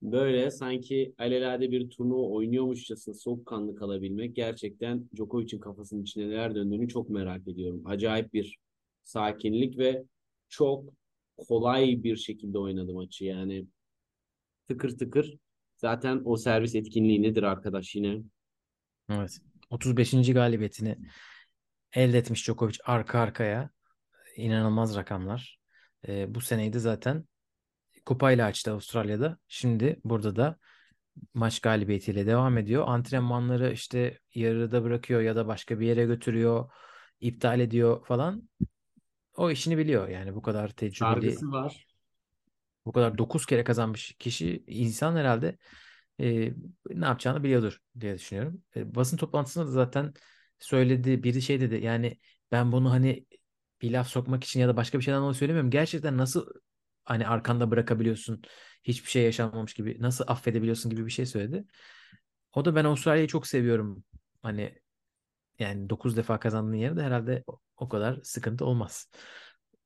böyle 0.02 0.50
sanki 0.50 1.14
alelade 1.18 1.70
bir 1.70 1.90
turnuva 1.90 2.22
oynuyormuşçasına 2.22 3.14
soğukkanlı 3.14 3.76
kalabilmek 3.76 4.36
gerçekten 4.36 5.08
Djokovic'in 5.16 5.60
kafasının 5.60 6.02
içine 6.02 6.28
neler 6.28 6.54
döndüğünü 6.54 6.88
çok 6.88 7.10
merak 7.10 7.48
ediyorum. 7.48 7.82
Acayip 7.84 8.32
bir 8.32 8.58
sakinlik 9.04 9.78
ve 9.78 10.04
çok 10.48 10.84
kolay 11.48 12.02
bir 12.02 12.16
şekilde 12.16 12.58
oynadı 12.58 12.94
maçı 12.94 13.24
yani. 13.24 13.66
Tıkır 14.68 14.98
tıkır. 14.98 15.36
Zaten 15.76 16.22
o 16.24 16.36
servis 16.36 16.74
etkinliği 16.74 17.22
nedir 17.22 17.42
arkadaş 17.42 17.94
yine? 17.94 18.22
Evet. 19.10 19.38
35. 19.70 20.32
galibiyetini 20.32 20.96
elde 21.92 22.18
etmiş 22.18 22.46
Djokovic 22.46 22.76
arka 22.84 23.18
arkaya. 23.18 23.70
İnanılmaz 24.36 24.96
rakamlar. 24.96 25.55
Ee, 26.08 26.34
bu 26.34 26.40
seneyi 26.40 26.72
de 26.72 26.78
zaten 26.78 27.24
kupayla 28.06 28.46
açtı 28.46 28.72
Avustralya'da. 28.72 29.38
Şimdi 29.48 30.00
burada 30.04 30.36
da 30.36 30.58
maç 31.34 31.60
galibiyetiyle 31.60 32.26
devam 32.26 32.58
ediyor. 32.58 32.84
Antrenmanları 32.86 33.72
işte 33.72 34.18
yarıda 34.34 34.84
bırakıyor 34.84 35.20
ya 35.20 35.36
da 35.36 35.46
başka 35.46 35.80
bir 35.80 35.86
yere 35.86 36.04
götürüyor, 36.04 36.70
iptal 37.20 37.60
ediyor 37.60 38.06
falan. 38.06 38.48
O 39.36 39.50
işini 39.50 39.78
biliyor. 39.78 40.08
Yani 40.08 40.34
bu 40.34 40.42
kadar 40.42 40.68
tecrübeli, 40.68 41.14
Sargısı 41.14 41.52
var. 41.52 41.86
bu 42.86 42.92
kadar 42.92 43.18
9 43.18 43.46
kere 43.46 43.64
kazanmış 43.64 44.16
kişi 44.18 44.64
insan 44.66 45.16
herhalde 45.16 45.58
e, 46.20 46.52
ne 46.90 47.04
yapacağını 47.06 47.44
biliyordur 47.44 47.78
diye 48.00 48.14
düşünüyorum. 48.14 48.62
E, 48.76 48.94
basın 48.94 49.16
toplantısında 49.16 49.66
da 49.66 49.70
zaten 49.70 50.14
söyledi 50.58 51.22
biri 51.22 51.42
şey 51.42 51.60
dedi 51.60 51.84
yani 51.84 52.18
ben 52.52 52.72
bunu 52.72 52.90
hani 52.90 53.26
bir 53.82 53.90
laf 53.92 54.08
sokmak 54.08 54.44
için 54.44 54.60
ya 54.60 54.68
da 54.68 54.76
başka 54.76 54.98
bir 54.98 55.04
şeyden 55.04 55.20
dolayı 55.22 55.34
söylemiyorum. 55.34 55.70
Gerçekten 55.70 56.18
nasıl 56.18 56.46
hani 57.04 57.26
arkanda 57.28 57.70
bırakabiliyorsun 57.70 58.42
hiçbir 58.84 59.10
şey 59.10 59.24
yaşanmamış 59.24 59.74
gibi 59.74 59.96
nasıl 60.00 60.24
affedebiliyorsun 60.28 60.90
gibi 60.90 61.06
bir 61.06 61.10
şey 61.10 61.26
söyledi. 61.26 61.64
O 62.54 62.64
da 62.64 62.74
ben 62.74 62.84
Avustralya'yı 62.84 63.28
çok 63.28 63.46
seviyorum. 63.46 64.04
Hani 64.42 64.78
yani 65.58 65.90
9 65.90 66.16
defa 66.16 66.40
kazandığın 66.40 66.74
yerde 66.76 67.02
herhalde 67.02 67.44
o- 67.78 67.88
kadar 67.90 68.20
sıkıntı 68.22 68.64
olmaz. 68.66 69.10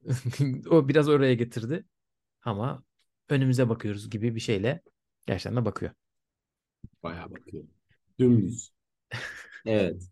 O 0.70 0.88
biraz 0.88 1.08
oraya 1.08 1.34
getirdi 1.34 1.84
ama 2.42 2.84
önümüze 3.30 3.68
bakıyoruz 3.68 4.10
gibi 4.10 4.34
bir 4.34 4.40
şeyle 4.40 4.82
gerçekten 5.26 5.56
de 5.56 5.64
bakıyor. 5.64 5.92
Bayağı 7.02 7.30
bakıyor. 7.30 7.64
Dümdüz. 8.18 8.72
Evet. 9.66 10.02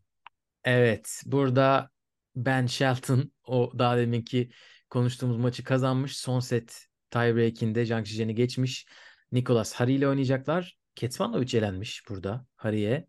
Evet, 0.64 1.22
burada 1.26 1.90
Ben 2.36 2.66
Shelton 2.66 3.32
o 3.44 3.72
daha 3.78 3.96
deminki 3.96 4.50
konuştuğumuz 4.90 5.36
maçı 5.36 5.64
kazanmış. 5.64 6.16
Son 6.16 6.40
set 6.40 6.86
tiebreak'inde 7.10 7.86
Zhang 7.86 8.06
Zhijian'i 8.06 8.34
geçmiş. 8.34 8.86
Nicolas 9.32 9.72
Hari 9.72 9.92
ile 9.92 10.08
oynayacaklar. 10.08 10.78
Kecmanovic 10.94 11.58
elenmiş 11.58 12.02
burada 12.08 12.46
Hari'ye. 12.56 13.06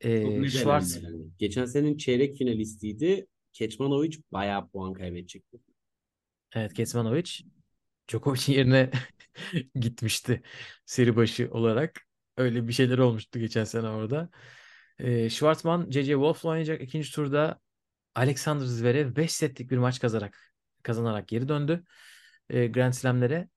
Ee, 0.00 0.48
Schwarz. 0.48 0.98
Geçen 1.38 1.64
senenin 1.64 1.96
çeyrek 1.96 2.36
finalistiydi. 2.36 3.26
Keçmanovic 3.52 4.18
bayağı 4.32 4.68
puan 4.68 4.92
kaybedecekti. 4.92 5.58
evet 6.54 6.74
Kecmanovic 6.74 7.30
Djokovic'in 8.08 8.52
yerine 8.52 8.90
gitmişti 9.74 10.42
seri 10.86 11.16
başı 11.16 11.48
olarak. 11.50 12.00
Öyle 12.36 12.68
bir 12.68 12.72
şeyler 12.72 12.98
olmuştu 12.98 13.38
geçen 13.38 13.64
sene 13.64 13.88
orada. 13.88 14.30
Ee, 14.98 15.30
Schwartzman 15.30 15.90
C.C. 15.90 16.12
Wolf'la 16.12 16.48
oynayacak 16.50 16.80
ikinci 16.82 17.12
turda 17.12 17.60
Alexander 18.16 18.64
Zverev 18.64 19.16
5 19.16 19.32
setlik 19.32 19.70
bir 19.70 19.78
maç 19.78 20.00
kazanarak 20.00 20.54
kazanarak 20.82 21.28
geri 21.28 21.48
döndü 21.48 21.84
e, 22.50 22.66
Grand 22.66 22.92
Slam'lere 22.92 23.48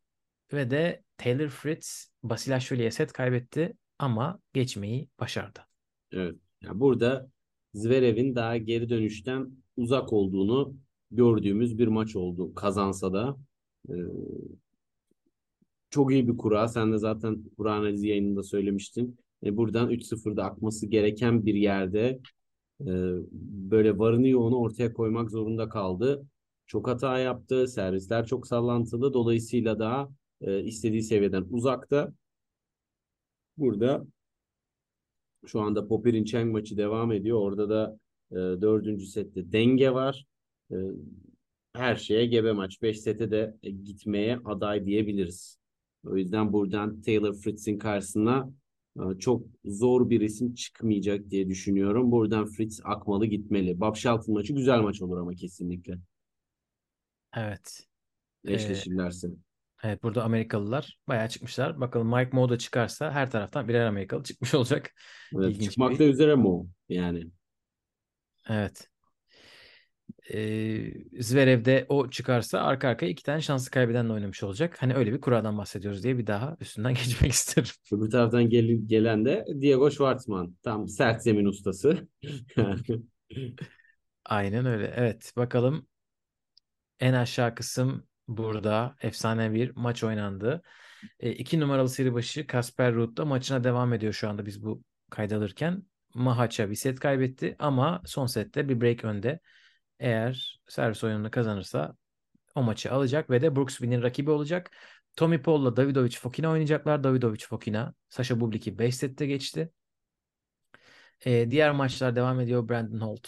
ve 0.54 0.72
de 0.72 1.04
Taylor 1.18 1.50
Fritz 1.50 2.12
Basilashvili'ye 2.24 2.92
set 2.92 3.14
kaybetti 3.14 3.78
ama 4.00 4.40
geçmeyi 4.54 5.10
başardı. 5.20 5.60
Evet. 6.12 6.36
Yani 6.62 6.80
burada 6.80 7.30
Zverev'in 7.74 8.36
daha 8.36 8.58
geri 8.58 8.90
dönüşten 8.90 9.52
uzak 9.78 10.14
olduğunu 10.14 10.76
gördüğümüz 11.12 11.78
bir 11.78 11.88
maç 11.88 12.16
oldu. 12.16 12.56
Kazansa 12.56 13.14
da. 13.14 13.38
Ee, 13.90 13.94
çok 15.90 16.12
iyi 16.12 16.28
bir 16.28 16.38
kura. 16.38 16.68
Sen 16.68 16.94
de 16.94 16.98
zaten 16.98 17.44
kura 17.58 17.74
analizi 17.74 18.08
yayınında 18.08 18.44
söylemiştin. 18.44 19.20
E, 19.46 19.58
buradan 19.58 19.90
3-0'da 19.90 20.44
akması 20.44 20.88
gereken 20.88 21.46
bir 21.46 21.56
yerde 21.56 22.08
e, 22.10 22.20
böyle 22.80 23.98
varını 23.98 24.28
yoğunu 24.28 24.58
ortaya 24.58 24.94
koymak 24.94 25.32
zorunda 25.32 25.70
kaldı. 25.70 26.26
Çok 26.68 26.88
hata 26.88 27.20
yaptı. 27.20 27.68
Servisler 27.68 28.26
çok 28.26 28.48
sallantılı. 28.48 29.14
Dolayısıyla 29.14 29.80
da 29.80 30.10
e, 30.42 30.64
istediği 30.64 31.04
seviyeden 31.04 31.46
uzakta. 31.50 32.14
Burada 33.58 34.06
şu 35.46 35.62
anda 35.62 35.88
Popper'in 35.88 36.24
Cheng 36.24 36.52
maçı 36.52 36.78
devam 36.78 37.12
ediyor. 37.12 37.40
Orada 37.40 37.70
da 37.70 38.00
dördüncü 38.62 39.06
sette 39.06 39.52
denge 39.52 39.94
var. 39.94 40.26
Her 41.74 41.96
şeye 41.96 42.26
gebe 42.26 42.52
maç. 42.52 42.82
5 42.82 43.02
sete 43.02 43.32
de 43.32 43.58
gitmeye 43.84 44.40
aday 44.46 44.86
diyebiliriz. 44.86 45.60
O 46.06 46.18
yüzden 46.18 46.54
buradan 46.54 47.02
Taylor 47.02 47.34
Fritz'in 47.34 47.78
karşısına 47.78 48.52
çok 49.20 49.44
zor 49.66 50.10
bir 50.10 50.22
isim 50.22 50.54
çıkmayacak 50.54 51.30
diye 51.30 51.50
düşünüyorum. 51.50 52.12
Buradan 52.12 52.46
Fritz 52.46 52.82
akmalı 52.84 53.26
gitmeli. 53.26 53.80
Bob 53.80 53.96
Shelton 53.96 54.34
maçı 54.34 54.54
güzel 54.54 54.80
maç 54.80 55.02
olur 55.02 55.18
ama 55.18 55.34
kesinlikle. 55.34 55.98
Evet. 57.34 57.88
Eşleşirlerse. 58.46 59.28
Evet 59.84 60.04
burada 60.04 60.24
Amerikalılar 60.24 61.00
bayağı 61.08 61.30
çıkmışlar. 61.30 61.82
Bakalım 61.82 62.08
Mike 62.08 62.30
Moe 62.34 62.50
da 62.50 62.58
çıkarsa 62.58 63.12
her 63.12 63.32
taraftan 63.32 63.68
birer 63.68 63.86
Amerikalı 63.86 64.24
çıkmış 64.24 64.54
olacak. 64.54 64.94
Evet, 65.36 65.46
İlginç 65.56 65.72
çıkmakta 65.72 66.00
bir- 66.00 66.10
üzere 66.10 66.36
mi 66.36 66.48
o? 66.48 66.68
Yani. 66.90 67.28
Evet. 68.50 68.90
Ee, 70.34 70.94
Zverev 71.20 71.66
de 71.66 71.86
o 71.90 72.10
çıkarsa 72.10 72.60
arka 72.60 72.88
arkaya 72.88 73.12
iki 73.12 73.24
tane 73.24 73.42
şansı 73.42 73.72
kaybedenle 73.72 74.14
oynamış 74.14 74.44
olacak. 74.44 74.78
Hani 74.80 74.96
öyle 74.96 75.14
bir 75.14 75.22
kuradan 75.22 75.58
bahsediyoruz 75.58 76.04
diye 76.04 76.18
bir 76.18 76.28
daha 76.28 76.58
üstünden 76.60 76.94
geçmek 77.06 77.32
isterim. 77.32 77.70
Öbür 77.92 78.10
taraftan 78.10 78.50
gel 78.50 78.68
gelen 78.86 79.26
de 79.26 79.46
Diego 79.62 79.92
Schwartzman. 79.92 80.56
Tam 80.64 80.88
sert 80.88 81.24
zemin 81.24 81.46
ustası. 81.46 82.08
Aynen 84.26 84.66
öyle. 84.66 84.94
Evet 84.96 85.34
bakalım 85.38 85.88
en 87.00 87.14
aşağı 87.14 87.56
kısım 87.56 88.08
burada 88.28 88.96
efsane 89.02 89.54
bir 89.54 89.72
maç 89.76 90.04
oynandı. 90.04 90.62
E, 91.20 91.32
iki 91.32 91.60
numaralı 91.60 91.90
seri 91.90 92.14
başı 92.14 92.48
Kasper 92.48 92.94
Ruud 92.94 93.18
da 93.18 93.26
maçına 93.26 93.64
devam 93.64 93.94
ediyor 93.94 94.14
şu 94.14 94.30
anda 94.30 94.46
biz 94.46 94.64
bu 94.64 94.84
kaydalırken. 95.10 95.84
Mahaça 96.14 96.70
bir 96.70 96.76
set 96.76 97.00
kaybetti 97.00 97.56
ama 97.60 98.02
son 98.06 98.26
sette 98.26 98.70
bir 98.70 98.82
break 98.82 99.06
önde. 99.06 99.40
Eğer 100.00 100.62
servis 100.68 101.04
oyununu 101.04 101.32
kazanırsa 101.32 101.96
o 102.56 102.64
maçı 102.64 102.92
alacak 102.92 103.30
ve 103.30 103.42
de 103.42 103.56
Brooks 103.56 103.78
Win'in 103.78 104.02
rakibi 104.02 104.32
olacak. 104.32 104.72
Tommy 105.16 105.42
Paul'la 105.42 105.76
Davidovic 105.76 106.18
Fokina 106.18 106.50
oynayacaklar. 106.50 107.04
Davidovic 107.04 107.46
Fokina 107.46 107.94
Sasha 108.10 108.40
Bublik'i 108.40 108.80
5 108.80 108.96
sette 108.96 109.26
geçti. 109.26 109.72
E, 111.26 111.52
diğer 111.52 111.72
maçlar 111.72 112.16
devam 112.16 112.40
ediyor. 112.40 112.70
Brandon 112.70 113.00
Holt, 113.00 113.28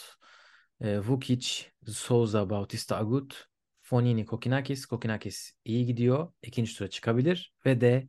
e, 0.80 0.98
Vukic, 0.98 1.70
Souza, 1.86 2.50
Bautista 2.50 2.96
Agut, 2.96 3.46
Fonini, 3.82 4.26
Kokinakis. 4.26 4.86
Kokinakis 4.86 5.52
iyi 5.64 5.86
gidiyor. 5.86 6.32
İkinci 6.42 6.76
tura 6.76 6.90
çıkabilir 6.90 7.52
ve 7.66 7.80
de 7.80 8.08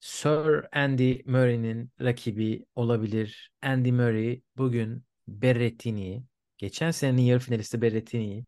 Sir 0.00 0.64
Andy 0.72 1.22
Murray'nin 1.26 1.92
rakibi 2.00 2.66
olabilir. 2.74 3.52
Andy 3.62 3.92
Murray 3.92 4.42
bugün 4.56 5.04
Berrettini'yi, 5.28 6.22
geçen 6.58 6.90
senenin 6.90 7.22
yarı 7.22 7.40
finalisti 7.40 7.82
Berrettini'yi 7.82 8.44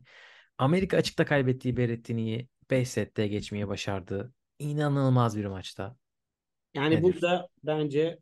Amerika 0.59 0.97
açıkta 0.97 1.25
kaybettiği 1.25 1.77
Berrettini'yi 1.77 2.49
5 2.71 2.89
sette 2.89 3.27
geçmeye 3.29 3.69
başardı. 3.69 4.33
İnanılmaz 4.59 5.37
bir 5.39 5.45
maçta. 5.45 5.97
Yani 6.75 6.95
Nedir? 6.95 7.03
burada 7.03 7.49
bence 7.65 8.19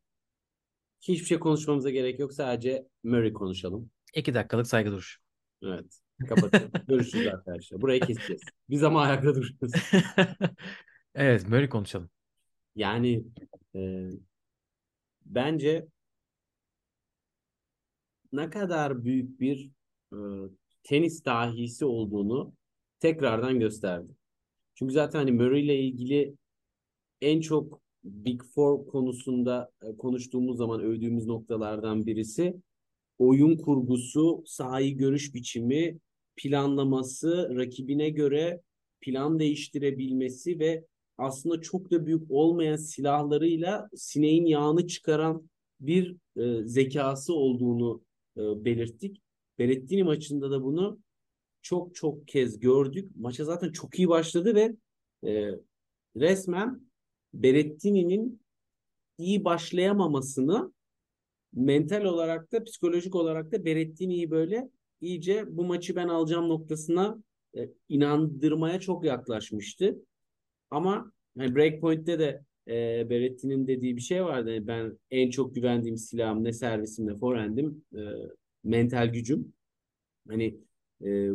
hiçbir 1.01 1.27
şey 1.27 1.39
konuşmamıza 1.39 1.91
gerek 1.91 2.19
yok. 2.19 2.33
Sadece 2.33 2.87
Murray 3.03 3.33
konuşalım. 3.33 3.91
2 4.15 4.35
dakikalık 4.35 4.67
saygı 4.67 4.91
duruşu. 4.91 5.21
Evet. 5.63 6.01
Kapatalım. 6.29 6.71
Görüşürüz 6.89 7.27
arkadaşlar. 7.27 7.81
Burayı 7.81 8.01
keseceğiz. 8.01 8.43
Biz 8.71 8.85
ama 8.85 9.03
ayakta 9.03 9.35
duracağız. 9.35 9.75
Evet, 11.15 11.49
Murray 11.49 11.69
konuşalım. 11.69 12.11
Yani 12.77 13.25
e, 13.75 14.11
bence 15.27 15.87
ne 18.33 18.51
kadar 18.51 19.05
büyük 19.05 19.41
bir 19.41 19.71
e, 20.13 20.19
tenis 20.83 21.25
dahisi 21.25 21.85
olduğunu 21.85 22.53
tekrardan 23.01 23.61
gösterdi. 23.61 24.13
Çünkü 24.75 24.93
zaten 24.93 25.19
hani 25.19 25.33
Murray 25.33 25.65
ile 25.65 25.81
ilgili 25.81 26.35
en 27.21 27.41
çok 27.41 27.81
Big 28.05 28.43
Four 28.55 28.87
konusunda 28.87 29.71
e, 29.83 29.97
konuştuğumuz 29.97 30.57
zaman 30.57 30.81
övdüğümüz 30.81 31.27
noktalardan 31.27 32.07
birisi 32.07 32.55
oyun 33.19 33.57
kurgusu, 33.57 34.43
sahayı 34.47 34.97
görüş 34.97 35.35
biçimi, 35.35 35.99
planlaması, 36.37 37.57
rakibine 37.57 38.11
göre 38.11 38.61
plan 39.01 39.39
değiştirebilmesi 39.39 40.59
ve 40.59 40.85
aslında 41.19 41.61
çok 41.61 41.91
da 41.91 42.07
büyük 42.07 42.31
olmayan 42.31 42.77
silahlarıyla 42.77 43.89
sineğin 43.97 44.47
yağını 44.47 44.87
çıkaran 44.87 45.51
bir 45.81 46.17
e, 46.37 46.65
zekası 46.65 47.35
olduğunu 47.35 48.03
e, 48.37 48.41
belirttik. 48.65 49.23
Berrettini 49.59 50.05
maçında 50.05 50.51
da 50.51 50.63
bunu 50.63 50.99
çok 51.63 51.95
çok 51.95 52.29
kez 52.29 52.61
gördük. 52.61 53.11
Maça 53.17 53.45
zaten 53.45 53.73
çok 53.73 53.99
iyi 53.99 54.09
başladı 54.09 54.55
ve 54.55 54.77
e, 55.31 55.51
resmen 56.17 56.81
Berrettini'nin 57.35 58.41
iyi 59.19 59.45
başlayamamasını 59.45 60.73
mental 61.53 62.05
olarak 62.05 62.53
da 62.53 62.65
psikolojik 62.65 63.15
olarak 63.15 63.53
da 63.53 63.65
Berrettini'yi 63.65 64.31
böyle 64.31 64.71
iyice 65.01 65.45
bu 65.57 65.65
maçı 65.65 65.97
ben 65.97 66.09
alacağım 66.09 66.49
noktasına 66.49 67.23
e, 67.57 67.69
inandırmaya 67.89 68.81
çok 68.81 69.05
yaklaşmıştı. 69.05 69.97
Ama 70.71 71.13
yani 71.37 71.57
Breakpoint'te 71.57 72.19
de 72.19 72.45
e, 72.69 73.11
Berrettini'nin 73.11 73.67
dediği 73.67 73.97
bir 73.97 74.01
şey 74.01 74.25
vardı. 74.25 74.51
Yani 74.51 74.67
ben 74.67 74.99
en 75.11 75.31
çok 75.31 75.55
güvendiğim 75.55 75.97
silahım 75.97 76.45
ne 76.45 76.53
servisim 76.53 77.07
ne 77.07 77.15
forehand'im 77.15 77.85
e, 77.95 78.01
mental 78.69 79.07
gücüm. 79.07 79.53
Hani 80.29 80.61
e, 81.05 81.31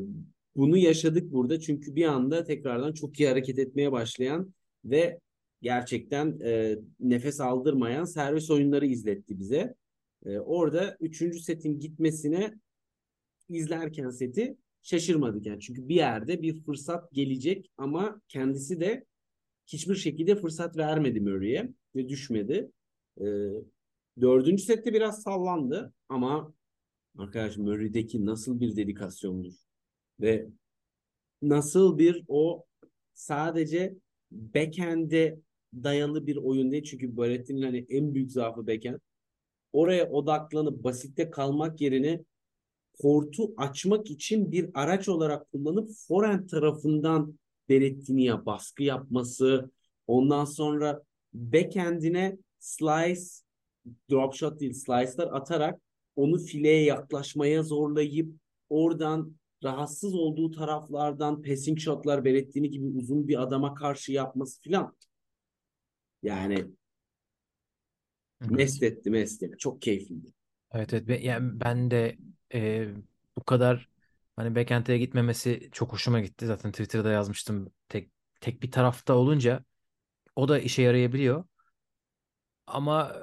bunu 0.55 0.77
yaşadık 0.77 1.31
burada 1.31 1.59
çünkü 1.59 1.95
bir 1.95 2.05
anda 2.05 2.43
tekrardan 2.43 2.93
çok 2.93 3.19
iyi 3.19 3.29
hareket 3.29 3.59
etmeye 3.59 3.91
başlayan 3.91 4.53
ve 4.85 5.19
gerçekten 5.61 6.39
e, 6.43 6.79
nefes 6.99 7.39
aldırmayan 7.39 8.05
servis 8.05 8.51
oyunları 8.51 8.85
izletti 8.85 9.39
bize. 9.39 9.75
E, 10.25 10.39
orada 10.39 10.97
üçüncü 10.99 11.39
setin 11.39 11.79
gitmesine 11.79 12.53
izlerken 13.49 14.09
seti 14.09 14.57
şaşırmadık 14.81 15.45
yani. 15.45 15.59
Çünkü 15.59 15.87
bir 15.87 15.95
yerde 15.95 16.41
bir 16.41 16.63
fırsat 16.63 17.11
gelecek 17.11 17.71
ama 17.77 18.21
kendisi 18.27 18.79
de 18.79 19.05
hiçbir 19.67 19.95
şekilde 19.95 20.35
fırsat 20.35 20.77
vermedi 20.77 21.21
Murray'e 21.21 21.69
ve 21.95 22.09
düşmedi. 22.09 22.71
E, 23.21 23.25
dördüncü 24.21 24.63
sette 24.63 24.93
biraz 24.93 25.21
sallandı 25.21 25.93
ama 26.09 26.53
arkadaş 27.17 27.57
Murray'deki 27.57 28.25
nasıl 28.25 28.59
bir 28.59 28.75
dedikasyondur 28.75 29.53
ve 30.19 30.47
nasıl 31.41 31.97
bir 31.97 32.23
o 32.27 32.65
sadece 33.13 33.95
backhand'e 34.31 35.39
dayalı 35.73 36.27
bir 36.27 36.35
oyun 36.35 36.71
değil. 36.71 36.83
Çünkü 36.83 37.17
Barrett'in 37.17 37.61
hani 37.61 37.85
en 37.89 38.13
büyük 38.13 38.31
zaafı 38.31 38.67
backhand. 38.67 38.99
Oraya 39.73 40.09
odaklanıp 40.09 40.83
basitte 40.83 41.29
kalmak 41.29 41.81
yerine 41.81 42.23
kortu 43.01 43.53
açmak 43.57 44.11
için 44.11 44.51
bir 44.51 44.69
araç 44.73 45.09
olarak 45.09 45.51
kullanıp 45.51 45.89
forehand 46.07 46.49
tarafından 46.49 47.39
Berrettini'ye 47.69 48.45
baskı 48.45 48.83
yapması, 48.83 49.71
ondan 50.07 50.45
sonra 50.45 51.03
backhand'ine 51.33 52.37
slice, 52.59 53.21
drop 54.11 54.33
shot 54.33 54.59
değil 54.59 54.73
slice'lar 54.73 55.27
atarak 55.31 55.82
onu 56.15 56.37
fileye 56.39 56.83
yaklaşmaya 56.83 57.63
zorlayıp 57.63 58.35
oradan 58.69 59.35
rahatsız 59.63 60.15
olduğu 60.15 60.51
taraflardan 60.51 61.41
passing 61.41 61.79
shotlar 61.79 62.25
Berrettini 62.25 62.69
gibi 62.69 62.85
uzun 62.85 63.27
bir 63.27 63.41
adama 63.41 63.73
karşı 63.73 64.11
yapması 64.11 64.61
filan. 64.61 64.95
Yani 66.23 66.73
mest 68.49 68.83
etti 68.83 69.09
mest 69.09 69.43
etti. 69.43 69.57
Çok 69.57 69.81
keyifliydi. 69.81 70.33
Evet 70.73 70.93
evet. 70.93 71.07
Be- 71.07 71.19
Yani 71.21 71.59
ben 71.59 71.91
de 71.91 72.17
e, 72.53 72.87
bu 73.37 73.43
kadar 73.43 73.89
hani 74.35 74.55
backend'e 74.55 74.97
gitmemesi 74.97 75.69
çok 75.71 75.93
hoşuma 75.93 76.19
gitti. 76.19 76.45
Zaten 76.47 76.71
Twitter'da 76.71 77.11
yazmıştım. 77.11 77.73
Tek 77.89 78.11
tek 78.41 78.63
bir 78.63 78.71
tarafta 78.71 79.13
olunca 79.13 79.63
o 80.35 80.47
da 80.49 80.59
işe 80.59 80.81
yarayabiliyor. 80.81 81.45
Ama 82.67 83.13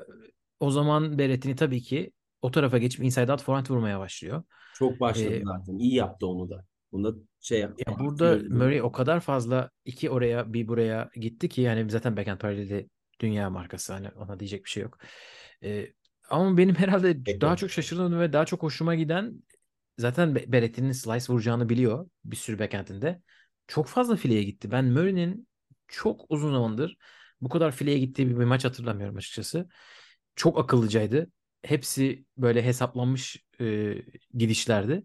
o 0.60 0.70
zaman 0.70 1.18
Berrettini 1.18 1.56
tabii 1.56 1.82
ki 1.82 2.12
o 2.42 2.50
tarafa 2.50 2.78
geçip 2.78 3.04
inside 3.04 3.32
out 3.32 3.42
forehand 3.42 3.70
vurmaya 3.70 4.00
başlıyor. 4.00 4.42
Çok 4.74 5.00
başladı 5.00 5.34
Ee, 5.34 5.42
zaten. 5.44 5.78
İyi 5.78 5.94
yaptı 5.94 6.26
onu 6.26 6.50
da. 6.50 6.64
Bunda 6.92 7.14
şey 7.40 7.60
yaptı. 7.60 7.84
Ya 7.86 7.98
burada. 7.98 8.38
Murray 8.48 8.82
o 8.82 8.92
kadar 8.92 9.20
fazla 9.20 9.70
iki 9.84 10.10
oraya 10.10 10.52
bir 10.52 10.68
buraya 10.68 11.10
gitti 11.14 11.48
ki 11.48 11.60
yani 11.60 11.90
zaten 11.90 12.16
backhand 12.16 12.38
paraleli 12.38 12.88
dünya 13.20 13.50
markası 13.50 13.92
hani 13.92 14.08
ona 14.08 14.40
diyecek 14.40 14.64
bir 14.64 14.70
şey 14.70 14.82
yok. 14.82 14.98
Ee, 15.64 15.86
ama 16.30 16.56
benim 16.56 16.74
herhalde 16.74 17.22
Peki. 17.24 17.40
daha 17.40 17.56
çok 17.56 17.70
şaşırdığım 17.70 18.20
ve 18.20 18.32
daha 18.32 18.44
çok 18.44 18.62
hoşuma 18.62 18.94
giden 18.94 19.42
zaten 19.98 20.34
Be- 20.34 20.52
Berretti'nin 20.52 20.92
slice 20.92 21.32
vuracağını 21.32 21.68
biliyor 21.68 22.08
bir 22.24 22.36
sürü 22.36 22.58
backhand'inde. 22.58 23.22
Çok 23.66 23.86
fazla 23.86 24.16
fileye 24.16 24.42
gitti. 24.42 24.70
Ben 24.70 24.84
Murray'nin 24.84 25.48
çok 25.88 26.24
uzun 26.28 26.52
zamandır 26.52 26.96
bu 27.40 27.48
kadar 27.48 27.72
fileye 27.72 27.98
gittiği 27.98 28.28
bir 28.28 28.44
maç 28.44 28.64
hatırlamıyorum 28.64 29.16
açıkçası. 29.16 29.68
Çok 30.36 30.58
akıllıcaydı. 30.58 31.30
Hepsi 31.62 32.24
böyle 32.36 32.62
hesaplanmış 32.62 33.44
e, 33.60 33.94
gidişlerdi. 34.34 35.04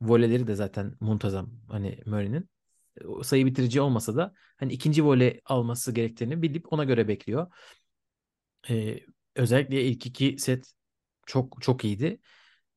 Voleleri 0.00 0.46
de 0.46 0.54
zaten 0.54 0.96
muntazam 1.00 1.50
hani 1.68 2.00
Murray'nin. 2.06 2.50
Sayı 3.22 3.46
bitirici 3.46 3.80
olmasa 3.80 4.16
da 4.16 4.34
hani 4.56 4.72
ikinci 4.72 5.04
voley 5.04 5.40
alması 5.44 5.92
gerektiğini 5.92 6.42
bilip 6.42 6.72
ona 6.72 6.84
göre 6.84 7.08
bekliyor. 7.08 7.52
Ee, 8.70 9.00
özellikle 9.36 9.84
ilk 9.84 10.06
iki 10.06 10.38
set 10.38 10.72
çok 11.26 11.62
çok 11.62 11.84
iyiydi. 11.84 12.20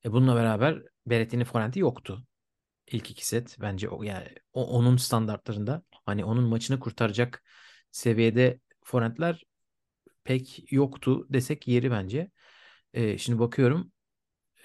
E, 0.06 0.12
bununla 0.12 0.36
beraber 0.36 0.84
Berrettini 1.06 1.46
Forenti 1.46 1.80
yoktu. 1.80 2.28
İlk 2.92 3.12
iki 3.12 3.28
set 3.28 3.58
bence 3.62 3.90
o 3.90 4.04
yani 4.04 4.28
o, 4.54 4.68
onun 4.68 4.98
standartlarında 4.98 5.84
hani 6.06 6.26
onun 6.26 6.44
maçını 6.44 6.80
kurtaracak 6.80 7.44
seviyede 7.92 8.60
forentler 8.84 9.44
pek 10.24 10.74
yoktu 10.74 11.28
desek 11.30 11.68
yeri 11.68 11.92
bence. 11.92 12.32
E, 12.96 13.18
şimdi 13.18 13.40
bakıyorum 13.40 13.92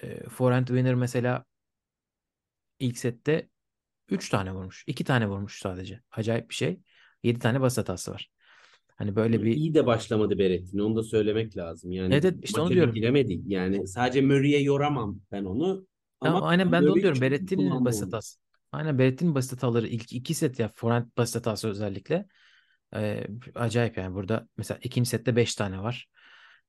e, 0.03 0.29
forehand 0.29 0.67
winner 0.67 0.95
mesela 0.95 1.45
ilk 2.79 2.97
sette 2.97 3.49
3 4.09 4.29
tane 4.29 4.53
vurmuş. 4.53 4.83
2 4.87 5.03
tane 5.03 5.27
vurmuş 5.27 5.59
sadece. 5.59 6.01
Acayip 6.11 6.49
bir 6.49 6.55
şey. 6.55 6.79
7 7.23 7.39
tane 7.39 7.61
basit 7.61 7.77
hatası 7.77 8.11
var. 8.11 8.29
Hani 8.95 9.15
böyle 9.15 9.43
bir 9.43 9.55
İyi 9.55 9.73
de 9.73 9.85
başlamadı 9.85 10.39
Berrettini. 10.39 10.83
Onu 10.83 10.95
da 10.95 11.03
söylemek 11.03 11.57
lazım. 11.57 11.91
Yani 11.91 12.13
Evet, 12.13 12.25
evet, 12.25 12.35
işte 12.43 12.61
onu 12.61 12.69
diyorum. 12.69 12.95
bitiremedi. 12.95 13.41
Yani 13.45 13.87
sadece 13.87 14.21
Murray'e 14.21 14.59
yoramam 14.61 15.19
ben 15.31 15.45
onu. 15.45 15.87
Ama 16.21 16.41
aynen 16.41 16.71
ben 16.71 16.83
de 16.83 16.91
onu 16.91 17.01
diyorum. 17.01 17.19
kullandı 17.55 17.85
basit 17.85 18.05
hatası. 18.05 18.39
Aynen 18.71 18.99
Berrettini'nin 18.99 19.35
basit 19.35 19.51
hataları 19.51 19.87
ilk 19.87 20.13
iki 20.13 20.33
set 20.33 20.59
ya 20.59 20.71
forehand 20.75 21.05
basit 21.17 21.35
hatası 21.35 21.67
özellikle. 21.69 22.25
Ee, 22.95 23.27
acayip 23.55 23.97
yani 23.97 24.15
burada 24.15 24.47
mesela 24.57 24.79
ikinci 24.83 25.09
sette 25.09 25.35
5 25.35 25.55
tane 25.55 25.81
var. 25.81 26.07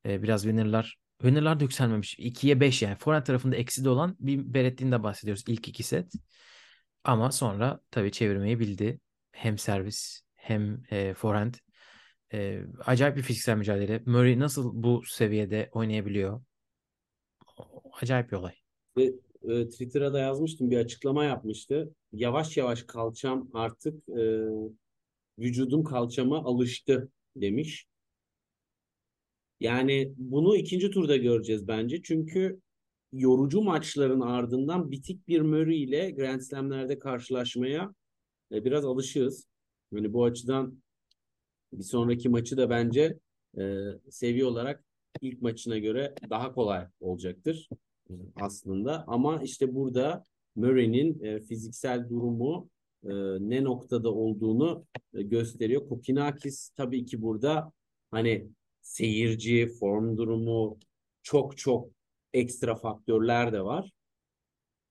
Ee, 0.05 0.23
biraz 0.23 0.41
winner'lar 0.43 0.95
winner'lar 1.23 1.59
da 1.59 1.63
yükselmemiş. 1.63 2.19
2'ye 2.19 2.59
5 2.59 2.81
yani. 2.81 2.95
Forehand 2.95 3.25
tarafında 3.25 3.55
eksi 3.55 3.85
de 3.85 3.89
olan 3.89 4.15
bir 4.19 4.53
Berrettini'den 4.53 5.03
bahsediyoruz 5.03 5.43
ilk 5.47 5.67
iki 5.67 5.83
set. 5.83 6.13
Ama 7.03 7.31
sonra 7.31 7.79
tabii 7.91 8.11
çevirmeyi 8.11 8.59
bildi. 8.59 8.99
Hem 9.31 9.57
servis 9.57 10.21
hem 10.35 10.83
e, 10.91 11.13
forehand. 11.13 11.53
E, 12.33 12.61
acayip 12.85 13.17
bir 13.17 13.21
fiziksel 13.21 13.57
mücadele. 13.57 14.03
Murray 14.05 14.39
nasıl 14.39 14.71
bu 14.73 15.01
seviyede 15.05 15.69
oynayabiliyor? 15.71 16.41
Acayip 18.01 18.31
bir 18.31 18.37
olay. 18.37 18.53
Ve 18.97 19.13
e, 19.43 19.69
Twitter'a 19.69 20.13
da 20.13 20.19
yazmıştım 20.19 20.71
bir 20.71 20.77
açıklama 20.77 21.23
yapmıştı. 21.23 21.95
Yavaş 22.11 22.57
yavaş 22.57 22.83
kalçam 22.83 23.49
artık 23.53 24.09
e, 24.09 24.23
vücudum 25.39 25.83
kalçama 25.83 26.43
alıştı 26.43 27.09
demiş. 27.35 27.87
Yani 29.63 30.13
bunu 30.17 30.55
ikinci 30.55 30.91
turda 30.91 31.17
göreceğiz 31.17 31.67
bence. 31.67 32.01
Çünkü 32.03 32.59
yorucu 33.13 33.61
maçların 33.61 34.21
ardından 34.21 34.91
bitik 34.91 35.27
bir 35.27 35.41
Murray 35.41 35.83
ile 35.83 36.11
Grand 36.11 36.41
Slam'lerde 36.41 36.99
karşılaşmaya 36.99 37.93
e, 38.51 38.65
biraz 38.65 38.85
alışığız. 38.85 39.47
Yani 39.91 40.13
bu 40.13 40.23
açıdan 40.23 40.81
bir 41.73 41.83
sonraki 41.83 42.29
maçı 42.29 42.57
da 42.57 42.69
bence 42.69 43.17
e, 43.57 43.83
seviye 44.09 44.45
olarak 44.45 44.83
ilk 45.21 45.41
maçına 45.41 45.77
göre 45.77 46.15
daha 46.29 46.53
kolay 46.53 46.87
olacaktır 46.99 47.69
e, 48.09 48.13
aslında. 48.35 49.03
Ama 49.07 49.43
işte 49.43 49.75
burada 49.75 50.23
Murray'nin 50.55 51.23
e, 51.23 51.39
fiziksel 51.41 52.09
durumu 52.09 52.69
e, 53.03 53.09
ne 53.39 53.63
noktada 53.63 54.13
olduğunu 54.13 54.85
e, 55.13 55.21
gösteriyor. 55.21 55.89
Kokinakis 55.89 56.69
tabii 56.69 57.05
ki 57.05 57.21
burada 57.21 57.71
hani 58.11 58.49
seyirci, 58.83 59.67
form 59.79 60.17
durumu 60.17 60.79
çok 61.23 61.57
çok 61.57 61.89
ekstra 62.33 62.75
faktörler 62.75 63.53
de 63.53 63.61
var. 63.61 63.91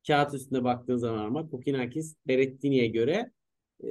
Kağıt 0.06 0.34
üstünde 0.34 0.64
baktığın 0.64 0.96
zaman 0.96 1.24
ama 1.24 1.50
Kokinakis 1.50 2.16
Berrettini'ye 2.26 2.86
göre 2.86 3.32
e, 3.84 3.86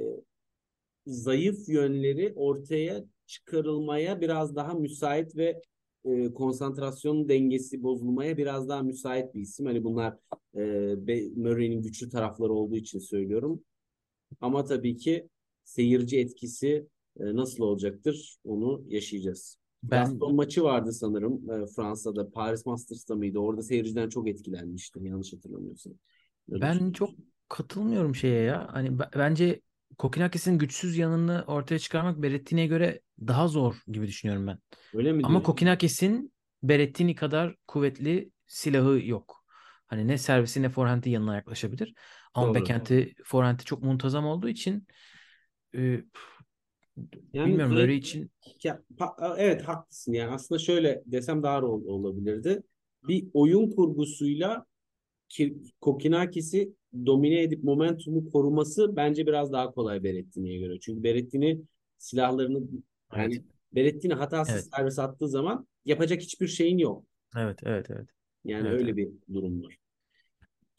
zayıf 1.06 1.68
yönleri 1.68 2.32
ortaya 2.36 3.04
çıkarılmaya 3.26 4.20
biraz 4.20 4.56
daha 4.56 4.74
müsait 4.74 5.36
ve 5.36 5.62
e, 6.04 6.32
konsantrasyon 6.32 7.28
dengesi 7.28 7.82
bozulmaya 7.82 8.36
biraz 8.36 8.68
daha 8.68 8.82
müsait 8.82 9.34
bir 9.34 9.40
isim. 9.40 9.66
Hani 9.66 9.84
bunlar 9.84 10.16
e, 10.56 10.60
Murray'nin 11.36 11.82
güçlü 11.82 12.08
tarafları 12.08 12.52
olduğu 12.52 12.76
için 12.76 12.98
söylüyorum. 12.98 13.64
Ama 14.40 14.64
tabii 14.64 14.96
ki 14.96 15.28
seyirci 15.64 16.18
etkisi 16.18 16.86
e, 17.20 17.36
nasıl 17.36 17.62
olacaktır 17.62 18.36
onu 18.44 18.84
yaşayacağız. 18.88 19.61
Ben 19.82 20.04
Gaston 20.04 20.34
maçı 20.34 20.62
vardı 20.64 20.92
sanırım 20.92 21.50
e, 21.50 21.66
Fransa'da. 21.66 22.30
Paris 22.30 22.66
Masters'ta 22.66 23.14
mıydı? 23.14 23.38
Orada 23.38 23.62
seyirciden 23.62 24.08
çok 24.08 24.28
etkilenmiştim 24.28 25.06
yanlış 25.06 25.32
hatırlamıyorsam. 25.32 25.92
Öyle 26.50 26.62
ben 26.62 26.72
düşünüyorum. 26.72 26.92
çok 26.92 27.10
katılmıyorum 27.48 28.14
şeye 28.14 28.42
ya. 28.42 28.68
Hani 28.72 28.98
bence 28.98 29.60
Kokinakis'in 29.98 30.58
güçsüz 30.58 30.96
yanını 30.96 31.44
ortaya 31.46 31.78
çıkarmak 31.78 32.22
Berrettini'ye 32.22 32.66
göre 32.66 33.00
daha 33.20 33.48
zor 33.48 33.82
gibi 33.88 34.06
düşünüyorum 34.06 34.46
ben. 34.46 34.58
Öyle 34.94 35.12
mi 35.12 35.22
Ama? 35.24 35.42
Kokinakis'in 35.42 36.32
Berrettini 36.62 37.14
kadar 37.14 37.56
kuvvetli 37.66 38.30
silahı 38.46 39.00
yok. 39.06 39.44
Hani 39.86 40.08
ne 40.08 40.18
servisi 40.18 40.62
ne 40.62 40.68
forehand'i 40.68 41.10
yanına 41.10 41.34
yaklaşabilir. 41.34 41.94
Ama 42.34 42.54
backhand'i 42.54 43.14
forehand'i 43.24 43.64
çok 43.64 43.82
muntazam 43.82 44.26
olduğu 44.26 44.48
için 44.48 44.86
e, 45.76 46.00
Yani 47.32 47.60
bilmiyorum 47.60 47.72
Murray 47.74 47.96
için 47.96 48.30
Ya, 48.64 48.82
evet 49.38 49.62
haklısın 49.62 50.12
yani 50.12 50.30
aslında 50.30 50.58
şöyle 50.58 51.02
desem 51.06 51.42
daha 51.42 51.62
ol- 51.62 51.84
olabilirdi. 51.86 52.62
Bir 53.08 53.28
oyun 53.34 53.70
kurgusuyla 53.70 54.66
Ki- 55.30 55.58
Kokinakis'i 55.80 56.74
domine 57.06 57.42
edip 57.42 57.64
momentumu 57.64 58.30
koruması 58.32 58.96
bence 58.96 59.26
biraz 59.26 59.52
daha 59.52 59.72
kolay 59.72 60.04
Berrettini'ye 60.04 60.58
göre. 60.60 60.80
Çünkü 60.80 61.02
Berrettini 61.04 61.62
silahlarını 61.98 62.62
yani 63.14 63.34
Evet. 63.34 63.42
Berrettini 63.74 64.14
hatasız 64.14 64.60
Evet. 64.60 64.72
servis 64.76 64.98
attığı 64.98 65.28
zaman 65.28 65.68
yapacak 65.84 66.22
hiçbir 66.22 66.48
şeyin 66.48 66.78
yok. 66.78 67.06
evet 67.36 67.58
evet 67.62 67.90
evet. 67.90 68.08
Yani 68.44 68.68
Evet, 68.68 68.70
öyle 68.70 68.96
bir 68.96 69.08
durum 69.34 69.62
var. 69.62 69.76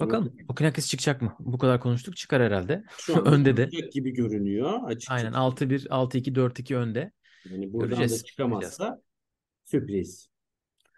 Bakalım 0.07 0.37
Kokinakis 0.47 0.89
çıkacak 0.89 1.21
mı? 1.21 1.35
Bu 1.39 1.57
kadar 1.57 1.79
konuştuk 1.79 2.17
çıkar 2.17 2.41
herhalde. 2.41 2.83
Şu 2.97 3.13
Önde 3.25 3.57
de. 3.57 3.69
gibi 3.93 4.11
görünüyor 4.11 4.79
açıkçası. 4.85 5.13
Aynen 5.13 5.33
6-1 5.33 5.87
6-2 5.87 6.35
4-2 6.35 6.75
önde. 6.75 7.11
Yani 7.51 7.73
buradan 7.73 7.89
Göreceğiz, 7.89 8.21
da 8.21 8.25
çıkamazsa 8.25 9.01
sürpriz. 9.65 10.29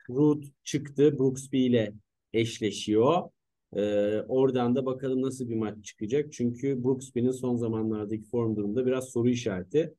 Root 0.10 0.46
çıktı. 0.64 1.20
Brooksby 1.20 1.66
ile 1.66 1.94
eşleşiyor. 2.34 3.30
Ee, 3.76 4.22
oradan 4.28 4.76
da 4.76 4.86
bakalım 4.86 5.22
nasıl 5.22 5.50
bir 5.50 5.56
maç 5.56 5.86
çıkacak. 5.86 6.34
Çünkü 6.34 6.84
Brooksby'nin 6.84 7.32
son 7.32 7.56
zamanlardaki 7.56 8.24
form 8.24 8.56
durumunda 8.56 8.86
biraz 8.86 9.10
soru 9.10 9.30
işareti. 9.30 9.94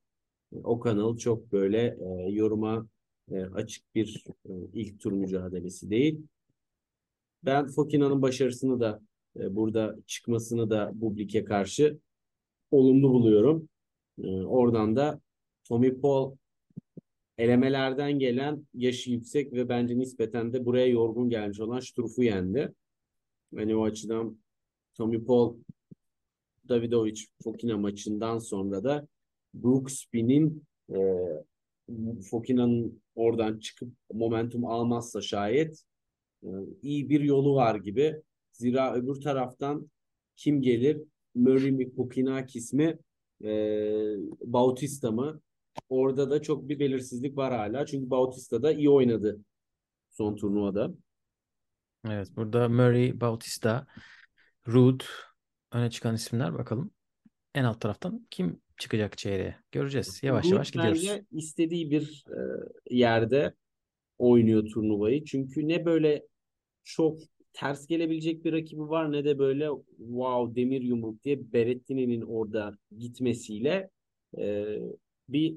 O 0.65 0.81
kanal 0.81 1.17
çok 1.17 1.53
böyle 1.53 1.97
e, 2.01 2.31
yoruma 2.31 2.89
e, 3.31 3.41
açık 3.41 3.95
bir 3.95 4.25
e, 4.49 4.53
ilk 4.73 5.01
tur 5.01 5.13
mücadelesi 5.13 5.91
değil. 5.91 6.21
Ben 7.43 7.67
Fokina'nın 7.67 8.23
başarısını 8.23 8.81
da 8.81 9.01
e, 9.41 9.57
burada 9.57 9.97
çıkmasını 10.07 10.71
da 10.71 10.91
Bublik'e 10.95 11.45
karşı 11.45 11.99
olumlu 12.71 13.11
buluyorum. 13.11 13.69
E, 14.23 14.29
oradan 14.29 14.97
da 14.97 15.21
Tommy 15.65 16.01
Paul 16.01 16.37
elemelerden 17.39 18.19
gelen 18.19 18.67
yaşı 18.75 19.11
yüksek 19.11 19.53
ve 19.53 19.69
bence 19.69 19.99
nispeten 19.99 20.53
de 20.53 20.65
buraya 20.65 20.87
yorgun 20.87 21.31
gelmiş 21.31 21.61
olan 21.61 21.81
Struff'u 21.81 22.23
yendi. 22.23 22.73
Hani 23.57 23.77
o 23.77 23.85
açıdan 23.85 24.39
Tommy 24.95 25.25
Paul 25.25 25.57
Davidovic 26.69 27.21
Fokina 27.43 27.77
maçından 27.77 28.39
sonra 28.39 28.85
da 28.85 29.09
Brooksby'nin 29.55 30.65
e, 30.93 30.97
Fokina'nın 32.31 33.03
oradan 33.15 33.59
çıkıp 33.59 33.89
momentum 34.13 34.67
almazsa 34.67 35.21
şayet 35.21 35.85
iyi 36.83 37.11
bir 37.11 37.21
yolu 37.21 37.55
var 37.55 37.75
gibi. 37.75 38.23
Zira 38.53 38.95
öbür 38.95 39.21
taraftan 39.21 39.91
kim 40.37 40.63
gelir? 40.63 41.03
Murray 41.35 41.71
mi, 41.71 41.95
Kokinakis 41.97 42.73
mi, 42.73 42.99
e, 43.45 43.51
Bautista 44.45 45.11
mı? 45.11 45.41
Orada 45.89 46.31
da 46.31 46.43
çok 46.43 46.69
bir 46.69 46.79
belirsizlik 46.79 47.37
var 47.37 47.53
hala. 47.53 47.87
Çünkü 47.87 48.11
Bautista 48.11 48.63
da 48.63 48.73
iyi 48.73 48.91
oynadı 48.91 49.41
son 50.11 50.37
turnuvada. 50.37 50.91
Evet 52.09 52.29
burada 52.37 52.69
Murray, 52.69 53.21
Bautista, 53.21 53.87
Ruud 54.69 55.01
öne 55.73 55.91
çıkan 55.91 56.15
isimler 56.15 56.55
bakalım. 56.55 56.91
En 57.55 57.65
alt 57.65 57.81
taraftan 57.81 58.27
kim 58.31 58.61
çıkacak 58.79 59.19
çeyreğe? 59.19 59.57
Göreceğiz. 59.73 60.21
Yavaş 60.23 60.45
Ruud 60.45 60.53
yavaş 60.53 60.71
gidiyoruz. 60.71 61.03
bence 61.03 61.25
istediği 61.31 61.91
bir 61.91 62.25
e, 62.29 62.39
yerde 62.97 63.55
oynuyor 64.19 64.67
turnuvayı. 64.75 65.25
Çünkü 65.25 65.69
ne 65.69 65.85
böyle 65.85 66.27
çok 66.85 67.21
ters 67.53 67.87
gelebilecek 67.87 68.45
bir 68.45 68.53
rakibi 68.53 68.81
var 68.81 69.13
ne 69.13 69.25
de 69.25 69.39
böyle 69.39 69.69
wow 69.99 70.57
demir 70.63 70.81
yumruk 70.83 71.25
diye 71.25 71.53
Berrettini'nin 71.53 72.21
orada 72.23 72.79
gitmesiyle 72.99 73.91
e, 74.39 74.65
bir 75.29 75.57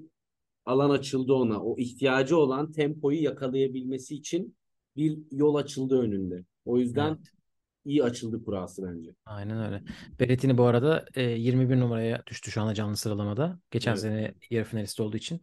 alan 0.65 0.89
açıldı 0.89 1.33
ona. 1.33 1.63
O 1.63 1.77
ihtiyacı 1.77 2.37
olan 2.37 2.71
tempoyu 2.71 3.23
yakalayabilmesi 3.23 4.15
için 4.15 4.55
bir 4.95 5.17
yol 5.31 5.55
açıldı 5.55 5.99
önünde. 6.01 6.45
O 6.65 6.77
yüzden 6.77 7.09
Evet. 7.09 7.19
iyi 7.85 8.03
açıldı 8.03 8.43
kurası 8.43 8.83
bence. 8.83 9.11
Aynen 9.25 9.65
öyle. 9.65 9.83
Berrettini 10.19 10.57
bu 10.57 10.63
arada 10.63 11.05
e, 11.15 11.21
21 11.21 11.79
numaraya 11.79 12.23
düştü 12.27 12.51
şu 12.51 12.61
anda 12.61 12.73
canlı 12.73 12.97
sıralamada. 12.97 13.59
Geçen 13.71 13.91
Evet. 13.91 14.01
sene 14.01 14.33
yarı 14.49 14.65
finalist 14.65 14.99
olduğu 14.99 15.17
için 15.17 15.41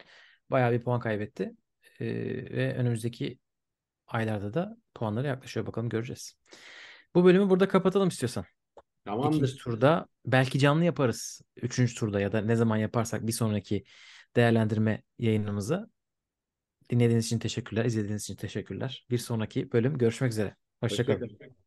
bayağı 0.50 0.72
bir 0.72 0.82
puan 0.82 1.00
kaybetti. 1.00 1.52
E, 2.00 2.06
ve 2.56 2.74
önümüzdeki 2.76 3.38
aylarda 4.06 4.54
da 4.54 4.76
puanları 4.94 5.26
yaklaşıyor. 5.26 5.66
Bakalım 5.66 5.88
göreceğiz. 5.88 6.36
Bu 7.14 7.24
bölümü 7.24 7.50
burada 7.50 7.68
kapatalım 7.68 8.08
istiyorsan. 8.08 8.44
İkinci 9.06 9.22
Tamamdır. 9.22 9.58
turda 9.58 10.06
belki 10.26 10.58
canlı 10.58 10.84
yaparız. 10.84 11.40
Üçüncü 11.56 11.94
turda 11.94 12.20
ya 12.20 12.32
da 12.32 12.40
ne 12.40 12.56
zaman 12.56 12.76
yaparsak 12.76 13.26
bir 13.26 13.32
sonraki 13.32 13.84
değerlendirme 14.36 15.02
yayınımızı. 15.18 15.90
Dinlediğiniz 16.90 17.26
için 17.26 17.38
teşekkürler. 17.38 17.84
izlediğiniz 17.84 18.22
için 18.22 18.36
teşekkürler. 18.36 19.06
Bir 19.10 19.18
sonraki 19.18 19.72
bölüm 19.72 19.98
görüşmek 19.98 20.32
üzere. 20.32 20.56
Hoşça 20.80 21.06
kalın. 21.06 21.20
Hoşça. 21.20 21.65